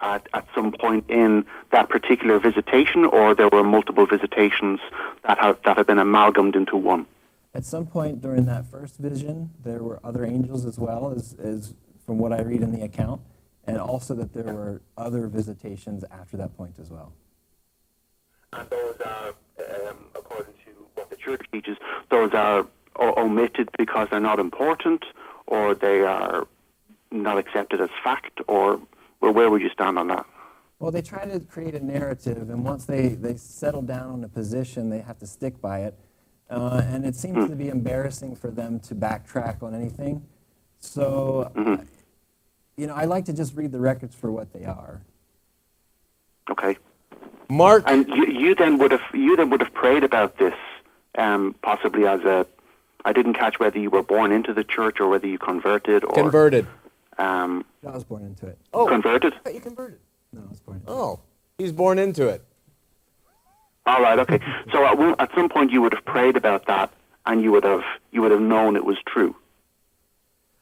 at, 0.03 0.27
at 0.33 0.47
some 0.55 0.71
point 0.71 1.07
in 1.11 1.45
that 1.71 1.87
particular 1.87 2.39
visitation, 2.39 3.05
or 3.05 3.35
there 3.35 3.49
were 3.49 3.63
multiple 3.63 4.07
visitations 4.07 4.79
that 5.21 5.37
have 5.37 5.59
that 5.63 5.77
have 5.77 5.85
been 5.85 5.99
amalgamated 5.99 6.55
into 6.55 6.75
one. 6.75 7.05
At 7.53 7.65
some 7.65 7.85
point 7.85 8.19
during 8.19 8.45
that 8.45 8.65
first 8.65 8.97
vision, 8.97 9.51
there 9.63 9.83
were 9.83 9.99
other 10.03 10.25
angels 10.25 10.65
as 10.65 10.79
well, 10.79 11.13
as, 11.15 11.35
as 11.35 11.75
from 12.03 12.17
what 12.17 12.33
I 12.33 12.41
read 12.41 12.63
in 12.63 12.71
the 12.71 12.81
account, 12.81 13.21
and 13.67 13.77
also 13.77 14.15
that 14.15 14.33
there 14.33 14.51
were 14.55 14.81
other 14.97 15.27
visitations 15.27 16.03
after 16.09 16.35
that 16.37 16.57
point 16.57 16.79
as 16.79 16.89
well. 16.89 17.13
And 18.53 18.67
those 18.71 18.95
are, 19.05 19.27
um, 19.59 19.97
according 20.15 20.53
to 20.65 20.71
what 20.95 21.11
the 21.11 21.15
church 21.15 21.41
teaches, 21.51 21.77
those 22.09 22.33
are 22.33 22.65
o- 22.97 23.13
omitted 23.21 23.69
because 23.77 24.07
they're 24.09 24.19
not 24.19 24.39
important, 24.39 25.05
or 25.47 25.73
they 25.75 26.01
are 26.01 26.47
not 27.11 27.37
accepted 27.37 27.81
as 27.81 27.89
fact, 28.03 28.39
or 28.47 28.79
well, 29.19 29.33
where 29.33 29.49
would 29.49 29.61
you 29.61 29.69
stand 29.69 29.99
on 29.99 30.07
that? 30.07 30.25
Well, 30.79 30.91
they 30.91 31.01
try 31.01 31.25
to 31.25 31.39
create 31.39 31.75
a 31.75 31.85
narrative, 31.85 32.49
and 32.49 32.65
once 32.65 32.85
they, 32.85 33.09
they 33.09 33.35
settle 33.37 33.83
down 33.83 34.09
on 34.11 34.23
a 34.23 34.27
position, 34.27 34.89
they 34.89 34.99
have 34.99 35.19
to 35.19 35.27
stick 35.27 35.61
by 35.61 35.81
it. 35.81 35.95
Uh, 36.49 36.81
and 36.85 37.05
it 37.05 37.15
seems 37.15 37.47
to 37.47 37.55
be 37.55 37.69
embarrassing 37.69 38.35
for 38.35 38.51
them 38.51 38.79
to 38.81 38.95
backtrack 38.95 39.63
on 39.63 39.73
anything. 39.73 40.25
So, 40.79 41.51
you 42.75 42.87
know, 42.87 42.95
I 42.95 43.05
like 43.05 43.25
to 43.25 43.33
just 43.33 43.55
read 43.55 43.71
the 43.71 43.79
records 43.79 44.15
for 44.15 44.31
what 44.31 44.51
they 44.51 44.65
are. 44.65 45.01
Okay. 46.49 46.77
Mark, 47.47 47.83
And 47.85 48.07
you, 48.07 48.25
you 48.25 48.55
then 48.55 48.77
would 48.79 48.91
have 48.91 49.01
you 49.13 49.35
then 49.35 49.49
would 49.49 49.61
have 49.61 49.73
prayed 49.73 50.03
about 50.03 50.37
this, 50.37 50.55
um, 51.17 51.55
possibly 51.61 52.07
as 52.07 52.21
a. 52.21 52.47
I 53.05 53.13
didn't 53.13 53.33
catch 53.33 53.59
whether 53.59 53.79
you 53.79 53.89
were 53.89 54.03
born 54.03 54.31
into 54.31 54.53
the 54.53 54.63
church 54.63 54.99
or 54.99 55.07
whether 55.07 55.27
you 55.27 55.37
converted 55.39 56.03
or 56.03 56.13
converted. 56.13 56.67
um, 57.17 57.65
I 57.85 57.91
was 57.91 58.03
born 58.03 58.23
into 58.23 58.47
it. 58.47 58.57
Oh, 58.73 58.85
converted. 58.87 59.33
you 59.51 59.59
converted. 59.59 59.99
No, 60.33 60.41
I 60.45 60.49
was 60.49 60.59
born 60.59 60.77
into 60.77 60.91
it. 60.91 60.95
Oh, 60.95 61.19
he's 61.57 61.71
born 61.71 61.97
into 61.99 62.27
it. 62.27 62.43
All 63.85 64.01
right, 64.01 64.19
okay. 64.19 64.39
So 64.71 64.85
at, 64.85 64.97
one, 64.97 65.15
at 65.19 65.31
some 65.33 65.49
point 65.49 65.71
you 65.71 65.81
would 65.81 65.93
have 65.93 66.05
prayed 66.05 66.37
about 66.37 66.67
that, 66.67 66.91
and 67.25 67.41
you 67.41 67.51
would 67.51 67.63
have 67.63 67.83
you 68.11 68.21
would 68.21 68.31
have 68.31 68.41
known 68.41 68.75
it 68.75 68.85
was 68.85 68.97
true. 69.07 69.35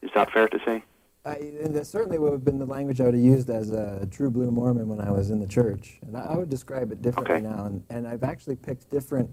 Is 0.02 0.10
that 0.14 0.32
fair 0.32 0.48
to 0.48 0.58
say? 0.64 0.82
I, 1.26 1.34
and 1.34 1.76
that 1.76 1.86
certainly 1.86 2.18
would 2.18 2.32
have 2.32 2.46
been 2.46 2.58
the 2.58 2.64
language 2.64 2.98
I 2.98 3.04
would 3.04 3.12
have 3.14 3.22
used 3.22 3.50
as 3.50 3.70
a 3.70 4.08
true 4.10 4.30
blue 4.30 4.50
Mormon 4.50 4.88
when 4.88 5.02
I 5.02 5.10
was 5.10 5.28
in 5.30 5.38
the 5.38 5.46
church. 5.46 5.98
And 6.06 6.16
I, 6.16 6.20
I 6.22 6.36
would 6.36 6.48
describe 6.48 6.90
it 6.92 7.02
differently 7.02 7.34
Okay. 7.34 7.42
now. 7.46 7.66
And, 7.66 7.84
and 7.90 8.08
I've 8.08 8.22
actually 8.24 8.56
picked 8.56 8.88
different 8.88 9.28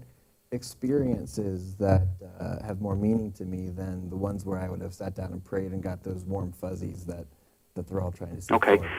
experiences 0.52 1.74
that 1.76 2.06
uh, 2.40 2.62
have 2.64 2.80
more 2.80 2.96
meaning 2.96 3.32
to 3.32 3.44
me 3.44 3.68
than 3.68 4.08
the 4.08 4.16
ones 4.16 4.44
where 4.44 4.58
I 4.58 4.68
would 4.68 4.80
have 4.80 4.94
sat 4.94 5.14
down 5.14 5.32
and 5.32 5.44
prayed 5.44 5.72
and 5.72 5.82
got 5.82 6.02
those 6.02 6.24
warm 6.24 6.52
fuzzies 6.52 7.04
that, 7.04 7.26
that 7.74 7.86
they're 7.86 8.00
all 8.00 8.12
trying 8.12 8.36
to 8.36 8.42
see. 8.42 8.54
Okay. 8.54 8.78
for. 8.78 8.90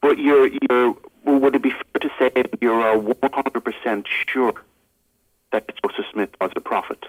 But 0.00 0.18
you're 0.18 0.46
you're 0.46 0.96
well, 1.24 1.40
would 1.40 1.56
it 1.56 1.62
be 1.62 1.70
fair 1.70 2.00
to 2.00 2.10
say 2.18 2.30
that 2.34 2.58
you're 2.60 2.80
hundred 3.32 3.64
percent 3.64 4.06
sure 4.28 4.54
that 5.50 5.70
Joseph 5.82 6.06
Smith 6.12 6.30
was 6.40 6.52
a 6.54 6.60
prophet? 6.60 7.04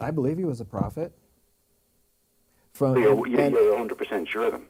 I 0.00 0.10
believe 0.10 0.36
he 0.36 0.44
was 0.44 0.60
a 0.60 0.64
prophet. 0.64 1.12
From, 2.74 2.94
So 2.94 3.00
you're 3.00 3.26
you're 3.26 3.40
and 3.40 3.54
you're 3.54 3.70
one 3.70 3.78
hundred 3.78 3.98
percent 3.98 4.28
sure 4.28 4.44
of 4.44 4.54
him? 4.54 4.66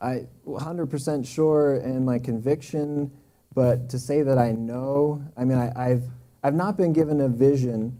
I 0.00 0.26
100% 0.46 1.26
sure 1.26 1.76
and 1.76 2.04
my 2.04 2.18
conviction, 2.18 3.10
but 3.56 3.88
to 3.88 3.98
say 3.98 4.22
that 4.22 4.36
I 4.38 4.52
know, 4.52 5.24
I 5.36 5.44
mean, 5.44 5.58
I, 5.58 5.72
I've 5.74 6.04
I've 6.44 6.54
not 6.54 6.76
been 6.76 6.92
given 6.92 7.20
a 7.22 7.28
vision 7.28 7.98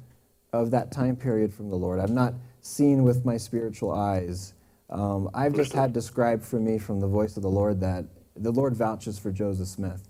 of 0.53 0.71
that 0.71 0.93
time 0.93 1.17
period 1.17 1.53
from 1.53 1.71
the 1.71 1.77
Lord. 1.77 1.99
I've 1.99 2.11
not 2.11 2.35
seen 2.61 3.03
with 3.03 3.25
my 3.25 3.37
spiritual 3.39 3.91
eyes. 3.91 4.53
Um, 4.91 5.29
I've 5.35 5.55
just 5.55 5.73
had 5.73 5.93
described 5.93 6.45
for 6.45 6.61
me 6.61 6.79
from 6.79 7.01
the 7.01 7.09
voice 7.09 7.37
of 7.37 7.43
the 7.43 7.49
Lord 7.49 7.81
that 7.81 8.05
the 8.37 8.53
Lord 8.53 8.77
vouches 8.77 9.19
for 9.19 9.33
Joseph 9.33 9.67
Smith. 9.67 10.07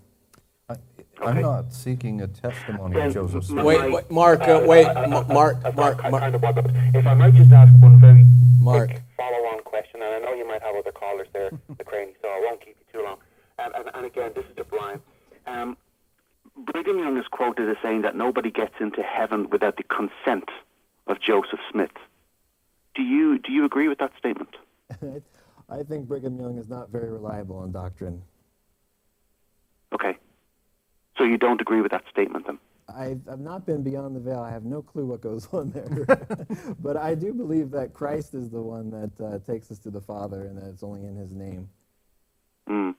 I, 0.69 0.75
I'm 1.21 1.41
not 1.41 1.73
seeking 1.73 2.21
a 2.21 2.27
testimony 2.27 2.95
Then 2.95 3.07
of 3.07 3.13
Joseph 3.13 3.45
Smith. 3.45 3.65
Wait, 3.65 3.91
wait, 3.91 4.11
Mark, 4.11 4.41
uh, 4.41 4.61
wait, 4.65 4.85
Ma- 4.85 5.23
Mark, 5.23 5.27
Mark, 5.29 5.65
I 5.65 6.09
Mark. 6.09 6.21
kind 6.21 6.35
of 6.35 6.41
was, 6.41 6.55
but 6.55 6.65
if 6.93 7.07
I 7.07 7.13
might 7.15 7.33
just 7.33 7.51
ask 7.51 7.73
one 7.81 7.99
very 7.99 8.25
Mark. 8.59 8.89
quick 8.89 9.01
follow-on 9.15 9.63
question, 9.63 10.01
and 10.03 10.13
I 10.13 10.19
know 10.19 10.33
you 10.35 10.45
might 10.47 10.61
have 10.61 10.75
other 10.75 10.91
callers 10.91 11.27
there, 11.33 11.49
McCraney, 11.71 12.13
so 12.21 12.27
I 12.27 12.39
won't 12.45 12.59
keep 12.63 12.75
you 12.77 12.99
too 12.99 13.03
long. 13.05 13.17
Um, 13.59 13.71
and, 13.75 13.95
and 13.95 14.05
again, 14.05 14.31
this 14.35 14.45
is 14.45 14.55
to 14.56 14.56
Brian. 14.56 14.56
Um, 15.47 15.77
Brigham 16.55 16.99
Young 16.99 17.17
is 17.17 17.25
quoted 17.31 17.69
as 17.69 17.77
saying 17.81 18.01
that 18.01 18.15
nobody 18.15 18.51
gets 18.51 18.75
into 18.79 19.01
heaven 19.01 19.49
without 19.49 19.77
the 19.77 19.83
consent 19.83 20.49
of 21.07 21.19
Joseph 21.21 21.59
Smith. 21.71 21.91
Do 22.95 23.03
you 23.03 23.37
do 23.39 23.51
you 23.51 23.65
agree 23.65 23.87
with 23.87 23.99
that 23.99 24.11
statement? 24.17 24.55
I 25.69 25.83
think 25.83 26.07
Brigham 26.07 26.39
Young 26.39 26.57
is 26.57 26.69
not 26.69 26.89
very 26.89 27.11
reliable 27.11 27.57
on 27.57 27.71
doctrine. 27.71 28.21
Okay. 29.93 30.17
So 31.17 31.23
you 31.23 31.37
don't 31.37 31.61
agree 31.61 31.81
with 31.81 31.91
that 31.91 32.03
statement 32.09 32.45
then? 32.47 32.59
I've, 32.89 33.19
I've 33.29 33.39
not 33.39 33.65
been 33.65 33.83
beyond 33.83 34.15
the 34.15 34.19
veil. 34.19 34.39
I 34.39 34.51
have 34.51 34.63
no 34.63 34.81
clue 34.81 35.05
what 35.05 35.19
goes 35.19 35.47
on 35.51 35.71
there. 35.71 36.25
but 36.79 36.95
I 36.95 37.15
do 37.15 37.33
believe 37.33 37.71
that 37.71 37.93
Christ 37.93 38.33
is 38.33 38.49
the 38.49 38.61
one 38.61 38.89
that 38.91 39.25
uh, 39.25 39.39
takes 39.39 39.71
us 39.71 39.79
to 39.79 39.89
the 39.89 40.01
Father 40.01 40.45
and 40.45 40.57
that 40.57 40.69
it's 40.69 40.83
only 40.83 41.05
in 41.05 41.15
his 41.15 41.33
name. 41.33 41.69
Mm. 42.69 42.95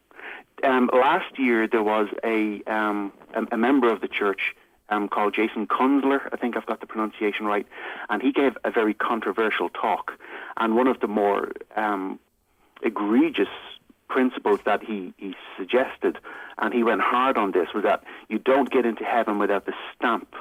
Um, 0.65 0.91
last 0.93 1.39
year 1.39 1.69
there 1.69 1.83
was 1.83 2.09
a 2.25 2.63
um, 2.67 3.13
a, 3.35 3.47
a 3.53 3.57
member 3.57 3.93
of 3.93 4.01
the 4.01 4.09
church 4.09 4.55
um, 4.89 5.09
called 5.09 5.35
Jason 5.35 5.67
Kunzler. 5.67 6.29
I 6.33 6.37
think 6.37 6.57
I've 6.57 6.67
got 6.67 6.81
the 6.81 6.87
pronunciation 6.87 7.47
right, 7.47 7.67
and 8.09 8.23
he 8.23 8.33
gave 8.33 8.57
a 8.65 8.71
very 8.71 8.95
controversial 8.95 9.69
talk. 9.69 10.13
And 10.57 10.75
one 10.75 10.87
of 10.89 11.01
the 11.01 11.07
more 11.07 11.53
um, 11.77 12.19
egregious 12.83 13.49
principles 14.09 14.61
that 14.65 14.83
he, 14.83 15.13
he 15.17 15.35
suggested, 15.57 16.19
and 16.59 16.73
he 16.73 16.83
went 16.83 17.03
hard 17.03 17.37
on 17.37 17.53
this, 17.53 17.69
was 17.75 17.85
that 17.85 18.03
you 18.29 18.39
don't 18.39 18.71
get 18.71 18.87
into 18.87 19.05
heaven 19.05 19.39
without 19.39 19.67
the 19.67 19.75
stamp 19.95 20.35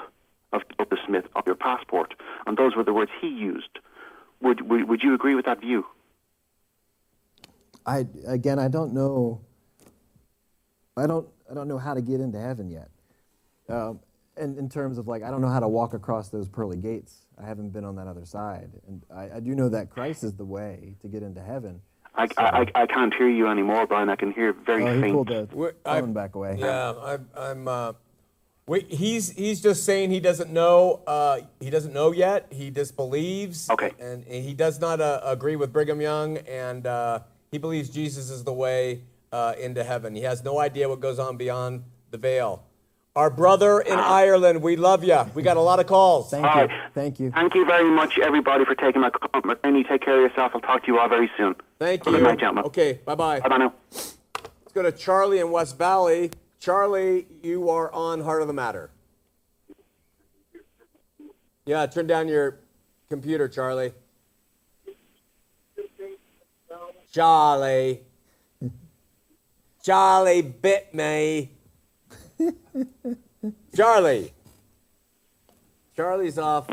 of 0.54 0.62
Joseph 0.78 1.00
Smith 1.06 1.26
on 1.36 1.44
your 1.46 1.56
passport. 1.56 2.14
And 2.46 2.58
those 2.58 2.76
were 2.76 2.84
the 2.84 2.94
words 2.94 3.12
he 3.20 3.28
used. 3.28 3.80
Would, 4.42 4.70
would, 4.70 4.88
would 4.88 5.04
you 5.04 5.14
agree 5.14 5.36
with 5.36 5.46
that 5.46 5.60
view? 5.60 5.86
I 7.88 8.06
again, 8.28 8.60
I 8.60 8.68
don't 8.68 8.94
know. 8.94 9.42
I 10.96 11.08
don't. 11.08 11.28
I 11.50 11.54
don't 11.54 11.68
know 11.70 11.78
how 11.78 11.94
to 11.94 12.02
get 12.02 12.20
into 12.20 12.40
heaven 12.40 12.70
yet. 12.70 12.90
Um, 13.70 14.02
and 14.36 14.58
in 14.58 14.68
terms 14.70 14.98
of 14.98 15.08
like, 15.08 15.24
I 15.24 15.32
don't 15.32 15.42
know 15.42 15.48
how 15.50 15.62
to 15.62 15.68
walk 15.68 15.94
across 15.94 16.30
those 16.30 16.48
pearly 16.50 16.78
gates. 16.78 17.26
I 17.42 17.46
haven't 17.46 17.70
been 17.70 17.86
on 17.86 17.96
that 17.96 18.08
other 18.08 18.26
side, 18.26 18.70
and 18.88 19.02
I, 19.16 19.38
I 19.38 19.40
do 19.40 19.56
know 19.56 19.70
that 19.70 19.90
Christ 19.90 20.24
is 20.24 20.34
the 20.34 20.46
way 20.46 20.96
to 21.02 21.08
get 21.08 21.24
into 21.24 21.42
heaven. 21.42 21.82
I, 22.16 22.28
I, 22.38 22.44
I, 22.76 22.82
I 22.84 22.86
can't 22.88 23.14
hear 23.14 23.30
you 23.30 23.48
anymore, 23.48 23.86
Brian. 23.88 24.10
I 24.10 24.16
can 24.16 24.32
hear 24.32 24.52
very 24.52 24.84
Oh, 24.84 24.94
he 24.96 25.02
faint. 25.02 25.14
pulled 25.14 25.28
the 25.30 25.48
We're- 25.54 25.74
I- 25.86 26.02
phone 26.02 26.14
back 26.14 26.36
away. 26.36 26.58
Yeah, 26.60 26.94
I'm. 27.02 27.30
I'm 27.38 27.68
uh, 27.68 27.94
wait, 28.66 28.92
he's 28.92 29.30
he's 29.32 29.62
just 29.62 29.86
saying 29.86 30.12
he 30.12 30.20
doesn't 30.20 30.52
know. 30.52 31.02
Uh, 31.08 31.40
he 31.62 31.70
doesn't 31.70 31.94
know 31.94 32.12
yet. 32.12 32.48
He 32.52 32.70
disbelieves. 32.72 33.70
Okay. 33.70 33.92
And, 34.00 34.26
and 34.26 34.44
he 34.44 34.54
does 34.54 34.80
not 34.82 35.00
uh, 35.00 35.22
agree 35.24 35.56
with 35.56 35.72
Brigham 35.72 36.02
Young, 36.02 36.38
and 36.40 36.86
uh, 36.88 37.20
he 37.52 37.58
believes 37.58 37.90
Jesus 37.90 38.30
is 38.30 38.44
the 38.44 38.54
way 38.54 39.02
uh, 39.32 39.54
into 39.60 39.84
heaven. 39.84 40.16
He 40.16 40.22
has 40.24 40.44
no 40.44 40.60
idea 40.60 40.90
what 40.90 41.00
goes 41.00 41.20
on 41.20 41.38
beyond 41.38 41.84
the 42.12 42.18
veil. 42.18 42.64
Our 43.16 43.32
brother 43.32 43.80
in 43.80 43.98
Ireland, 43.98 44.62
we 44.62 44.76
love 44.76 45.04
you. 45.04 45.18
We 45.34 45.42
got 45.42 45.58
a 45.58 45.62
lot 45.62 45.80
of 45.80 45.88
calls. 45.88 46.30
Thank 46.30 46.46
All 46.46 46.62
you. 46.62 46.68
right. 46.68 46.92
Thank 46.94 47.20
you. 47.20 47.32
Thank 47.32 47.56
you 47.56 47.66
very 47.66 47.90
much, 47.90 48.20
everybody, 48.20 48.64
for 48.64 48.76
taking 48.76 49.02
my 49.02 49.10
call. 49.10 49.42
McCraney, 49.42 49.88
take 49.88 50.02
care 50.02 50.24
of 50.24 50.30
yourself. 50.30 50.52
I'll 50.54 50.62
talk 50.62 50.82
to 50.84 50.88
you 50.88 51.00
all 51.00 51.10
very 51.10 51.30
soon. 51.36 51.56
Thank 51.80 52.04
Good 52.04 52.14
you. 52.14 52.22
night, 52.22 52.38
gentlemen. 52.40 52.66
Okay, 52.66 53.00
bye 53.06 53.16
bye. 53.16 53.40
Bye 53.40 53.50
bye 53.50 53.58
now. 53.58 53.74
Let's 53.92 54.18
go 54.74 54.84
to 54.84 54.92
Charlie 54.92 55.40
in 55.40 55.50
West 55.50 55.80
Valley. 55.80 56.30
Charlie, 56.60 57.26
you 57.42 57.70
are 57.72 57.92
on 57.92 58.22
Heart 58.22 58.44
of 58.44 58.48
the 58.48 58.54
Matter. 58.54 58.92
Yeah, 61.66 61.86
turn 61.88 62.06
down 62.06 62.28
your 62.28 62.60
computer, 63.10 63.48
Charlie. 63.48 63.94
Charlie. 67.12 68.02
Charlie 69.84 70.42
bit 70.42 70.94
me. 70.94 71.52
Charlie. 73.76 74.34
Charlie's 75.96 76.38
off. 76.38 76.68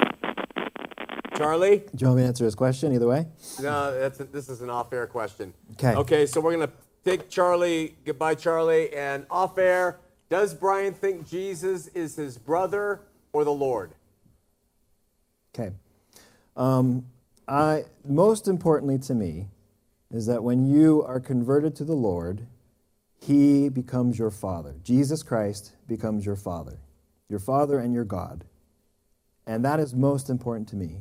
Charlie? 1.37 1.79
Do 1.79 1.85
you 1.99 2.07
want 2.07 2.17
me 2.19 2.23
to 2.23 2.29
answer 2.29 2.45
his 2.45 2.55
question 2.55 2.93
either 2.93 3.07
way? 3.07 3.27
No, 3.61 3.99
that's 3.99 4.19
this 4.19 4.49
is 4.49 4.61
an 4.61 4.71
off-air 4.71 5.07
question. 5.07 5.53
Okay. 5.73 5.95
Okay, 5.95 6.27
so 6.27 6.41
we're 6.41 6.53
gonna 6.53 6.73
take 7.05 7.29
Charlie. 7.29 7.97
Goodbye, 8.05 8.35
Charlie. 8.35 8.95
And 8.95 9.27
off-air, 9.31 9.99
does 10.29 10.55
Brian 10.55 10.95
think 10.95 11.29
Jesus 11.29 11.89
is 11.89 12.17
his 12.17 12.39
brother 12.39 13.01
or 13.33 13.45
the 13.45 13.53
Lord? 13.53 13.93
Okay. 15.55 15.73
Um, 16.57 17.07
I 17.47 17.85
most 18.05 18.49
importantly 18.49 18.99
to 18.99 19.15
me 19.15 19.49
is 20.15 20.27
that 20.27 20.45
when 20.45 20.65
you 20.65 21.03
are 21.03 21.19
converted 21.19 21.75
to 21.75 21.85
the 21.85 21.95
Lord, 21.95 22.47
He 23.19 23.69
becomes 23.69 24.17
your 24.17 24.31
Father. 24.31 24.77
Jesus 24.85 25.25
Christ 25.25 25.73
becomes 25.89 26.25
your 26.25 26.37
Father, 26.37 26.79
your 27.29 27.41
Father 27.41 27.81
and 27.81 27.93
your 27.93 28.05
God, 28.05 28.45
and 29.45 29.65
that 29.65 29.81
is 29.81 29.93
most 29.93 30.31
important 30.31 30.69
to 30.69 30.77
me. 30.77 31.01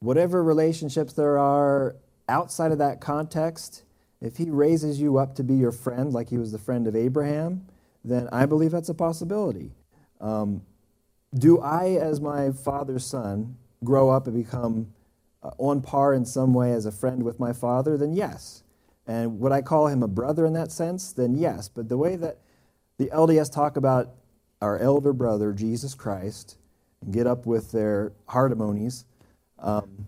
Whatever 0.00 0.42
relationships 0.42 1.12
there 1.12 1.38
are 1.38 1.96
outside 2.26 2.72
of 2.72 2.78
that 2.78 2.98
context, 2.98 3.82
if 4.22 4.38
He 4.38 4.48
raises 4.48 4.98
you 4.98 5.18
up 5.18 5.34
to 5.36 5.44
be 5.44 5.54
your 5.54 5.72
friend, 5.72 6.14
like 6.14 6.30
He 6.30 6.38
was 6.38 6.50
the 6.50 6.58
friend 6.58 6.86
of 6.86 6.96
Abraham, 6.96 7.66
then 8.02 8.30
I 8.32 8.46
believe 8.46 8.70
that's 8.70 8.88
a 8.88 8.94
possibility. 8.94 9.72
Um, 10.20 10.62
do 11.36 11.60
I, 11.60 11.96
as 11.96 12.22
my 12.22 12.52
father's 12.52 13.04
son, 13.04 13.56
grow 13.82 14.08
up 14.08 14.26
and 14.26 14.34
become 14.34 14.94
on 15.58 15.80
par 15.82 16.14
in 16.14 16.24
some 16.24 16.54
way 16.54 16.72
as 16.72 16.86
a 16.86 16.92
friend 16.92 17.22
with 17.22 17.38
my 17.38 17.52
father? 17.52 17.96
Then 17.96 18.12
yes. 18.14 18.62
And 19.06 19.38
would 19.40 19.52
I 19.52 19.62
call 19.62 19.88
him 19.88 20.02
a 20.02 20.08
brother 20.08 20.46
in 20.46 20.54
that 20.54 20.72
sense? 20.72 21.12
Then 21.12 21.34
yes. 21.34 21.68
But 21.68 21.88
the 21.88 21.98
way 21.98 22.16
that 22.16 22.38
the 22.98 23.06
LDS 23.06 23.52
talk 23.52 23.76
about 23.76 24.14
our 24.62 24.78
elder 24.78 25.12
brother, 25.12 25.52
Jesus 25.52 25.94
Christ, 25.94 26.56
and 27.02 27.12
get 27.12 27.26
up 27.26 27.44
with 27.46 27.72
their 27.72 28.12
harmonies, 28.26 29.04
um, 29.58 30.06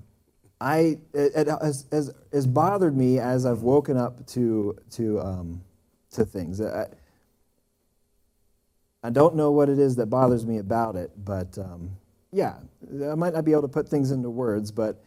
I, 0.60 0.98
it, 1.12 1.32
it 1.34 1.46
has, 1.48 1.86
has, 1.92 2.14
has 2.32 2.46
bothered 2.46 2.96
me 2.96 3.18
as 3.18 3.44
I've 3.44 3.62
woken 3.62 3.96
up 3.96 4.26
to, 4.28 4.76
to, 4.92 5.20
um, 5.20 5.60
to 6.12 6.24
things. 6.24 6.60
I, 6.60 6.86
I 9.02 9.10
don't 9.10 9.36
know 9.36 9.52
what 9.52 9.68
it 9.68 9.78
is 9.78 9.96
that 9.96 10.06
bothers 10.06 10.46
me 10.46 10.58
about 10.58 10.96
it, 10.96 11.10
but 11.22 11.58
um, 11.58 11.90
yeah, 12.32 12.54
I 13.10 13.14
might 13.14 13.34
not 13.34 13.44
be 13.44 13.52
able 13.52 13.62
to 13.62 13.68
put 13.68 13.88
things 13.88 14.10
into 14.10 14.30
words, 14.30 14.70
but 14.72 15.04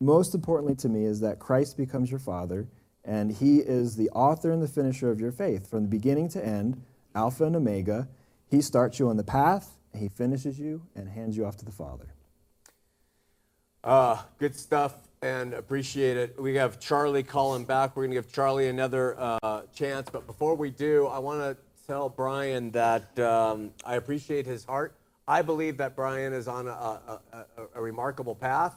most 0.00 0.34
importantly 0.34 0.74
to 0.76 0.88
me 0.88 1.04
is 1.04 1.20
that 1.20 1.38
Christ 1.38 1.76
becomes 1.76 2.10
your 2.10 2.20
Father, 2.20 2.66
and 3.04 3.30
He 3.30 3.58
is 3.58 3.96
the 3.96 4.10
author 4.10 4.50
and 4.50 4.62
the 4.62 4.68
finisher 4.68 5.10
of 5.10 5.20
your 5.20 5.32
faith. 5.32 5.68
From 5.68 5.82
the 5.82 5.88
beginning 5.88 6.28
to 6.30 6.44
end, 6.44 6.82
Alpha 7.14 7.44
and 7.44 7.56
Omega, 7.56 8.08
He 8.48 8.62
starts 8.62 8.98
you 8.98 9.08
on 9.08 9.16
the 9.16 9.24
path, 9.24 9.76
He 9.94 10.08
finishes 10.08 10.58
you, 10.58 10.82
and 10.94 11.08
hands 11.08 11.36
you 11.36 11.44
off 11.44 11.56
to 11.58 11.64
the 11.64 11.72
Father. 11.72 12.14
Uh, 13.82 14.18
good 14.38 14.54
stuff 14.54 14.94
and 15.22 15.52
appreciate 15.54 16.16
it. 16.16 16.40
We 16.40 16.54
have 16.56 16.80
Charlie 16.80 17.22
calling 17.22 17.64
back. 17.64 17.96
We're 17.96 18.04
going 18.04 18.12
to 18.12 18.22
give 18.22 18.32
Charlie 18.32 18.68
another 18.68 19.16
uh, 19.18 19.62
chance. 19.74 20.08
But 20.10 20.26
before 20.26 20.54
we 20.54 20.70
do, 20.70 21.06
I 21.06 21.18
want 21.18 21.40
to 21.40 21.56
tell 21.86 22.08
Brian 22.08 22.70
that 22.70 23.18
um, 23.18 23.72
I 23.84 23.96
appreciate 23.96 24.46
his 24.46 24.64
heart. 24.64 24.94
I 25.28 25.42
believe 25.42 25.76
that 25.78 25.94
Brian 25.94 26.32
is 26.32 26.48
on 26.48 26.68
a, 26.68 26.70
a, 26.70 27.20
a, 27.32 27.44
a 27.74 27.82
remarkable 27.82 28.34
path. 28.34 28.74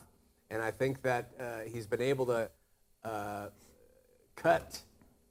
And 0.50 0.62
I 0.62 0.72
think 0.72 1.02
that 1.02 1.32
uh, 1.40 1.60
he's 1.72 1.88
been 1.88 2.02
able 2.02 2.26
to 2.28 2.50
uh, 3.04 3.48
cut 4.36 4.82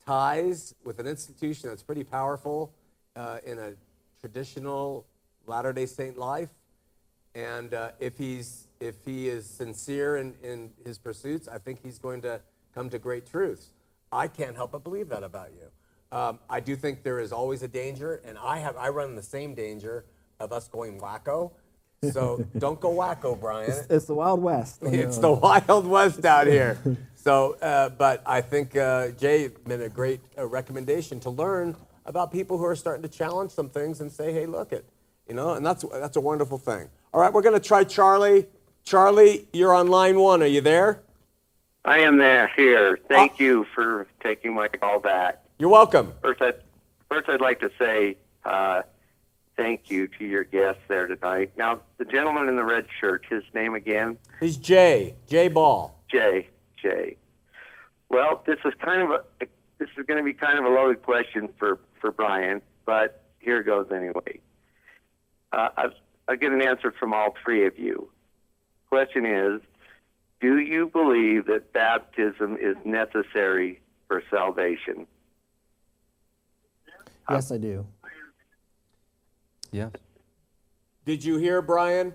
ties 0.05 0.75
with 0.85 0.99
an 0.99 1.07
institution 1.07 1.69
that's 1.69 1.83
pretty 1.83 2.05
powerful 2.05 2.73
uh, 3.17 3.39
in 3.45 3.59
a 3.59 3.73
traditional 4.21 5.07
Latter 5.47 5.73
day 5.73 5.87
Saint 5.87 6.19
life. 6.19 6.51
And 7.35 7.73
uh, 7.73 7.93
if 7.99 8.19
he's 8.19 8.69
if 8.81 8.97
he 9.05 9.29
is 9.29 9.47
sincere 9.47 10.17
in, 10.17 10.35
in 10.43 10.71
his 10.85 10.99
pursuits, 10.99 11.49
I 11.49 11.59
think 11.59 11.83
he's 11.83 11.99
going 11.99 12.21
to 12.23 12.41
come 12.75 12.91
to 12.91 12.99
great 12.99 13.27
truths. 13.27 13.69
I 14.11 14.29
can't 14.29 14.57
help 14.57 14.73
but 14.73 14.85
believe 14.85 15.09
that 15.09 15.23
about 15.23 15.51
you. 15.53 16.17
Um, 16.17 16.41
I 16.51 16.61
do 16.61 16.77
think 16.77 17.03
there 17.03 17.21
is 17.21 17.33
always 17.33 17.63
a 17.63 17.69
danger, 17.69 18.21
and 18.25 18.37
I 18.37 18.59
have 18.59 18.77
I 18.77 18.91
run 18.91 19.15
the 19.17 19.23
same 19.23 19.55
danger 19.55 20.05
of 20.39 20.53
us 20.53 20.69
going 20.69 21.01
wacko. 21.01 21.53
So 22.11 22.45
don't 22.59 22.81
go 22.81 22.93
wacko, 22.93 23.39
Brian. 23.39 23.73
It's 23.89 24.07
the 24.07 24.15
Wild 24.15 24.43
West. 24.43 24.83
It's 24.83 25.19
the 25.19 25.31
Wild 25.31 25.87
West 25.87 26.25
out 26.25 26.47
here. 26.47 26.79
So, 27.15 27.57
uh, 27.63 27.89
but 27.91 28.21
I 28.27 28.41
think 28.41 28.77
uh, 28.77 29.11
Jay 29.11 29.49
made 29.65 29.81
a 29.81 29.89
great 29.89 30.19
uh, 30.37 30.45
recommendation 30.45 31.21
to 31.21 31.31
learn 31.31 31.77
about 32.05 32.33
people 32.33 32.59
who 32.59 32.65
are 32.65 32.75
starting 32.75 33.05
to 33.05 33.09
challenge 33.09 33.53
some 33.53 33.69
things 33.69 34.01
and 34.01 34.11
say, 34.11 34.33
"Hey, 34.33 34.45
look 34.45 34.73
it," 34.73 34.85
you 35.29 35.35
know, 35.37 35.55
and 35.55 35.65
that's 35.65 35.85
that's 35.93 36.17
a 36.17 36.21
wonderful 36.21 36.59
thing. 36.59 36.89
All 37.15 37.21
right, 37.21 37.33
we're 37.33 37.43
going 37.43 37.55
to 37.55 37.65
try 37.65 37.85
Charlie. 37.85 38.49
Charlie, 38.83 39.47
you're 39.53 39.73
on 39.73 39.87
line 39.87 40.19
one. 40.19 40.43
Are 40.43 40.47
you 40.47 40.61
there? 40.61 41.05
I 41.85 41.99
am 42.01 42.17
there 42.17 42.51
here. 42.57 42.99
Thank 43.09 43.39
you 43.39 43.67
for 43.73 44.09
taking 44.21 44.53
my 44.53 44.67
call 44.67 44.99
back. 44.99 45.45
You're 45.61 45.69
welcome. 45.71 46.13
First, 46.23 46.43
I'd, 46.43 46.57
first 47.09 47.29
I'd 47.29 47.41
like 47.41 47.61
to 47.61 47.71
say 47.79 48.17
uh, 48.45 48.83
thank 49.63 49.91
you 49.91 50.09
to 50.09 50.25
your 50.25 50.45
guests 50.45 50.83
there 50.89 51.07
tonight. 51.07 51.53
Now, 51.57 51.81
the 51.99 52.05
gentleman 52.05 52.49
in 52.49 52.57
the 52.57 52.65
red 52.65 52.87
shirt, 53.01 53.25
his 53.29 53.45
name 53.55 53.75
again? 53.75 54.19
He's 54.41 54.57
Jay. 54.57 55.15
Jay 55.29 55.49
Ball. 55.49 55.97
Jay. 56.11 56.49
Jay. 56.81 57.17
Well, 58.09 58.43
this 58.47 58.59
is 58.65 58.75
kind 58.81 59.03
of 59.03 59.11
a 59.11 59.47
this 59.79 59.89
is 59.97 60.07
going 60.07 60.19
to 60.19 60.25
be 60.25 60.35
kind 60.35 60.59
of 60.59 60.65
a 60.65 60.69
loaded 60.69 61.03
question 61.03 61.49
for 61.59 61.79
for 62.01 62.11
Brian, 62.11 62.61
but 62.85 63.23
here 63.39 63.63
goes 63.63 63.87
anyway. 63.93 64.41
Uh, 65.53 65.69
I've, 65.77 65.93
I'll 66.29 66.37
get 66.37 66.53
an 66.53 66.63
answer 66.63 66.93
from 66.93 67.15
all 67.15 67.35
three 67.43 67.67
of 67.67 67.79
you. 67.79 68.09
Question 68.89 69.27
is, 69.27 69.61
do 70.41 70.59
you 70.59 70.89
believe 70.89 71.47
that 71.47 71.73
baptism 71.73 72.59
is 72.61 72.77
necessary 72.85 73.81
for 74.09 74.23
salvation? 74.31 75.07
Yes, 77.31 77.51
I 77.51 77.59
do. 77.59 77.87
Yes. 79.73 79.91
Did 81.05 81.25
you 81.25 81.39
hear 81.39 81.61
Brian? 81.63 82.13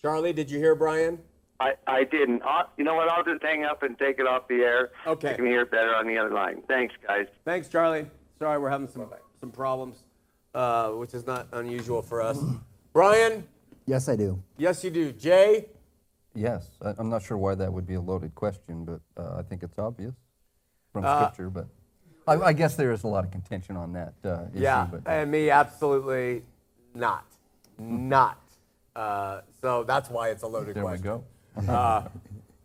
Charlie, 0.00 0.32
did 0.32 0.50
you 0.50 0.58
hear 0.58 0.74
Brian? 0.74 1.18
I, 1.58 1.72
I 1.86 2.04
didn't. 2.04 2.42
Uh, 2.42 2.64
you 2.76 2.84
know 2.84 2.94
what? 2.94 3.08
I'll 3.08 3.24
just 3.24 3.42
hang 3.42 3.64
up 3.64 3.82
and 3.82 3.98
take 3.98 4.18
it 4.18 4.26
off 4.26 4.46
the 4.48 4.56
air. 4.56 4.90
Okay. 5.06 5.30
I 5.30 5.34
can 5.34 5.46
hear 5.46 5.62
it 5.62 5.70
better 5.70 5.94
on 5.94 6.06
the 6.06 6.16
other 6.18 6.30
line. 6.32 6.62
Thanks, 6.68 6.94
guys. 7.06 7.26
Thanks, 7.44 7.68
Charlie. 7.68 8.06
Sorry, 8.38 8.58
we're 8.58 8.68
having 8.70 8.88
some 8.88 9.06
some 9.40 9.50
problems, 9.50 10.04
uh, 10.54 10.90
which 10.90 11.14
is 11.14 11.26
not 11.26 11.48
unusual 11.52 12.02
for 12.02 12.20
us. 12.22 12.38
Brian, 12.92 13.46
Yes, 13.86 14.08
I 14.08 14.16
do. 14.16 14.42
yes, 14.58 14.82
you 14.84 14.90
do. 14.90 15.12
Jay, 15.12 15.66
Yes. 16.34 16.68
I, 16.84 16.92
I'm 16.98 17.08
not 17.08 17.22
sure 17.22 17.38
why 17.38 17.54
that 17.54 17.72
would 17.72 17.86
be 17.86 17.94
a 17.94 18.00
loaded 18.00 18.34
question, 18.34 18.84
but 18.84 19.00
uh, 19.16 19.36
I 19.38 19.42
think 19.42 19.62
it's 19.62 19.78
obvious 19.78 20.14
from 20.92 21.04
Uh, 21.04 21.22
Scripture. 21.22 21.48
But 21.50 21.68
I, 22.26 22.34
I 22.40 22.52
guess 22.52 22.76
there 22.76 22.92
is 22.92 23.04
a 23.04 23.08
lot 23.08 23.24
of 23.24 23.30
contention 23.30 23.76
on 23.76 23.92
that 23.92 24.14
uh, 24.24 24.46
issue. 24.52 24.62
yeah, 24.62 24.86
But, 24.90 25.02
and 25.06 25.30
me, 25.30 25.50
absolutely 25.50 26.42
not, 26.94 27.24
not. 27.78 28.40
Uh, 28.94 29.42
so 29.60 29.84
that's 29.84 30.10
why 30.10 30.30
it's 30.30 30.42
a 30.42 30.46
loaded 30.46 30.74
there 30.74 30.84
we 30.84 30.88
question. 30.98 31.04
go. 31.04 31.24
Uh, 31.72 32.08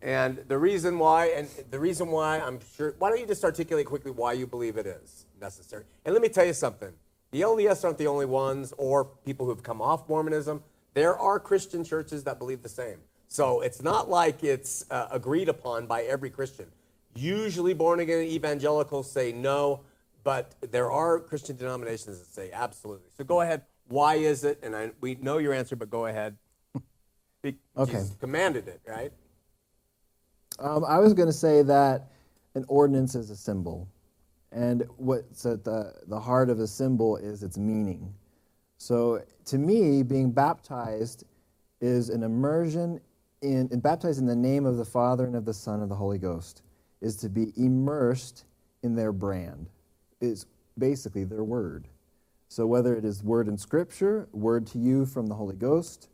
and 0.00 0.38
the 0.48 0.58
reason 0.58 0.98
why, 0.98 1.26
and 1.26 1.48
the 1.70 1.78
reason 1.78 2.08
why, 2.10 2.40
I'm 2.40 2.58
sure. 2.76 2.94
Why 2.98 3.10
don't 3.10 3.20
you 3.20 3.26
just 3.26 3.44
articulate 3.44 3.86
quickly 3.86 4.10
why 4.10 4.32
you 4.32 4.46
believe 4.46 4.76
it 4.76 4.86
is 4.86 5.26
necessary? 5.40 5.84
And 6.04 6.12
let 6.12 6.22
me 6.22 6.28
tell 6.28 6.44
you 6.44 6.52
something. 6.54 6.92
The 7.30 7.42
LDS 7.42 7.84
aren't 7.84 7.98
the 7.98 8.08
only 8.08 8.26
ones, 8.26 8.74
or 8.76 9.04
people 9.04 9.46
who've 9.46 9.62
come 9.62 9.80
off 9.80 10.08
Mormonism. 10.08 10.62
There 10.94 11.16
are 11.18 11.38
Christian 11.40 11.84
churches 11.84 12.24
that 12.24 12.38
believe 12.38 12.62
the 12.62 12.68
same. 12.68 12.98
So 13.28 13.62
it's 13.62 13.80
not 13.82 14.10
like 14.10 14.44
it's 14.44 14.84
uh, 14.90 15.08
agreed 15.10 15.48
upon 15.48 15.86
by 15.86 16.02
every 16.02 16.28
Christian. 16.28 16.66
Usually, 17.14 17.74
born 17.74 18.00
again 18.00 18.22
evangelicals 18.22 19.10
say 19.10 19.32
no, 19.32 19.80
but 20.24 20.54
there 20.70 20.90
are 20.90 21.20
Christian 21.20 21.56
denominations 21.56 22.18
that 22.18 22.26
say 22.32 22.50
absolutely. 22.52 23.10
So 23.16 23.24
go 23.24 23.40
ahead. 23.40 23.62
Why 23.88 24.14
is 24.14 24.44
it? 24.44 24.60
And 24.62 24.74
I, 24.74 24.90
we 25.00 25.16
know 25.16 25.38
your 25.38 25.52
answer, 25.52 25.76
but 25.76 25.90
go 25.90 26.06
ahead. 26.06 26.36
Be- 27.42 27.58
Okay. 27.76 27.92
Jesus 27.92 28.16
commanded 28.18 28.68
it, 28.68 28.80
right? 28.86 29.12
Um, 30.58 30.84
I 30.84 30.98
was 30.98 31.12
going 31.12 31.28
to 31.28 31.32
say 31.32 31.62
that 31.62 32.12
an 32.54 32.64
ordinance 32.68 33.14
is 33.14 33.30
a 33.30 33.36
symbol, 33.36 33.88
and 34.52 34.84
what's 34.96 35.44
at 35.44 35.64
the, 35.64 35.94
the 36.06 36.20
heart 36.20 36.50
of 36.50 36.60
a 36.60 36.66
symbol 36.66 37.16
is 37.16 37.42
its 37.42 37.58
meaning. 37.58 38.14
So, 38.78 39.22
to 39.46 39.58
me, 39.58 40.02
being 40.02 40.30
baptized 40.30 41.24
is 41.80 42.10
an 42.10 42.22
immersion 42.22 43.00
in, 43.40 43.68
and 43.72 43.82
baptized 43.82 44.20
in 44.20 44.26
the 44.26 44.36
name 44.36 44.66
of 44.66 44.76
the 44.76 44.84
Father 44.84 45.24
and 45.24 45.34
of 45.34 45.44
the 45.44 45.54
Son 45.54 45.74
and 45.74 45.84
of 45.84 45.88
the 45.88 45.94
Holy 45.94 46.18
Ghost, 46.18 46.62
is 47.02 47.16
to 47.16 47.28
be 47.28 47.52
immersed 47.56 48.44
in 48.82 48.94
their 48.94 49.12
brand, 49.12 49.68
is 50.20 50.46
basically 50.78 51.24
their 51.24 51.44
word. 51.44 51.88
So, 52.48 52.66
whether 52.66 52.94
it 52.96 53.04
is 53.04 53.22
word 53.22 53.48
in 53.48 53.58
Scripture, 53.58 54.28
word 54.32 54.66
to 54.68 54.78
you 54.78 55.04
from 55.04 55.26
the 55.26 55.34
Holy 55.34 55.56
Ghost, 55.56 56.08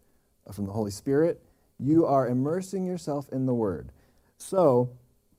uh, 0.47 0.53
from 0.53 0.67
the 0.67 0.73
Holy 0.73 0.91
Spirit, 0.91 1.43
you 1.79 2.07
are 2.07 2.29
immersing 2.29 2.85
yourself 2.85 3.29
in 3.31 3.47
the 3.47 3.55
word. 3.55 3.93
So, 4.39 4.91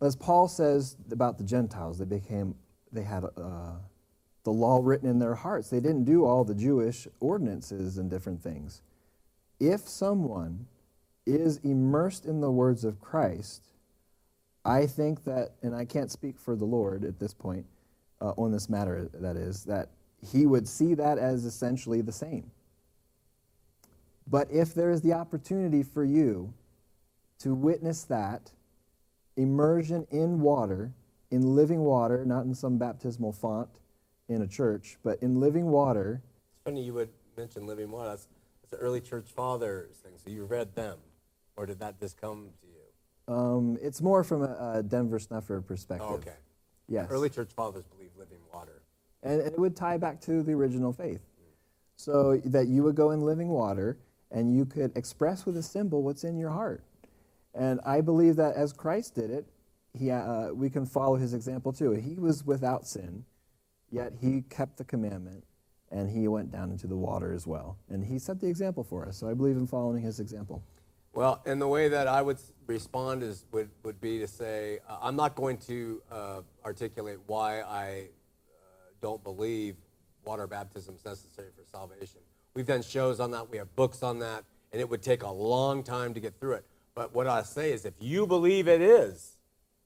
as 0.02 0.16
Paul 0.16 0.48
says 0.48 0.96
about 1.12 1.38
the 1.38 1.44
Gentiles, 1.44 1.98
they 1.98 2.06
became, 2.06 2.56
they 2.92 3.04
had 3.04 3.24
uh, 3.24 3.78
the 4.44 4.52
law 4.52 4.80
written 4.84 5.10
in 5.10 5.20
their 5.20 5.36
hearts. 5.36 5.70
They 5.70 5.80
didn't 5.80 6.06
do 6.06 6.26
all 6.26 6.44
the 6.44 6.56
Jewish 6.56 7.08
ordinances 7.20 7.98
and 7.98 8.10
different 8.10 8.42
things. 8.42 8.82
If 9.60 9.88
someone 9.88 10.68
is 11.26 11.58
immersed 11.64 12.26
in 12.26 12.40
the 12.42 12.52
words 12.52 12.84
of 12.84 13.02
Christ, 13.02 13.69
I 14.66 14.86
think 14.86 15.24
that, 15.24 15.52
and 15.62 15.76
I 15.76 15.86
can't 15.86 16.12
speak 16.12 16.38
for 16.38 16.56
the 16.56 16.66
Lord 16.66 17.06
at 17.06 17.20
this 17.20 17.34
point 17.34 17.66
uh, 18.22 18.34
on 18.38 18.52
this 18.52 18.70
matter, 18.70 19.10
that 19.14 19.38
is, 19.38 19.64
that 19.66 19.90
he 20.22 20.46
would 20.46 20.68
see 20.68 20.94
that 20.96 21.18
as 21.18 21.46
essentially 21.46 22.02
the 22.02 22.12
same. 22.12 22.52
But 24.28 24.52
if 24.52 24.74
there 24.74 24.92
is 24.92 25.02
the 25.02 25.14
opportunity 25.14 25.82
for 25.82 26.04
you 26.04 26.54
to 27.40 27.56
witness 27.56 28.04
that 28.04 28.52
immersion 29.38 30.06
in 30.12 30.42
water, 30.42 30.92
in 31.32 31.56
living 31.56 31.80
water, 31.80 32.26
not 32.26 32.46
in 32.46 32.54
some 32.54 32.78
baptismal 32.78 33.32
font 33.32 33.70
in 34.28 34.42
a 34.42 34.48
church, 34.48 34.98
but 35.04 35.22
in 35.24 35.40
living 35.40 35.68
water, 35.68 36.22
It's 36.54 36.64
funny 36.66 36.84
you 36.84 36.94
would 36.94 37.10
mention 37.38 37.66
living 37.66 37.90
water. 37.90 38.10
That's, 38.10 38.28
that's 38.62 38.72
the 38.72 38.78
early 38.78 39.02
church 39.02 39.30
fathers 39.34 39.96
thing. 40.04 40.14
So 40.24 40.30
you 40.30 40.44
read 40.44 40.76
them, 40.76 40.98
or 41.56 41.66
did 41.66 41.80
that 41.80 42.00
just 42.00 42.20
come 42.20 42.50
to 42.62 42.68
you? 42.68 42.79
Um, 43.30 43.78
it's 43.82 44.02
more 44.02 44.24
from 44.24 44.44
a, 44.44 44.74
a 44.80 44.84
Denver 44.84 45.20
Snuffer 45.20 45.62
perspective. 45.62 46.08
Oh, 46.10 46.16
okay. 46.16 46.34
Yes. 46.88 47.08
Early 47.12 47.30
church 47.30 47.52
fathers 47.56 47.86
believe 47.86 48.10
living 48.18 48.40
water. 48.54 48.82
and, 49.24 49.42
and 49.42 49.54
it 49.54 49.60
would 49.60 49.76
tie 49.76 49.98
back 49.98 50.20
to 50.22 50.42
the 50.44 50.54
original 50.54 50.92
faith. 50.92 51.22
So 51.96 52.38
that 52.46 52.68
you 52.68 52.84
would 52.84 52.96
go 52.96 53.12
in 53.12 53.22
living 53.22 53.50
water 53.50 53.98
and 54.32 54.56
you 54.56 54.66
could 54.66 54.96
express 54.96 55.46
with 55.46 55.58
a 55.58 55.64
symbol 55.64 56.02
what's 56.02 56.24
in 56.24 56.38
your 56.38 56.50
heart. 56.50 56.84
And 57.54 57.82
I 57.86 58.00
believe 58.02 58.38
that 58.38 58.56
as 58.56 58.72
Christ 58.72 59.16
did 59.16 59.30
it, 59.30 59.46
he, 59.94 60.10
uh, 60.10 60.54
we 60.54 60.70
can 60.70 60.86
follow 60.86 61.18
his 61.18 61.34
example 61.34 61.74
too. 61.74 61.92
He 61.92 62.16
was 62.16 62.46
without 62.46 62.88
sin, 62.88 63.26
yet 63.92 64.14
he 64.22 64.44
kept 64.50 64.78
the 64.78 64.86
commandment 64.86 65.44
and 65.92 66.10
he 66.10 66.28
went 66.28 66.52
down 66.52 66.72
into 66.72 66.88
the 66.88 66.96
water 66.96 67.34
as 67.34 67.46
well. 67.46 67.78
And 67.90 68.06
he 68.06 68.18
set 68.18 68.40
the 68.40 68.48
example 68.48 68.84
for 68.84 69.06
us. 69.06 69.18
So 69.18 69.28
I 69.30 69.34
believe 69.34 69.58
in 69.58 69.68
following 69.68 70.02
his 70.02 70.20
example. 70.20 70.64
Well, 71.14 71.42
and 71.46 71.60
the 71.60 71.68
way 71.68 71.90
that 71.90 72.08
I 72.08 72.22
would 72.22 72.38
respond 72.70 73.24
is 73.24 73.46
would, 73.52 73.70
would 73.84 74.00
be 74.00 74.20
to 74.20 74.28
say 74.28 74.80
uh, 74.88 74.98
I'm 75.02 75.16
not 75.16 75.36
going 75.36 75.58
to 75.58 76.02
uh, 76.12 76.42
articulate 76.64 77.18
why 77.26 77.62
I 77.62 78.08
uh, 78.48 78.66
don't 79.02 79.24
believe 79.24 79.76
water 80.24 80.46
baptism 80.46 80.96
is 80.96 81.04
necessary 81.04 81.50
for 81.58 81.64
salvation. 81.66 82.22
We've 82.54 82.68
done 82.68 82.84
shows 82.84 83.20
on 83.20 83.32
that. 83.32 83.50
We 83.50 83.58
have 83.58 83.76
books 83.76 84.04
on 84.04 84.20
that, 84.20 84.44
and 84.72 84.80
it 84.80 84.88
would 84.88 85.02
take 85.02 85.24
a 85.24 85.32
long 85.32 85.82
time 85.84 86.14
to 86.14 86.20
get 86.20 86.40
through 86.40 86.54
it. 86.54 86.66
But 86.94 87.14
what 87.14 87.26
I 87.28 87.42
say 87.42 87.72
is, 87.72 87.86
if 87.86 87.96
you 88.00 88.28
believe 88.28 88.68
it 88.68 88.82
is, 88.82 89.38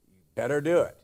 you 0.06 0.20
better 0.34 0.60
do 0.60 0.80
it. 0.80 0.96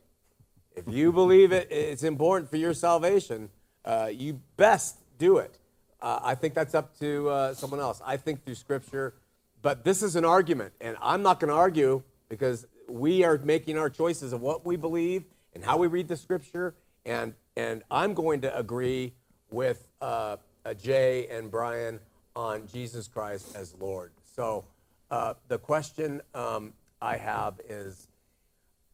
If 0.75 0.87
you 0.87 1.11
believe 1.11 1.51
it, 1.51 1.67
it's 1.71 2.03
important 2.03 2.49
for 2.49 2.57
your 2.57 2.73
salvation. 2.73 3.49
Uh, 3.83 4.09
you 4.13 4.39
best 4.55 4.97
do 5.17 5.37
it. 5.37 5.57
Uh, 5.99 6.19
I 6.21 6.35
think 6.35 6.53
that's 6.53 6.75
up 6.75 6.97
to 6.99 7.29
uh, 7.29 7.53
someone 7.53 7.79
else. 7.79 8.01
I 8.05 8.17
think 8.17 8.43
through 8.45 8.55
Scripture, 8.55 9.15
but 9.61 9.83
this 9.83 10.01
is 10.01 10.15
an 10.15 10.25
argument, 10.25 10.73
and 10.81 10.97
I'm 11.01 11.21
not 11.21 11.39
going 11.39 11.49
to 11.49 11.55
argue 11.55 12.03
because 12.29 12.65
we 12.87 13.23
are 13.23 13.37
making 13.37 13.77
our 13.77 13.89
choices 13.89 14.33
of 14.33 14.41
what 14.41 14.65
we 14.65 14.75
believe 14.75 15.23
and 15.53 15.63
how 15.63 15.77
we 15.77 15.87
read 15.87 16.07
the 16.07 16.17
Scripture, 16.17 16.73
and 17.05 17.33
and 17.55 17.83
I'm 17.91 18.13
going 18.13 18.41
to 18.41 18.57
agree 18.57 19.13
with 19.51 19.87
uh, 20.01 20.37
uh, 20.65 20.73
Jay 20.73 21.27
and 21.27 21.51
Brian 21.51 21.99
on 22.35 22.67
Jesus 22.67 23.07
Christ 23.07 23.55
as 23.55 23.75
Lord. 23.79 24.11
So 24.35 24.63
uh, 25.09 25.33
the 25.49 25.57
question 25.57 26.21
um, 26.33 26.73
I 27.01 27.17
have 27.17 27.59
is 27.67 28.07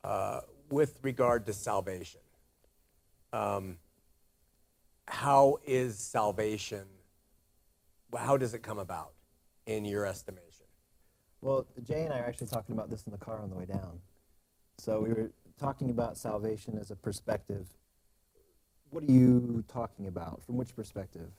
uh, 0.03 0.41
with 0.69 0.97
regard 1.03 1.45
to 1.45 1.53
salvation. 1.53 2.21
Um, 3.31 3.77
how 5.07 5.59
is 5.65 5.99
salvation? 5.99 6.85
How 8.17 8.37
does 8.37 8.53
it 8.53 8.63
come 8.63 8.79
about 8.79 9.11
in 9.65 9.85
your 9.85 10.05
estimation? 10.05 10.46
Well, 11.41 11.65
Jay 11.83 12.03
and 12.03 12.13
I 12.13 12.19
are 12.19 12.25
actually 12.25 12.47
talking 12.47 12.73
about 12.73 12.89
this 12.89 13.03
in 13.05 13.11
the 13.11 13.17
car 13.17 13.39
on 13.41 13.49
the 13.49 13.55
way 13.55 13.65
down. 13.65 13.99
So 14.79 14.99
we 15.01 15.09
were 15.09 15.31
talking 15.59 15.89
about 15.89 16.17
salvation 16.17 16.77
as 16.79 16.91
a 16.91 16.95
perspective. 16.95 17.67
What 18.89 19.03
are 19.03 19.11
you 19.11 19.63
talking 19.67 20.07
about? 20.07 20.43
From 20.43 20.57
which 20.57 20.75
perspective? 20.75 21.29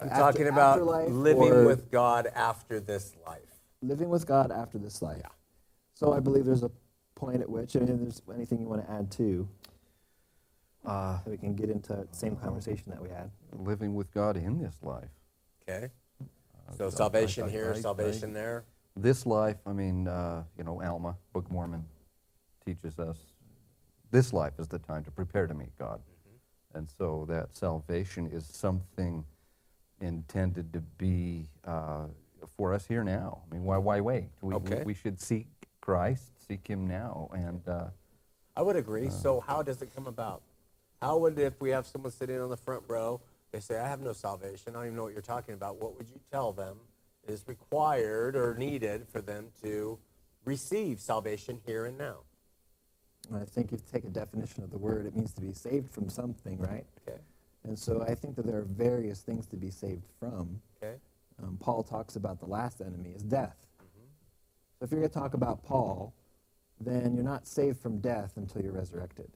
I'm 0.00 0.08
After- 0.08 0.18
talking 0.20 0.48
about 0.48 0.82
living 1.10 1.64
with 1.64 1.90
God 1.90 2.26
after 2.34 2.80
this 2.80 3.14
life. 3.26 3.60
living 3.82 4.08
with 4.10 4.26
God 4.26 4.50
after 4.52 4.78
this 4.78 5.02
life. 5.02 5.18
Yeah. 5.20 5.28
So 5.94 6.12
I 6.12 6.20
believe 6.20 6.44
there's 6.44 6.62
a 6.62 6.70
point 7.14 7.40
at 7.40 7.48
which, 7.48 7.76
I 7.76 7.80
mean, 7.80 7.90
if 7.90 8.00
there's 8.00 8.22
anything 8.34 8.60
you 8.60 8.68
want 8.68 8.84
to 8.86 8.90
add 8.92 9.10
to, 9.12 9.48
Uh, 10.84 11.20
so 11.22 11.30
we 11.30 11.38
can 11.38 11.54
get 11.54 11.70
into 11.70 11.94
the 11.94 12.08
same 12.10 12.34
conversation 12.36 12.90
that 12.90 13.00
we 13.00 13.08
had. 13.08 13.30
living 13.52 13.94
with 13.94 14.10
God 14.12 14.36
in 14.36 14.58
this 14.58 14.82
life. 14.82 15.10
Okay. 15.62 15.90
So 16.76 16.86
I- 16.86 16.90
salvation 16.90 17.44
I- 17.44 17.50
here, 17.50 17.72
I- 17.76 17.80
salvation 17.80 18.32
there. 18.32 18.64
This 18.96 19.24
life, 19.24 19.56
I 19.66 19.72
mean, 19.72 20.06
uh, 20.06 20.44
you 20.56 20.64
know, 20.64 20.82
Alma, 20.82 21.16
Book 21.32 21.46
of 21.46 21.50
Mormon, 21.50 21.84
teaches 22.64 22.98
us 22.98 23.16
this 24.10 24.32
life 24.32 24.52
is 24.58 24.68
the 24.68 24.78
time 24.78 25.02
to 25.04 25.10
prepare 25.10 25.46
to 25.46 25.54
meet 25.54 25.76
God. 25.78 26.00
And 26.74 26.88
so 26.98 27.26
that 27.28 27.56
salvation 27.56 28.26
is 28.26 28.46
something 28.46 29.24
intended 30.00 30.72
to 30.74 30.80
be 30.80 31.48
uh, 31.66 32.06
for 32.56 32.74
us 32.74 32.86
here 32.86 33.04
now. 33.04 33.42
I 33.50 33.54
mean, 33.54 33.64
why, 33.64 33.78
why 33.78 34.00
wait? 34.00 34.28
We, 34.42 34.54
Okay. 34.54 34.78
we, 34.78 34.84
we 34.84 34.94
should 34.94 35.20
seek 35.20 35.46
Christ, 35.80 36.32
seek 36.46 36.66
Him 36.68 36.86
now. 36.86 37.28
And 37.32 37.66
uh, 37.68 37.86
I 38.56 38.62
would 38.62 38.76
agree. 38.76 39.08
so 39.08 39.40
how 39.40 39.62
does 39.62 39.80
it 39.82 39.94
come 39.94 40.06
about? 40.06 40.42
How 41.00 41.16
would 41.18 41.38
if 41.38 41.60
we 41.60 41.70
have 41.70 41.86
someone 41.86 42.12
sitting 42.12 42.40
on 42.40 42.48
the 42.50 42.56
front 42.56 42.84
row, 42.86 43.20
they 43.50 43.60
say, 43.60 43.78
"I 43.78 43.88
have 43.88 44.00
no 44.00 44.12
salvation. 44.12 44.70
I 44.70 44.78
don't 44.78 44.84
even 44.84 44.96
know 44.96 45.02
what 45.02 45.12
you're 45.12 45.20
talking 45.20 45.54
about." 45.54 45.80
What 45.80 45.96
would 45.98 46.08
you 46.08 46.20
tell 46.30 46.52
them 46.52 46.78
is 47.26 47.44
required 47.46 48.36
or 48.36 48.54
needed 48.54 49.06
for 49.08 49.20
them 49.20 49.48
to 49.62 49.98
receive 50.44 51.00
salvation 51.00 51.60
here 51.66 51.86
and 51.86 51.98
now? 51.98 52.18
I 53.34 53.44
think 53.44 53.72
if 53.72 53.80
you 53.80 53.86
take 53.92 54.04
a 54.04 54.08
definition 54.08 54.64
of 54.64 54.70
the 54.70 54.78
word, 54.78 55.06
it 55.06 55.14
means 55.14 55.32
to 55.34 55.40
be 55.40 55.52
saved 55.52 55.90
from 55.90 56.08
something, 56.08 56.58
right? 56.58 56.84
Okay. 57.06 57.18
And 57.64 57.78
so 57.78 58.02
I 58.02 58.14
think 58.14 58.34
that 58.36 58.46
there 58.46 58.58
are 58.58 58.66
various 58.68 59.20
things 59.20 59.46
to 59.46 59.56
be 59.56 59.70
saved 59.70 60.04
from. 60.18 60.60
Okay. 60.82 60.96
Um, 61.42 61.56
Paul 61.60 61.82
talks 61.82 62.16
about 62.16 62.40
the 62.40 62.46
last 62.46 62.80
enemy 62.80 63.10
is 63.10 63.22
death. 63.22 63.56
So 64.78 64.86
if 64.86 64.90
you're 64.90 65.00
going 65.00 65.12
to 65.12 65.18
talk 65.18 65.34
about 65.34 65.62
Paul, 65.62 66.12
then 66.80 67.14
you're 67.14 67.22
not 67.22 67.46
saved 67.46 67.78
from 67.78 68.00
death 68.00 68.32
until 68.36 68.62
you're 68.62 68.72
resurrected. 68.72 69.30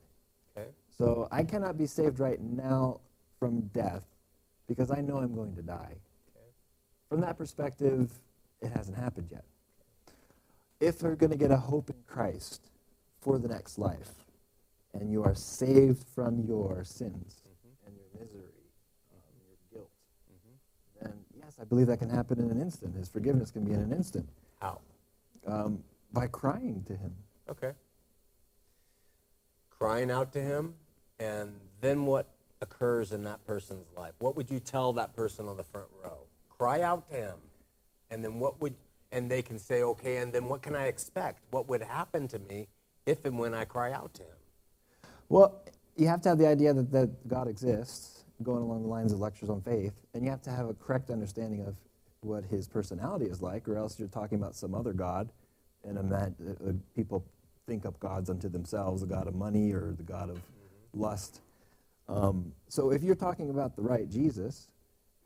Okay. 0.57 0.69
So 0.89 1.29
I 1.31 1.45
cannot 1.45 1.79
be 1.79 1.87
saved 1.87 2.19
right 2.19 2.41
now 2.41 3.01
from 3.39 3.61
death 3.69 4.03
because 4.67 4.91
I 4.91 5.01
know 5.01 5.19
I'm 5.19 5.37
going 5.37 5.55
to 5.55 5.63
die. 5.63 5.95
From 7.09 7.21
that 7.21 7.39
perspective, 7.39 8.11
it 8.61 8.71
hasn't 8.73 8.97
happened 8.97 9.29
yet. 9.31 9.45
If 10.81 11.03
we're 11.03 11.15
going 11.15 11.31
to 11.31 11.37
get 11.39 11.51
a 11.51 11.57
hope 11.57 11.91
in 11.91 11.97
Christ 12.07 12.71
for 13.21 13.39
the 13.39 13.49
next 13.49 13.79
life, 13.79 14.11
and 14.93 15.11
you 15.11 15.23
are 15.23 15.35
saved 15.35 16.05
from 16.15 16.45
your 16.47 16.83
sins 16.85 17.43
and 17.87 17.95
your 17.97 18.21
misery, 18.21 18.53
um, 19.13 19.21
your 19.47 19.57
guilt, 19.73 19.91
then 21.01 21.13
yes, 21.39 21.57
I 21.61 21.65
believe 21.65 21.87
that 21.87 21.99
can 21.99 22.11
happen 22.11 22.39
in 22.41 22.51
an 22.51 22.61
instant. 22.61 22.97
His 22.97 23.09
forgiveness 23.09 23.51
can 23.51 23.65
be 23.65 23.73
in 23.73 23.81
an 23.81 23.93
instant 23.93 24.29
How? 24.61 24.81
um, 25.47 25.83
by 26.13 26.27
crying 26.27 26.85
to 26.89 26.97
Him. 26.97 27.15
Okay. 27.49 27.73
Crying 29.71 30.11
out 30.11 30.33
to 30.33 30.41
him, 30.41 30.75
and 31.19 31.53
then 31.83 32.07
what 32.07 32.27
occurs 32.63 33.13
in 33.13 33.25
that 33.25 33.45
person's 33.47 33.87
life? 33.95 34.15
What 34.19 34.35
would 34.35 34.51
you 34.51 34.59
tell 34.59 34.95
that 34.95 35.15
person 35.15 35.47
on 35.49 35.59
the 35.59 35.65
front 35.65 35.89
row? 36.03 36.26
Cry 36.59 36.81
out 36.81 37.09
to 37.11 37.17
him, 37.17 37.35
and 38.11 38.25
then 38.25 38.39
what 38.39 38.61
would, 38.61 38.75
and 39.13 39.31
they 39.31 39.43
can 39.43 39.59
say, 39.59 39.83
okay, 39.83 40.19
and 40.19 40.33
then 40.33 40.47
what 40.47 40.63
can 40.63 40.75
I 40.75 40.87
expect? 40.87 41.43
What 41.51 41.69
would 41.69 41.83
happen 41.83 42.29
to 42.29 42.39
me 42.39 42.69
if 43.05 43.25
and 43.25 43.39
when 43.39 43.55
I 43.55 43.65
cry 43.65 43.93
out 43.93 44.15
to 44.15 44.23
him? 44.23 44.37
Well, 45.29 45.63
you 45.97 46.09
have 46.09 46.23
to 46.23 46.31
have 46.31 46.39
the 46.39 46.47
idea 46.47 46.73
that, 46.73 46.91
that 46.93 47.29
God 47.29 47.49
exists, 47.49 48.25
going 48.43 48.63
along 48.63 48.83
the 48.83 48.89
lines 48.89 49.13
of 49.13 49.21
lectures 49.21 49.51
on 49.51 49.61
faith, 49.63 49.95
and 50.15 50.25
you 50.25 50.31
have 50.31 50.43
to 50.43 50.51
have 50.51 50.69
a 50.69 50.75
correct 50.75 51.11
understanding 51.11 51.67
of 51.67 51.77
what 52.21 52.45
his 52.45 52.69
personality 52.69 53.27
is 53.27 53.43
like, 53.43 53.69
or 53.69 53.77
else 53.77 53.99
you're 53.99 54.09
talking 54.09 54.39
about 54.39 54.55
some 54.55 54.75
other 54.75 54.93
God, 54.93 55.31
and 55.85 55.97
imag- 55.99 56.35
uh, 56.41 56.71
uh, 56.71 56.73
people 56.95 57.25
think 57.67 57.87
up 57.87 57.99
gods 58.01 58.31
unto 58.31 58.49
themselves, 58.49 59.03
the 59.03 59.07
God 59.07 59.27
of 59.27 59.35
money 59.35 59.73
or 59.73 59.95
the 59.97 60.03
God 60.03 60.31
of 60.31 60.41
lust. 60.95 61.41
Um, 62.09 62.53
so 62.69 62.91
if 62.91 63.03
you're 63.03 63.15
talking 63.15 63.51
about 63.51 63.77
the 63.77 63.83
right 63.83 64.09
Jesus, 64.09 64.69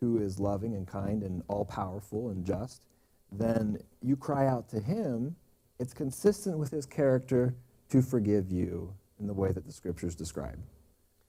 who 0.01 0.19
is 0.19 0.41
loving 0.41 0.75
and 0.75 0.87
kind 0.87 1.23
and 1.23 1.43
all 1.49 1.65
powerful 1.65 2.31
and 2.31 2.45
just, 2.45 2.83
then 3.31 3.79
you 4.03 4.17
cry 4.17 4.47
out 4.47 4.69
to 4.71 4.81
him. 4.81 5.37
It's 5.79 5.93
consistent 5.95 6.59
with 6.59 6.71
his 6.71 6.87
character 6.87 7.55
to 7.91 8.03
forgive 8.03 8.51
you 8.51 8.93
in 9.19 9.27
the 9.27 9.35
way 9.35 9.53
that 9.53 9.67
the 9.67 9.73
scriptures 9.73 10.15
describe. 10.15 10.59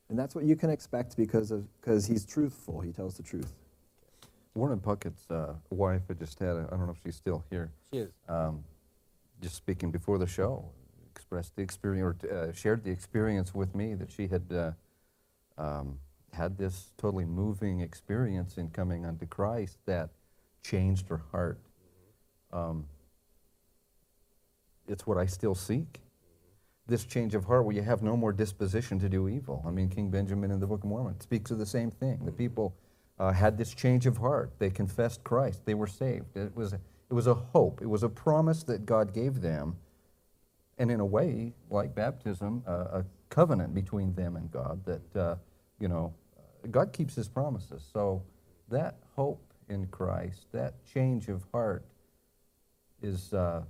And 0.09 0.17
that's 0.19 0.36
what 0.36 0.43
you 0.45 0.55
can 0.55 0.69
expect 0.69 1.15
because 1.15 1.51
of 1.51 1.65
because 1.80 2.05
he's 2.05 2.26
truthful. 2.26 2.82
He 2.82 2.91
tells 2.91 3.15
the 3.15 3.24
truth. 3.24 3.53
Warren 4.53 4.80
Puckett's 4.82 5.30
uh, 5.32 5.53
wife 5.69 6.01
had 6.09 6.19
just 6.19 6.38
had, 6.39 6.49
a, 6.49 6.67
I 6.69 6.76
don't 6.76 6.86
know 6.86 6.91
if 6.91 6.99
she's 7.05 7.15
still 7.15 7.45
here, 7.49 7.72
She 7.93 7.99
is. 7.99 8.11
um, 8.28 8.65
just 9.41 9.55
speaking 9.55 9.91
before 9.91 10.17
the 10.17 10.28
show, 10.28 10.65
expressed 11.15 11.55
the 11.55 11.61
experience, 11.61 12.22
or 12.24 12.49
uh, 12.49 12.51
shared 12.51 12.84
the 12.84 12.91
experience 12.91 13.55
with 13.55 13.74
me 13.74 13.93
that 13.93 14.11
she 14.11 14.28
had 14.28 14.43
uh, 14.51 14.72
um, 15.57 15.97
had 16.34 16.57
this 16.57 16.91
totally 16.97 17.25
moving 17.25 17.82
experience 17.82 18.57
in 18.57 18.69
coming 18.69 19.05
unto 19.05 19.25
Christ 19.25 19.77
that 19.86 20.09
changed 20.63 21.09
her 21.09 21.21
heart. 21.32 21.59
Um, 22.51 22.86
it's 24.88 25.05
what 25.05 25.17
I 25.17 25.25
still 25.25 25.55
seek. 25.55 26.01
This 26.88 27.05
change 27.05 27.36
of 27.36 27.45
heart 27.45 27.65
where 27.65 27.75
you 27.75 27.82
have 27.82 28.01
no 28.01 28.17
more 28.17 28.34
disposition 28.34 28.99
to 28.99 29.09
do 29.09 29.29
evil. 29.29 29.63
I 29.65 29.71
mean, 29.71 29.89
King 29.89 30.09
Benjamin 30.09 30.51
in 30.51 30.59
the 30.59 30.67
Book 30.67 30.84
of 30.84 30.89
Mormon 30.89 31.19
speaks 31.21 31.51
of 31.51 31.57
the 31.57 31.65
same 31.65 31.91
thing. 31.91 32.25
The 32.25 32.32
people 32.32 32.75
uh, 33.19 33.32
had 33.32 33.57
this 33.57 33.73
change 33.73 34.05
of 34.05 34.17
heart. 34.17 34.51
They 34.59 34.69
confessed 34.69 35.23
Christ. 35.23 35.65
They 35.65 35.75
were 35.75 35.88
saved. 35.88 36.36
It 36.36 36.55
was, 36.55 36.73
it 36.73 37.13
was 37.13 37.27
a 37.27 37.34
hope. 37.34 37.82
It 37.82 37.88
was 37.88 38.03
a 38.03 38.09
promise 38.09 38.63
that 38.63 38.86
God 38.86 39.13
gave 39.13 39.41
them. 39.41 39.77
And 40.77 40.89
in 40.89 40.99
a 40.99 41.05
way, 41.05 41.53
like 41.69 41.93
baptism, 41.93 42.63
uh, 42.67 42.99
a 42.99 43.05
covenant 43.29 43.73
between 43.75 44.13
them 44.15 44.36
and 44.36 44.51
God 44.51 44.84
that, 44.86 45.15
uh, 45.15 45.36
you 45.79 45.88
know, 45.88 46.13
God 46.70 46.93
keeps 46.93 47.16
his 47.16 47.28
promises. 47.28 47.84
So 47.91 48.24
that 48.70 48.97
hope 49.16 49.53
in 49.70 49.88
Christ, 49.88 50.47
that 50.51 50.86
change 50.86 51.28
of 51.28 51.43
heart 51.51 51.86
is, 53.01 53.34
uh, 53.34 53.64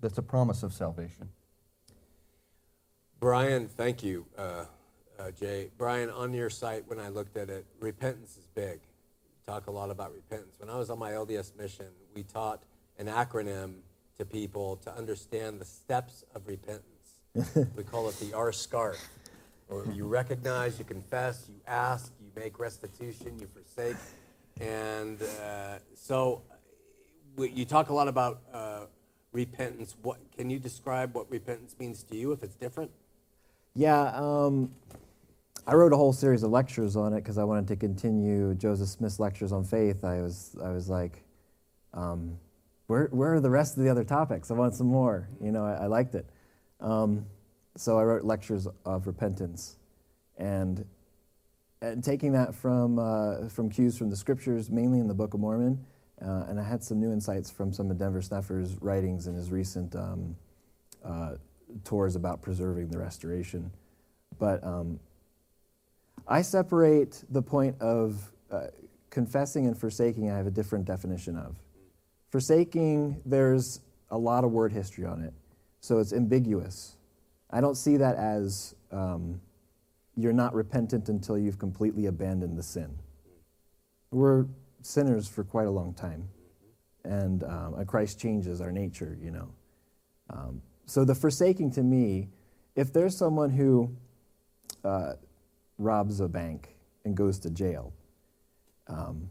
that's 0.00 0.18
a 0.18 0.22
promise 0.22 0.62
of 0.62 0.72
salvation. 0.72 1.28
Brian, 3.20 3.68
thank 3.68 4.02
you, 4.02 4.26
uh, 4.36 4.64
uh, 5.18 5.30
Jay. 5.30 5.70
Brian, 5.78 6.10
on 6.10 6.32
your 6.32 6.50
site, 6.50 6.88
when 6.88 6.98
I 6.98 7.08
looked 7.08 7.36
at 7.36 7.50
it, 7.50 7.66
repentance 7.78 8.36
is 8.36 8.48
big. 8.54 8.80
You 8.80 9.52
talk 9.52 9.68
a 9.68 9.70
lot 9.70 9.90
about 9.90 10.12
repentance. 10.12 10.56
When 10.58 10.68
I 10.68 10.76
was 10.76 10.90
on 10.90 10.98
my 10.98 11.12
LDS 11.12 11.56
mission, 11.56 11.86
we 12.14 12.24
taught 12.24 12.62
an 12.98 13.06
acronym 13.06 13.74
to 14.18 14.24
people 14.24 14.76
to 14.76 14.94
understand 14.96 15.60
the 15.60 15.64
steps 15.64 16.24
of 16.34 16.46
repentance. 16.46 16.86
we 17.76 17.84
call 17.84 18.08
it 18.08 18.18
the 18.18 18.34
R 18.34 18.52
SCART. 18.52 18.98
Or 19.72 19.86
you 19.94 20.06
recognize, 20.06 20.78
you 20.78 20.84
confess, 20.84 21.46
you 21.48 21.60
ask, 21.66 22.12
you 22.20 22.30
make 22.36 22.58
restitution, 22.58 23.38
you 23.40 23.48
forsake. 23.54 23.96
And 24.60 25.20
uh, 25.22 25.78
so 25.94 26.42
you 27.38 27.64
talk 27.64 27.88
a 27.88 27.94
lot 27.94 28.06
about 28.06 28.42
uh, 28.52 28.80
repentance. 29.32 29.96
What 30.02 30.18
Can 30.36 30.50
you 30.50 30.58
describe 30.58 31.14
what 31.14 31.30
repentance 31.30 31.74
means 31.78 32.02
to 32.04 32.16
you 32.16 32.32
if 32.32 32.42
it's 32.42 32.54
different? 32.54 32.90
Yeah, 33.74 34.12
um, 34.14 34.70
I 35.66 35.74
wrote 35.74 35.94
a 35.94 35.96
whole 35.96 36.12
series 36.12 36.42
of 36.42 36.50
lectures 36.50 36.94
on 36.94 37.14
it 37.14 37.22
because 37.22 37.38
I 37.38 37.44
wanted 37.44 37.66
to 37.68 37.76
continue 37.76 38.54
Joseph 38.54 38.88
Smith's 38.88 39.18
lectures 39.18 39.52
on 39.52 39.64
faith. 39.64 40.04
I 40.04 40.20
was, 40.20 40.54
I 40.62 40.68
was 40.68 40.90
like, 40.90 41.24
um, 41.94 42.38
where, 42.88 43.06
where 43.06 43.32
are 43.34 43.40
the 43.40 43.48
rest 43.48 43.78
of 43.78 43.84
the 43.84 43.88
other 43.88 44.04
topics? 44.04 44.50
I 44.50 44.54
want 44.54 44.74
some 44.74 44.88
more. 44.88 45.28
You 45.40 45.50
know, 45.50 45.64
I, 45.64 45.84
I 45.84 45.86
liked 45.86 46.14
it. 46.14 46.28
Um, 46.78 47.24
so 47.76 47.98
I 47.98 48.04
wrote 48.04 48.24
lectures 48.24 48.66
of 48.84 49.06
repentance, 49.06 49.76
and, 50.36 50.84
and 51.80 52.02
taking 52.04 52.32
that 52.32 52.54
from 52.54 52.98
uh, 52.98 53.48
from 53.48 53.70
cues 53.70 53.96
from 53.96 54.10
the 54.10 54.16
scriptures, 54.16 54.70
mainly 54.70 55.00
in 55.00 55.08
the 55.08 55.14
Book 55.14 55.34
of 55.34 55.40
Mormon, 55.40 55.84
uh, 56.20 56.44
and 56.48 56.60
I 56.60 56.62
had 56.62 56.82
some 56.82 57.00
new 57.00 57.12
insights 57.12 57.50
from 57.50 57.72
some 57.72 57.90
of 57.90 57.98
Denver 57.98 58.22
Snuffer's 58.22 58.76
writings 58.80 59.26
and 59.26 59.36
his 59.36 59.50
recent 59.50 59.96
um, 59.96 60.36
uh, 61.04 61.34
tours 61.84 62.16
about 62.16 62.42
preserving 62.42 62.88
the 62.88 62.98
restoration. 62.98 63.70
But 64.38 64.62
um, 64.64 65.00
I 66.28 66.42
separate 66.42 67.24
the 67.30 67.42
point 67.42 67.80
of 67.80 68.30
uh, 68.50 68.66
confessing 69.10 69.66
and 69.66 69.76
forsaking. 69.76 70.30
I 70.30 70.36
have 70.36 70.46
a 70.46 70.50
different 70.50 70.84
definition 70.84 71.36
of 71.36 71.56
forsaking. 72.30 73.20
There's 73.24 73.80
a 74.10 74.18
lot 74.18 74.44
of 74.44 74.52
word 74.52 74.72
history 74.72 75.04
on 75.04 75.22
it, 75.22 75.32
so 75.80 75.98
it's 75.98 76.12
ambiguous. 76.12 76.96
I 77.52 77.60
don't 77.60 77.76
see 77.76 77.98
that 77.98 78.16
as 78.16 78.74
um, 78.90 79.40
you're 80.16 80.32
not 80.32 80.54
repentant 80.54 81.08
until 81.08 81.38
you've 81.38 81.58
completely 81.58 82.06
abandoned 82.06 82.56
the 82.56 82.62
sin. 82.62 82.98
We're 84.10 84.46
sinners 84.80 85.28
for 85.28 85.44
quite 85.44 85.66
a 85.66 85.70
long 85.70 85.94
time, 85.94 86.28
and 87.04 87.44
um, 87.44 87.84
Christ 87.86 88.18
changes 88.18 88.60
our 88.60 88.72
nature, 88.72 89.16
you 89.20 89.30
know. 89.30 89.48
Um, 90.30 90.62
so 90.86 91.04
the 91.04 91.14
forsaking 91.14 91.72
to 91.72 91.82
me, 91.82 92.28
if 92.74 92.92
there's 92.92 93.16
someone 93.16 93.50
who 93.50 93.94
uh, 94.84 95.14
robs 95.78 96.20
a 96.20 96.28
bank 96.28 96.74
and 97.04 97.16
goes 97.16 97.38
to 97.40 97.50
jail, 97.50 97.92
um, 98.88 99.28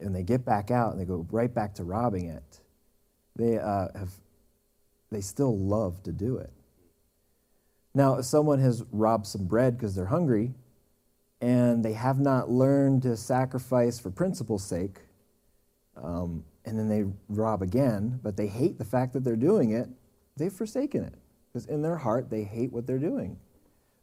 and 0.00 0.14
they 0.14 0.22
get 0.22 0.44
back 0.44 0.70
out 0.70 0.92
and 0.92 1.00
they 1.00 1.04
go 1.04 1.26
right 1.30 1.52
back 1.52 1.74
to 1.76 1.84
robbing 1.84 2.26
it, 2.26 2.60
they 3.36 3.58
uh, 3.58 3.88
have 3.94 4.10
they 5.10 5.20
still 5.20 5.56
love 5.56 6.02
to 6.02 6.12
do 6.12 6.36
it. 6.36 6.50
Now, 7.94 8.18
if 8.18 8.24
someone 8.24 8.58
has 8.60 8.84
robbed 8.90 9.26
some 9.26 9.46
bread 9.46 9.76
because 9.76 9.94
they're 9.94 10.06
hungry, 10.06 10.54
and 11.40 11.84
they 11.84 11.92
have 11.92 12.20
not 12.20 12.50
learned 12.50 13.02
to 13.02 13.16
sacrifice 13.16 13.98
for 13.98 14.10
principle's 14.10 14.64
sake, 14.64 15.00
um, 15.96 16.44
and 16.64 16.78
then 16.78 16.88
they 16.88 17.04
rob 17.28 17.62
again, 17.62 18.20
but 18.22 18.36
they 18.36 18.46
hate 18.46 18.78
the 18.78 18.84
fact 18.84 19.12
that 19.12 19.24
they're 19.24 19.36
doing 19.36 19.70
it, 19.72 19.88
they've 20.36 20.52
forsaken 20.52 21.02
it. 21.02 21.14
because 21.52 21.66
in 21.66 21.82
their 21.82 21.96
heart 21.96 22.30
they 22.30 22.44
hate 22.44 22.72
what 22.72 22.86
they're 22.86 22.98
doing. 22.98 23.36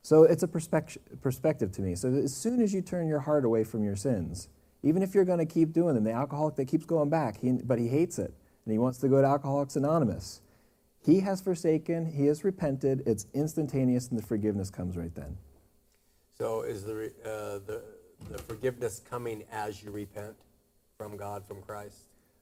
So 0.01 0.23
it's 0.23 0.43
a 0.43 0.47
perspec- 0.47 0.97
perspective 1.21 1.71
to 1.73 1.81
me. 1.81 1.95
So 1.95 2.13
as 2.13 2.35
soon 2.35 2.61
as 2.61 2.73
you 2.73 2.81
turn 2.81 3.07
your 3.07 3.21
heart 3.21 3.43
away 3.43 3.63
from 3.63 3.83
your 3.83 3.95
sins, 3.95 4.49
even 4.83 5.01
if 5.01 5.15
you're 5.15 5.25
going 5.25 5.39
to 5.39 5.45
keep 5.45 5.73
doing 5.73 5.95
them, 5.95 6.03
the 6.03 6.11
alcoholic 6.11 6.55
that 6.55 6.67
keeps 6.67 6.85
going 6.85 7.09
back, 7.09 7.39
he, 7.39 7.51
but 7.51 7.79
he 7.79 7.87
hates 7.87 8.19
it 8.19 8.33
and 8.65 8.71
he 8.71 8.77
wants 8.77 8.99
to 8.99 9.07
go 9.07 9.21
to 9.21 9.27
Alcoholics 9.27 9.75
Anonymous. 9.75 10.41
He 11.02 11.22
has 11.22 11.41
forsaken, 11.41 12.06
he 12.06 12.26
has 12.26 12.43
repented, 12.43 13.04
it's 13.06 13.26
instantaneous, 13.34 14.10
and 14.10 14.20
the 14.20 14.26
forgiveness 14.26 14.70
comes 14.70 14.97
right 14.97 15.14
then. 15.16 15.38
So 16.38 16.62
is 16.62 16.84
the, 16.84 16.95
re- 16.95 17.12
uh, 17.26 17.60
the, 17.66 17.82
the 18.30 18.38
forgiveness 18.38 19.02
coming 19.10 19.43
as 19.52 19.84
you 19.84 19.91
repent 19.91 20.36
from 20.97 21.18
God, 21.18 21.45
from 21.45 21.62
Christ? 21.62 21.97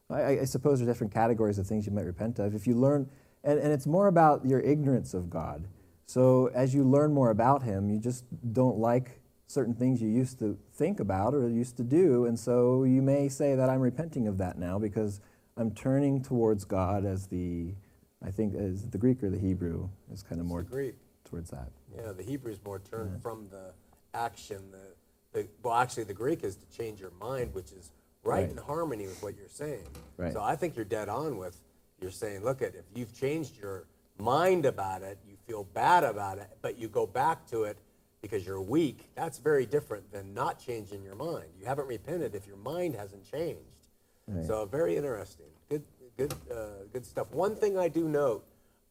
I, 0.09 0.39
I 0.39 0.45
suppose 0.45 0.79
there 0.79 0.87
are 0.87 0.91
different 0.91 1.13
categories 1.13 1.59
of 1.59 1.67
things 1.67 1.85
you 1.85 1.91
might 1.91 2.05
repent 2.05 2.39
of. 2.39 2.55
If 2.55 2.65
you 2.65 2.75
learn, 2.75 3.09
and, 3.43 3.59
and 3.59 3.71
it's 3.71 3.85
more 3.85 4.07
about 4.07 4.45
your 4.45 4.59
ignorance 4.59 5.13
of 5.13 5.29
God. 5.29 5.67
So 6.05 6.49
as 6.53 6.73
you 6.73 6.83
learn 6.83 7.13
more 7.13 7.29
about 7.29 7.63
Him, 7.63 7.89
you 7.89 7.99
just 7.99 8.23
don't 8.53 8.77
like 8.77 9.19
certain 9.47 9.73
things 9.73 10.01
you 10.01 10.09
used 10.09 10.39
to 10.39 10.57
think 10.73 10.99
about 10.99 11.33
or 11.33 11.47
used 11.47 11.77
to 11.77 11.83
do, 11.83 12.25
and 12.25 12.37
so 12.39 12.83
you 12.83 13.01
may 13.01 13.29
say 13.29 13.55
that 13.55 13.69
I'm 13.69 13.79
repenting 13.79 14.27
of 14.27 14.37
that 14.37 14.57
now 14.57 14.79
because 14.79 15.21
I'm 15.55 15.71
turning 15.71 16.21
towards 16.21 16.65
God 16.65 17.05
as 17.05 17.27
the, 17.27 17.73
I 18.27 18.31
think, 18.31 18.55
as 18.55 18.89
the 18.89 18.97
Greek 18.97 19.23
or 19.23 19.29
the 19.29 19.37
Hebrew 19.39 19.87
is 20.13 20.21
kind 20.21 20.41
of 20.41 20.47
more 20.47 20.61
Greek. 20.61 20.95
towards 21.23 21.49
that. 21.51 21.69
Yeah, 21.95 22.11
the 22.11 22.23
Hebrew 22.23 22.51
is 22.51 22.59
more 22.65 22.79
turned 22.79 23.21
from 23.21 23.47
the 23.49 23.71
action. 24.13 24.61
The, 24.71 25.39
the, 25.41 25.47
well, 25.63 25.75
actually, 25.75 26.03
the 26.03 26.13
Greek 26.13 26.43
is 26.43 26.57
to 26.57 26.65
change 26.77 26.99
your 26.99 27.11
mind, 27.21 27.53
which 27.53 27.71
is 27.71 27.91
right, 28.23 28.41
Right. 28.41 28.51
in 28.51 28.57
harmony 28.57 29.05
with 29.07 29.21
what 29.23 29.37
you're 29.37 29.47
saying. 29.47 29.85
Right. 30.17 30.33
So 30.33 30.41
I 30.41 30.55
think 30.57 30.75
you're 30.75 30.85
dead 30.85 31.07
on 31.09 31.37
with 31.37 31.57
you're 32.01 32.11
saying, 32.11 32.43
look 32.43 32.61
at 32.61 32.75
if 32.75 32.83
you've 32.93 33.13
changed 33.17 33.57
your 33.59 33.85
mind 34.19 34.65
about 34.65 35.01
it, 35.03 35.17
you 35.27 35.35
feel 35.47 35.63
bad 35.73 36.03
about 36.03 36.37
it, 36.37 36.49
but 36.61 36.77
you 36.77 36.87
go 36.89 37.07
back 37.07 37.47
to 37.47 37.63
it 37.63 37.77
because 38.21 38.45
you're 38.45 38.61
weak. 38.61 39.09
That's 39.15 39.37
very 39.39 39.65
different 39.65 40.11
than 40.11 40.33
not 40.33 40.59
changing 40.59 41.01
your 41.01 41.15
mind. 41.15 41.45
You 41.59 41.65
haven't 41.65 41.87
repented 41.87 42.35
if 42.35 42.45
your 42.45 42.57
mind 42.57 42.93
hasn't 42.95 43.29
changed. 43.31 43.61
Right. 44.27 44.45
So 44.45 44.65
very 44.65 44.95
interesting. 44.97 45.45
Good, 46.17 46.33
uh, 46.51 46.55
good 46.91 47.05
stuff. 47.05 47.31
One 47.31 47.55
thing 47.55 47.77
I 47.77 47.89
do 47.89 48.09
note, 48.09 48.43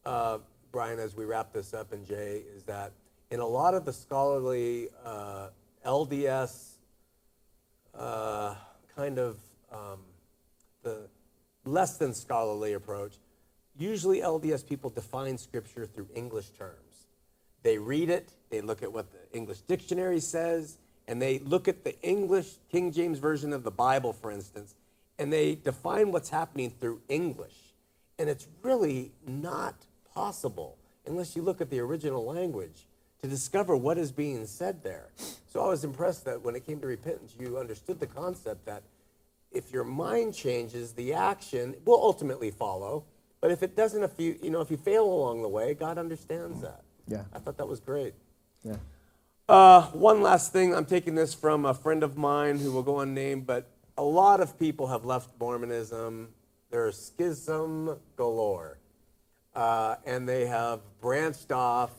uh, 0.04 0.38
Brian, 0.70 1.00
as 1.00 1.16
we 1.16 1.24
wrap 1.24 1.52
this 1.52 1.74
up, 1.74 1.92
and 1.92 2.06
Jay, 2.06 2.42
is 2.54 2.62
that 2.64 2.92
in 3.32 3.40
a 3.40 3.46
lot 3.46 3.74
of 3.74 3.84
the 3.84 3.92
scholarly 3.92 4.90
uh, 5.04 5.48
LDS 5.84 6.74
uh, 7.98 8.54
kind 8.94 9.18
of 9.18 9.38
um, 9.72 9.98
the 10.84 11.08
less 11.64 11.98
than 11.98 12.14
scholarly 12.14 12.74
approach, 12.74 13.14
usually 13.76 14.20
LDS 14.20 14.64
people 14.64 14.88
define 14.88 15.36
Scripture 15.36 15.84
through 15.84 16.06
English 16.14 16.50
terms. 16.50 17.08
They 17.64 17.76
read 17.76 18.08
it, 18.08 18.28
they 18.50 18.60
look 18.60 18.84
at 18.84 18.92
what 18.92 19.06
the 19.10 19.36
English 19.36 19.62
dictionary 19.62 20.20
says, 20.20 20.78
and 21.08 21.20
they 21.20 21.40
look 21.40 21.66
at 21.66 21.82
the 21.82 22.00
English 22.02 22.52
King 22.70 22.92
James 22.92 23.18
Version 23.18 23.52
of 23.52 23.64
the 23.64 23.72
Bible, 23.72 24.12
for 24.12 24.30
instance, 24.30 24.76
and 25.18 25.32
they 25.32 25.54
define 25.54 26.12
what's 26.12 26.30
happening 26.30 26.70
through 26.70 27.00
English. 27.08 27.56
And 28.18 28.28
it's 28.28 28.46
really 28.62 29.12
not 29.26 29.74
possible 30.14 30.76
unless 31.06 31.36
you 31.36 31.42
look 31.42 31.60
at 31.60 31.70
the 31.70 31.80
original 31.80 32.24
language 32.24 32.86
to 33.22 33.28
discover 33.28 33.76
what 33.76 33.98
is 33.98 34.12
being 34.12 34.46
said 34.46 34.82
there. 34.82 35.08
So 35.46 35.64
I 35.64 35.68
was 35.68 35.84
impressed 35.84 36.24
that 36.24 36.42
when 36.42 36.54
it 36.54 36.66
came 36.66 36.80
to 36.80 36.86
repentance, 36.86 37.34
you 37.38 37.58
understood 37.58 38.00
the 38.00 38.06
concept 38.06 38.66
that 38.66 38.82
if 39.52 39.72
your 39.72 39.84
mind 39.84 40.34
changes, 40.34 40.92
the 40.92 41.14
action 41.14 41.74
will 41.84 42.02
ultimately 42.02 42.50
follow. 42.50 43.04
But 43.40 43.50
if 43.50 43.62
it 43.62 43.76
doesn't, 43.76 44.02
if 44.02 44.18
you 44.18 44.38
you 44.42 44.50
know 44.50 44.60
if 44.60 44.70
you 44.70 44.76
fail 44.76 45.04
along 45.04 45.42
the 45.42 45.48
way, 45.48 45.74
God 45.74 45.98
understands 45.98 46.60
that. 46.62 46.82
Yeah. 47.06 47.22
I 47.32 47.38
thought 47.38 47.56
that 47.58 47.68
was 47.68 47.80
great. 47.80 48.14
Yeah. 48.64 48.76
Uh, 49.48 49.82
one 49.92 50.22
last 50.22 50.52
thing, 50.52 50.74
I'm 50.74 50.86
taking 50.86 51.14
this 51.14 51.32
from 51.32 51.64
a 51.64 51.72
friend 51.72 52.02
of 52.02 52.16
mine 52.16 52.58
who 52.58 52.72
will 52.72 52.82
go 52.82 52.98
unnamed, 52.98 53.46
but 53.46 53.70
a 53.96 54.02
lot 54.02 54.40
of 54.40 54.58
people 54.58 54.86
have 54.88 55.04
left 55.04 55.30
Mormonism. 55.38 56.28
There's 56.70 56.98
schism 56.98 57.98
galore. 58.16 58.78
Uh, 59.54 59.96
and 60.04 60.28
they 60.28 60.46
have 60.46 60.80
branched 61.00 61.50
off. 61.52 61.92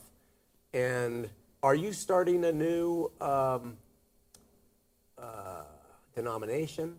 And 0.72 1.28
are 1.62 1.74
you 1.74 1.92
starting 1.92 2.44
a 2.44 2.52
new 2.52 3.10
um, 3.20 3.76
uh, 5.20 5.64
denomination? 6.14 6.94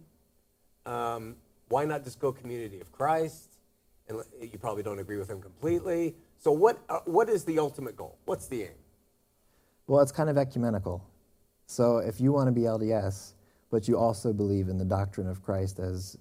Um, 0.86 1.36
why 1.70 1.86
not 1.86 2.04
just 2.04 2.20
go 2.20 2.32
Community 2.32 2.82
of 2.82 2.92
Christ? 2.92 3.58
And 4.08 4.22
you 4.42 4.58
probably 4.58 4.84
don't 4.84 5.00
agree 5.00 5.18
with 5.18 5.30
him 5.30 5.42
completely. 5.42 6.16
So, 6.40 6.52
what, 6.52 6.80
uh, 6.90 7.00
what 7.06 7.30
is 7.30 7.46
the 7.46 7.60
ultimate 7.60 7.96
goal? 7.96 8.18
What's 8.26 8.48
the 8.48 8.64
aim? 8.64 8.80
Well, 9.88 10.02
it's 10.02 10.12
kind 10.12 10.30
of 10.30 10.38
ecumenical. 10.38 11.04
So 11.66 11.98
if 11.98 12.20
you 12.20 12.32
want 12.32 12.48
to 12.48 12.52
be 12.52 12.62
LDS, 12.62 13.34
but 13.70 13.88
you 13.88 13.98
also 13.98 14.34
believe 14.34 14.70
in 14.70 14.78
the 14.78 14.86
doctrine 14.86 15.28
of 15.28 15.44
Christ 15.44 15.80
as 15.80 16.18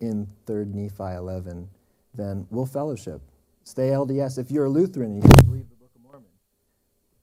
in 0.00 0.26
3rd 0.46 0.74
Nephi 0.74 1.14
11, 1.16 1.68
then 2.14 2.46
we'll 2.50 2.66
fellowship. 2.66 3.20
Stay 3.64 3.88
LDS. 3.88 4.38
If 4.38 4.50
you're 4.50 4.64
a 4.64 4.70
Lutheran 4.70 5.12
and 5.12 5.24
you 5.24 5.30
believe 5.44 5.68
the 5.68 5.76
Book 5.76 5.90
of 5.94 6.02
Mormon, 6.02 6.28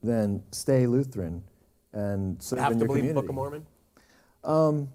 then 0.02 0.44
stay 0.52 0.88
Lutheran 0.88 1.44
and 1.94 2.42
serve 2.42 2.60
have 2.60 2.72
in 2.72 2.80
to 2.80 2.86
your 2.86 2.88
believe 2.88 3.08
the. 3.08 3.14
Book 3.14 3.30
of 3.30 3.36
Mormon? 3.36 3.66
Um, 4.44 4.90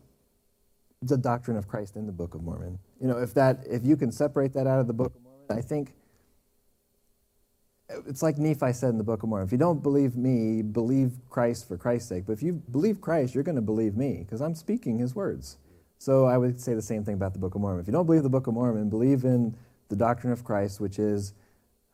the 1.02 1.18
doctrine 1.18 1.56
of 1.56 1.68
Christ 1.68 1.96
in 1.96 2.06
the 2.06 2.12
Book 2.12 2.34
of 2.34 2.42
Mormon. 2.42 2.78
You 3.00 3.08
know, 3.08 3.18
if 3.18 3.34
that, 3.34 3.64
if 3.68 3.84
you 3.84 3.96
can 3.96 4.10
separate 4.10 4.54
that 4.54 4.66
out 4.66 4.80
of 4.80 4.86
the 4.86 4.94
Book 4.94 5.14
of 5.14 5.22
Mormon, 5.22 5.46
I 5.50 5.60
think 5.60 5.92
it's 7.88 8.22
like 8.22 8.38
Nephi 8.38 8.72
said 8.72 8.90
in 8.90 8.98
the 8.98 9.04
Book 9.04 9.22
of 9.22 9.28
Mormon. 9.28 9.46
If 9.46 9.52
you 9.52 9.58
don't 9.58 9.82
believe 9.82 10.16
me, 10.16 10.62
believe 10.62 11.12
Christ 11.28 11.68
for 11.68 11.76
Christ's 11.76 12.08
sake. 12.08 12.24
But 12.26 12.32
if 12.32 12.42
you 12.42 12.52
believe 12.70 13.00
Christ, 13.00 13.34
you're 13.34 13.44
going 13.44 13.56
to 13.56 13.62
believe 13.62 13.96
me 13.96 14.18
because 14.24 14.40
I'm 14.40 14.54
speaking 14.54 14.98
His 14.98 15.14
words. 15.14 15.58
So 15.98 16.26
I 16.26 16.36
would 16.38 16.60
say 16.60 16.74
the 16.74 16.82
same 16.82 17.04
thing 17.04 17.14
about 17.14 17.32
the 17.32 17.38
Book 17.38 17.54
of 17.54 17.60
Mormon. 17.60 17.80
If 17.80 17.86
you 17.86 17.92
don't 17.92 18.06
believe 18.06 18.22
the 18.22 18.30
Book 18.30 18.46
of 18.46 18.54
Mormon, 18.54 18.88
believe 18.88 19.24
in 19.24 19.56
the 19.88 19.96
doctrine 19.96 20.32
of 20.32 20.44
Christ, 20.44 20.80
which 20.80 20.98
is 20.98 21.34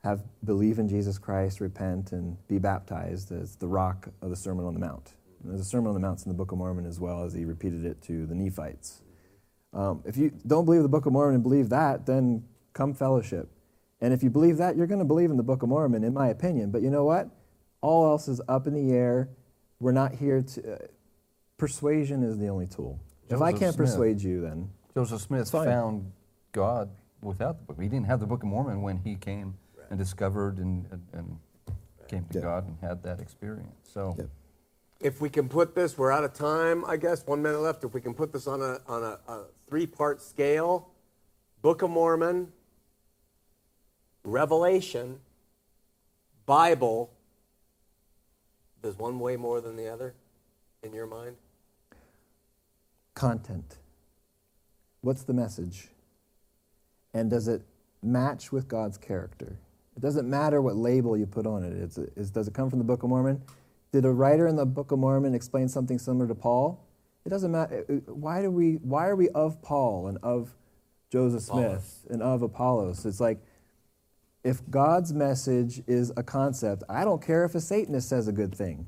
have 0.02 0.22
believe 0.44 0.78
in 0.78 0.88
Jesus 0.88 1.18
Christ, 1.18 1.60
repent, 1.60 2.12
and 2.12 2.36
be 2.48 2.58
baptized 2.58 3.32
as 3.32 3.56
the 3.56 3.68
rock 3.68 4.08
of 4.22 4.30
the 4.30 4.36
Sermon 4.36 4.64
on 4.64 4.74
the 4.74 4.80
Mount. 4.80 5.14
And 5.42 5.52
there's 5.52 5.60
a 5.60 5.64
Sermon 5.64 5.88
on 5.88 5.94
the 5.94 6.00
Mount 6.00 6.22
in 6.24 6.28
the 6.28 6.36
Book 6.36 6.52
of 6.52 6.58
Mormon 6.58 6.86
as 6.86 6.98
well 6.98 7.24
as 7.24 7.34
he 7.34 7.44
repeated 7.44 7.84
it 7.84 8.00
to 8.02 8.26
the 8.26 8.34
Nephites. 8.34 9.02
Um, 9.72 10.02
if 10.04 10.16
you 10.16 10.32
don't 10.46 10.64
believe 10.64 10.82
the 10.82 10.88
Book 10.88 11.06
of 11.06 11.12
Mormon 11.12 11.34
and 11.34 11.42
believe 11.42 11.68
that, 11.68 12.06
then 12.06 12.44
come 12.72 12.94
fellowship. 12.94 13.50
And 14.00 14.12
if 14.14 14.22
you 14.22 14.30
believe 14.30 14.56
that, 14.58 14.76
you're 14.76 14.86
going 14.86 14.98
to 15.00 15.04
believe 15.04 15.30
in 15.30 15.36
the 15.36 15.42
Book 15.42 15.62
of 15.62 15.68
Mormon, 15.68 16.04
in 16.04 16.14
my 16.14 16.28
opinion. 16.28 16.70
But 16.70 16.82
you 16.82 16.90
know 16.90 17.04
what? 17.04 17.28
All 17.82 18.06
else 18.06 18.28
is 18.28 18.40
up 18.48 18.66
in 18.66 18.74
the 18.74 18.92
air. 18.94 19.28
We're 19.78 19.92
not 19.92 20.14
here 20.14 20.42
to. 20.42 20.74
Uh, 20.74 20.78
persuasion 21.58 22.22
is 22.22 22.38
the 22.38 22.48
only 22.48 22.66
tool. 22.66 22.98
if 23.28 23.40
I 23.42 23.50
can't 23.52 23.74
Smith. 23.74 23.88
persuade 23.88 24.20
you, 24.22 24.40
then 24.42 24.70
Joseph 24.94 25.20
Smith 25.22 25.50
fine. 25.50 25.66
found 25.66 26.12
God 26.52 26.90
without 27.22 27.58
the 27.58 27.64
book. 27.64 27.82
He 27.82 27.88
didn't 27.88 28.06
have 28.06 28.20
the 28.20 28.26
Book 28.26 28.42
of 28.42 28.48
Mormon 28.48 28.82
when 28.82 28.98
he 28.98 29.14
came 29.16 29.54
and 29.90 29.98
discovered 29.98 30.58
and, 30.58 30.86
and, 30.90 31.02
and 31.12 31.38
came 32.08 32.24
to 32.32 32.38
Yeah. 32.38 32.44
God 32.44 32.66
and 32.68 32.76
had 32.80 33.02
that 33.02 33.20
experience. 33.20 33.74
So 33.92 34.14
Yep. 34.18 34.28
If 35.00 35.20
we 35.22 35.30
can 35.30 35.48
put 35.48 35.74
this, 35.74 35.96
we're 35.96 36.12
out 36.12 36.24
of 36.24 36.34
time, 36.34 36.84
I 36.84 36.98
guess, 36.98 37.26
one 37.26 37.40
minute 37.40 37.60
left. 37.60 37.84
If 37.84 37.94
we 37.94 38.02
can 38.02 38.12
put 38.12 38.32
this 38.34 38.46
on 38.46 38.60
a, 38.60 38.80
on 38.86 39.02
a, 39.02 39.18
a 39.32 39.44
three 39.66 39.86
part 39.86 40.20
scale 40.20 40.88
Book 41.62 41.80
of 41.82 41.88
Mormon, 41.90 42.48
Revelation, 44.24 45.20
Bible, 46.46 47.10
does 48.82 48.98
one 48.98 49.18
weigh 49.18 49.36
more 49.36 49.60
than 49.60 49.76
the 49.76 49.88
other 49.88 50.14
in 50.82 50.92
your 50.92 51.06
mind? 51.06 51.36
content. 53.20 53.76
What's 55.02 55.24
the 55.24 55.34
message? 55.34 55.88
And 57.12 57.28
does 57.28 57.48
it 57.48 57.60
match 58.02 58.50
with 58.50 58.66
God's 58.66 58.96
character? 58.96 59.58
It 59.94 60.00
doesn't 60.00 60.28
matter 60.28 60.62
what 60.62 60.76
label 60.76 61.18
you 61.18 61.26
put 61.26 61.46
on 61.46 61.62
it. 61.62 61.74
It's, 61.74 61.98
it's, 61.98 62.30
does 62.30 62.48
it 62.48 62.54
come 62.54 62.70
from 62.70 62.78
the 62.78 62.84
Book 62.84 63.02
of 63.02 63.10
Mormon? 63.10 63.42
Did 63.92 64.06
a 64.06 64.10
writer 64.10 64.46
in 64.46 64.56
the 64.56 64.64
Book 64.64 64.90
of 64.90 64.98
Mormon 64.98 65.34
explain 65.34 65.68
something 65.68 65.98
similar 65.98 66.26
to 66.28 66.34
Paul? 66.34 66.82
It 67.26 67.28
doesn't 67.28 67.50
matter. 67.50 67.84
Uh, 67.90 67.92
uh, 67.92 68.14
why, 68.14 68.40
do 68.40 68.50
we, 68.50 68.74
why 68.76 69.06
are 69.08 69.16
we 69.16 69.28
of 69.30 69.60
Paul 69.60 70.06
and 70.06 70.16
of 70.22 70.54
Joseph 71.10 71.42
Smith 71.42 72.06
and 72.08 72.22
of 72.22 72.40
Apollos? 72.40 73.04
It's 73.04 73.20
like, 73.20 73.38
if 74.42 74.68
God's 74.70 75.12
message 75.12 75.82
is 75.86 76.12
a 76.16 76.22
concept, 76.22 76.82
I 76.88 77.04
don't 77.04 77.22
care 77.22 77.44
if 77.44 77.54
a 77.54 77.60
Satanist 77.60 78.08
says 78.08 78.28
a 78.28 78.32
good 78.32 78.54
thing. 78.54 78.86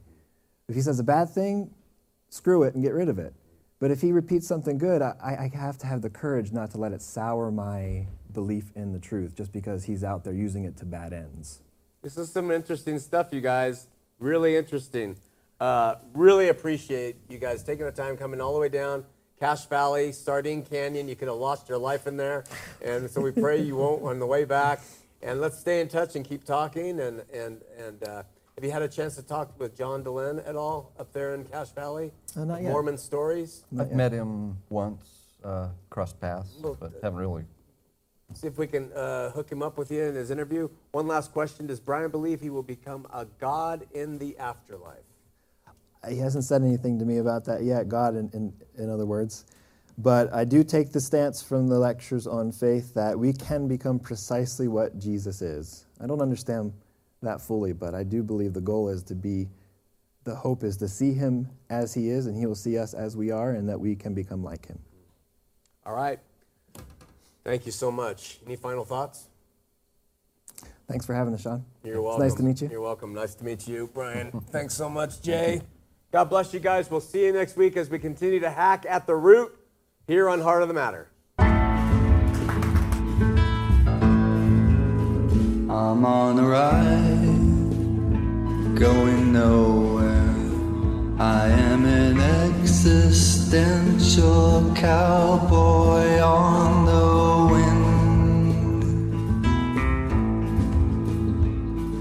If 0.69 0.75
he 0.75 0.81
says 0.81 0.99
a 0.99 1.05
bad 1.05 1.31
thing, 1.31 1.71
screw 2.31 2.63
it 2.63 2.75
and 2.75 2.83
get 2.83 2.95
rid 2.95 3.09
of 3.09 3.19
it. 3.19 3.35
But 3.79 3.91
if 3.91 4.01
he 4.01 4.13
repeats 4.13 4.47
something 4.47 4.79
good, 4.79 5.03
I, 5.03 5.51
I 5.53 5.57
have 5.57 5.77
to 5.79 5.87
have 5.87 6.03
the 6.03 6.11
courage 6.11 6.53
not 6.53 6.71
to 6.71 6.79
let 6.79 6.93
it 6.93 7.03
sour 7.03 7.51
my 7.51 8.07
belief 8.33 8.71
in 8.75 8.93
the 8.93 9.01
truth 9.01 9.35
just 9.35 9.53
because 9.53 9.85
he's 9.85 10.05
out 10.05 10.25
there 10.25 10.33
using 10.33 10.65
it 10.65 10.77
to 10.79 10.85
bad 10.85 11.13
ends. 11.13 11.61
This 12.01 12.17
is 12.17 12.31
some 12.31 12.51
interesting 12.51 12.99
stuff, 12.99 13.33
you 13.33 13.41
guys. 13.41 13.89
Really 14.19 14.57
interesting. 14.57 15.17
Uh, 15.61 15.97
really 16.15 16.49
appreciate 16.49 17.17
you 17.29 17.39
guys 17.39 17.63
taking 17.63 17.85
the 17.85 17.93
time 17.93 18.17
coming 18.17 18.41
all 18.41 18.55
the 18.55 18.61
way 18.61 18.69
down 18.69 19.05
Cache 19.39 19.67
Valley, 19.67 20.13
Sardine 20.13 20.63
Canyon. 20.63 21.09
You 21.09 21.17
could 21.17 21.27
have 21.27 21.37
lost 21.37 21.69
your 21.69 21.79
life 21.79 22.07
in 22.07 22.17
there. 22.17 22.45
And 22.81 23.11
so 23.11 23.21
we 23.21 23.33
pray 23.33 23.61
you 23.61 23.75
won't 23.75 24.05
on 24.05 24.21
the 24.21 24.27
way 24.27 24.45
back. 24.45 24.81
And 25.23 25.41
let's 25.41 25.59
stay 25.59 25.81
in 25.81 25.89
touch 25.89 26.16
and 26.16 26.25
keep 26.25 26.45
talking. 26.45 27.01
And 27.01 27.23
and 27.33 27.61
and 27.79 28.03
uh, 28.09 28.23
have 28.57 28.64
you 28.64 28.70
had 28.70 28.83
a 28.83 28.89
chance 28.89 29.14
to 29.16 29.23
talk 29.23 29.59
with 29.59 29.77
John 29.77 30.03
Dehlin 30.03 30.47
at 30.47 30.57
all 30.57 30.93
up 30.99 31.12
there 31.12 31.35
in 31.35 31.45
Cache 31.45 31.70
Valley? 31.70 32.11
Uh, 32.37 32.45
not 32.45 32.62
yet. 32.62 32.73
Mormon 32.73 32.99
stories. 32.99 33.64
Not 33.70 33.83
I've 33.85 33.89
yet. 33.91 33.97
met 33.97 34.12
him 34.12 34.59
once, 34.68 35.05
uh, 35.45 35.68
crossed 35.91 36.20
paths, 36.20 36.57
Well, 36.61 36.77
but 36.79 36.93
haven't 37.03 37.18
really. 37.18 37.45
See 38.35 38.47
if 38.47 38.57
we 38.57 38.66
can 38.66 38.91
uh, 38.95 39.31
hook 39.31 39.51
him 39.53 39.62
up 39.62 39.77
with 39.77 39.91
you 39.91 40.03
in 40.05 40.14
his 40.14 40.31
interview. 40.31 40.68
One 40.93 41.07
last 41.07 41.33
question: 41.33 41.66
Does 41.66 41.81
Brian 41.81 42.11
believe 42.11 42.41
he 42.41 42.51
will 42.51 42.62
become 42.62 43.07
a 43.12 43.27
god 43.39 43.87
in 43.93 44.18
the 44.18 44.37
afterlife? 44.39 45.05
He 46.09 46.18
hasn't 46.18 46.45
said 46.45 46.62
anything 46.62 46.99
to 46.99 47.05
me 47.05 47.18
about 47.18 47.45
that 47.45 47.62
yet, 47.62 47.89
God, 47.89 48.16
in, 48.16 48.29
in, 48.33 48.53
in 48.77 48.91
other 48.91 49.07
words. 49.07 49.45
But 49.99 50.32
I 50.32 50.45
do 50.45 50.64
take 50.64 50.93
the 50.93 51.01
stance 51.01 51.43
from 51.43 51.68
the 51.68 51.78
lectures 51.78 52.26
on 52.26 52.51
faith 52.51 52.95
that 52.95 53.18
we 53.18 53.32
can 53.32 53.68
become 53.68 53.99
precisely 53.99 54.68
what 54.68 54.99
Jesus 54.99 55.43
is. 55.43 55.86
I 56.01 56.07
don't 56.07 56.22
understand 56.22 56.72
that 57.22 57.40
fully, 57.40 57.72
but 57.72 57.95
I 57.95 58.03
do 58.03 58.22
believe 58.22 58.53
the 58.55 58.61
goal 58.61 58.88
is 58.88 59.03
to 59.05 59.14
be, 59.14 59.49
the 60.24 60.34
hope 60.34 60.64
is 60.64 60.76
to 60.78 60.88
see 60.88 61.12
him 61.12 61.49
as 61.70 61.93
he 61.95 62.09
is, 62.09 62.26
and 62.26 62.36
he 62.36 62.47
will 62.47 62.55
see 62.55 62.78
us 62.78 62.95
as 62.95 63.16
we 63.16 63.30
are, 63.30 63.53
and 63.53 63.68
that 63.68 63.78
we 63.78 63.95
can 63.95 64.14
become 64.14 64.43
like 64.43 64.66
him. 64.66 64.78
All 65.84 65.95
right. 65.95 66.18
Thank 67.45 67.66
you 67.66 67.72
so 67.72 67.90
much. 67.90 68.38
Any 68.47 68.57
final 68.57 68.84
thoughts? 68.84 69.28
Thanks 70.88 71.07
for 71.07 71.14
having 71.14 71.34
us, 71.34 71.43
Shawn. 71.43 71.64
You're 71.84 71.97
It's 71.97 72.03
welcome. 72.03 72.22
nice 72.22 72.34
to 72.34 72.43
meet 72.43 72.62
you. 72.62 72.68
You're 72.70 72.80
welcome. 72.80 73.14
Nice 73.14 73.34
to 73.36 73.45
meet 73.45 73.68
you, 73.68 73.90
Brian. 73.93 74.30
Thanks 74.51 74.74
so 74.74 74.88
much, 74.88 75.22
Jay. 75.22 75.61
God 76.11 76.24
bless 76.24 76.53
you 76.53 76.61
guys. 76.61 76.90
We'll 76.90 77.01
see 77.01 77.26
you 77.26 77.32
next 77.32 77.57
week 77.57 77.76
as 77.76 77.88
we 77.88 77.99
continue 77.99 78.40
to 78.40 78.51
hack 78.51 78.84
at 78.88 79.07
the 79.07 79.14
root 79.14 79.57
here 80.07 80.29
on 80.29 80.41
Heart 80.41 80.63
of 80.63 80.69
the 80.69 80.75
Matter. 80.75 81.09
I'm 85.71 86.05
on 86.05 86.39
a 86.39 86.47
ride, 86.47 87.19
going 88.79 89.33
nowhere. 89.33 90.35
I 91.19 91.49
am 91.49 91.85
an 91.85 92.21
existential 92.21 93.03
cowboy 94.75 96.19
on 96.21 96.85
the 96.87 97.47
wind, 97.53 98.85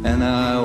and 0.05 0.23
I 0.23 0.59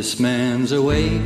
This 0.00 0.18
man's 0.18 0.72
awake. 0.72 1.20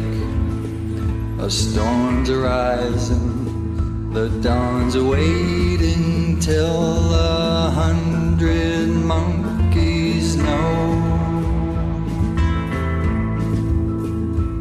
A 1.39 1.49
storm's 1.49 2.29
arising, 2.29 4.13
the 4.13 4.29
dawn's 4.43 4.97
awaiting 4.97 6.41
till 6.41 7.15
a 7.15 7.71
hundred 7.71 8.89
monkeys 8.89 10.35
know. 10.35 10.75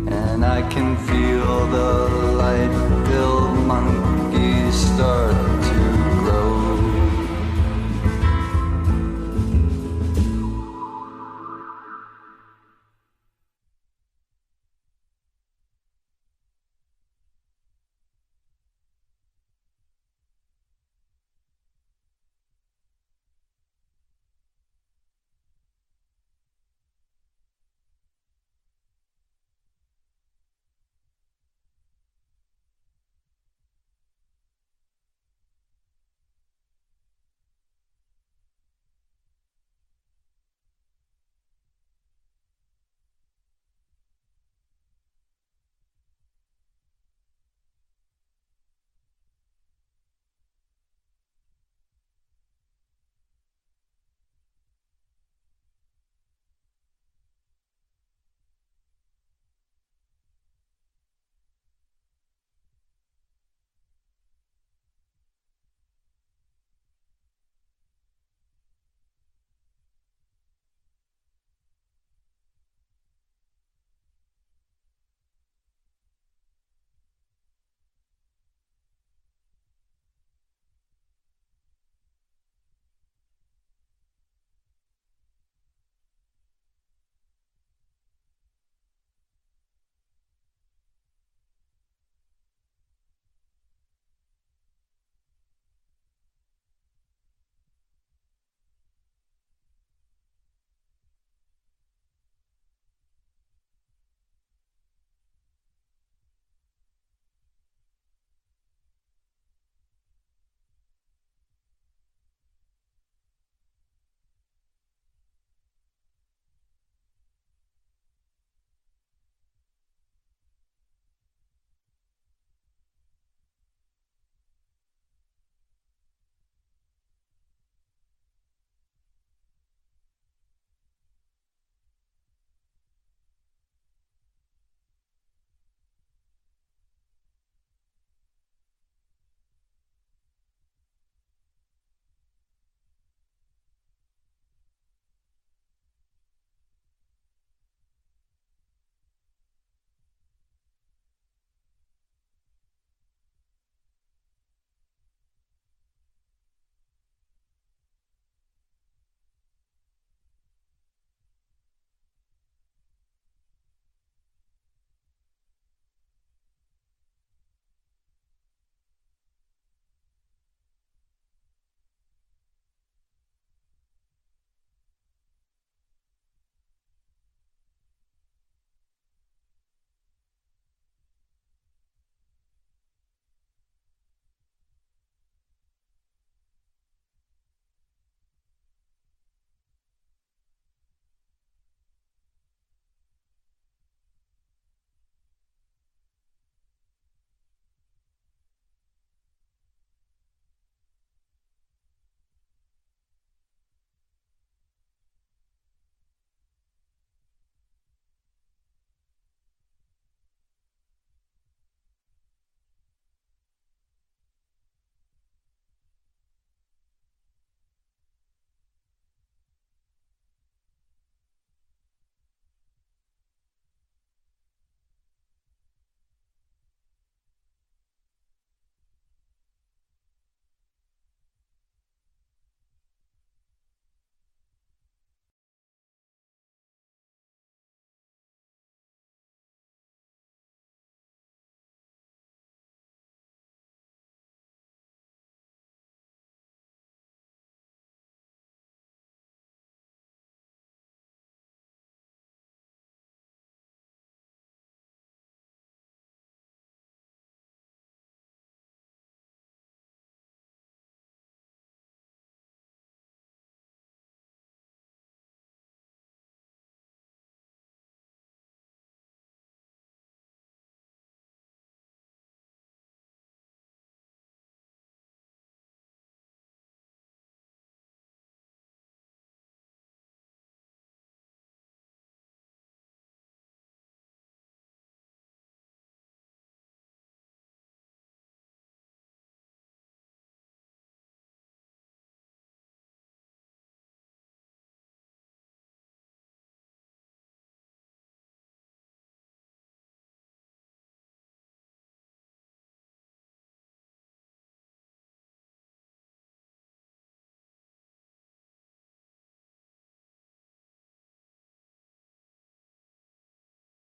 And 0.05 0.45
I 0.45 0.61
can 0.69 0.95
feel 1.07 1.65
the 1.77 2.09
light 2.37 3.07
filled 3.07 3.57
monkeys 3.65 4.75
start 4.75 5.72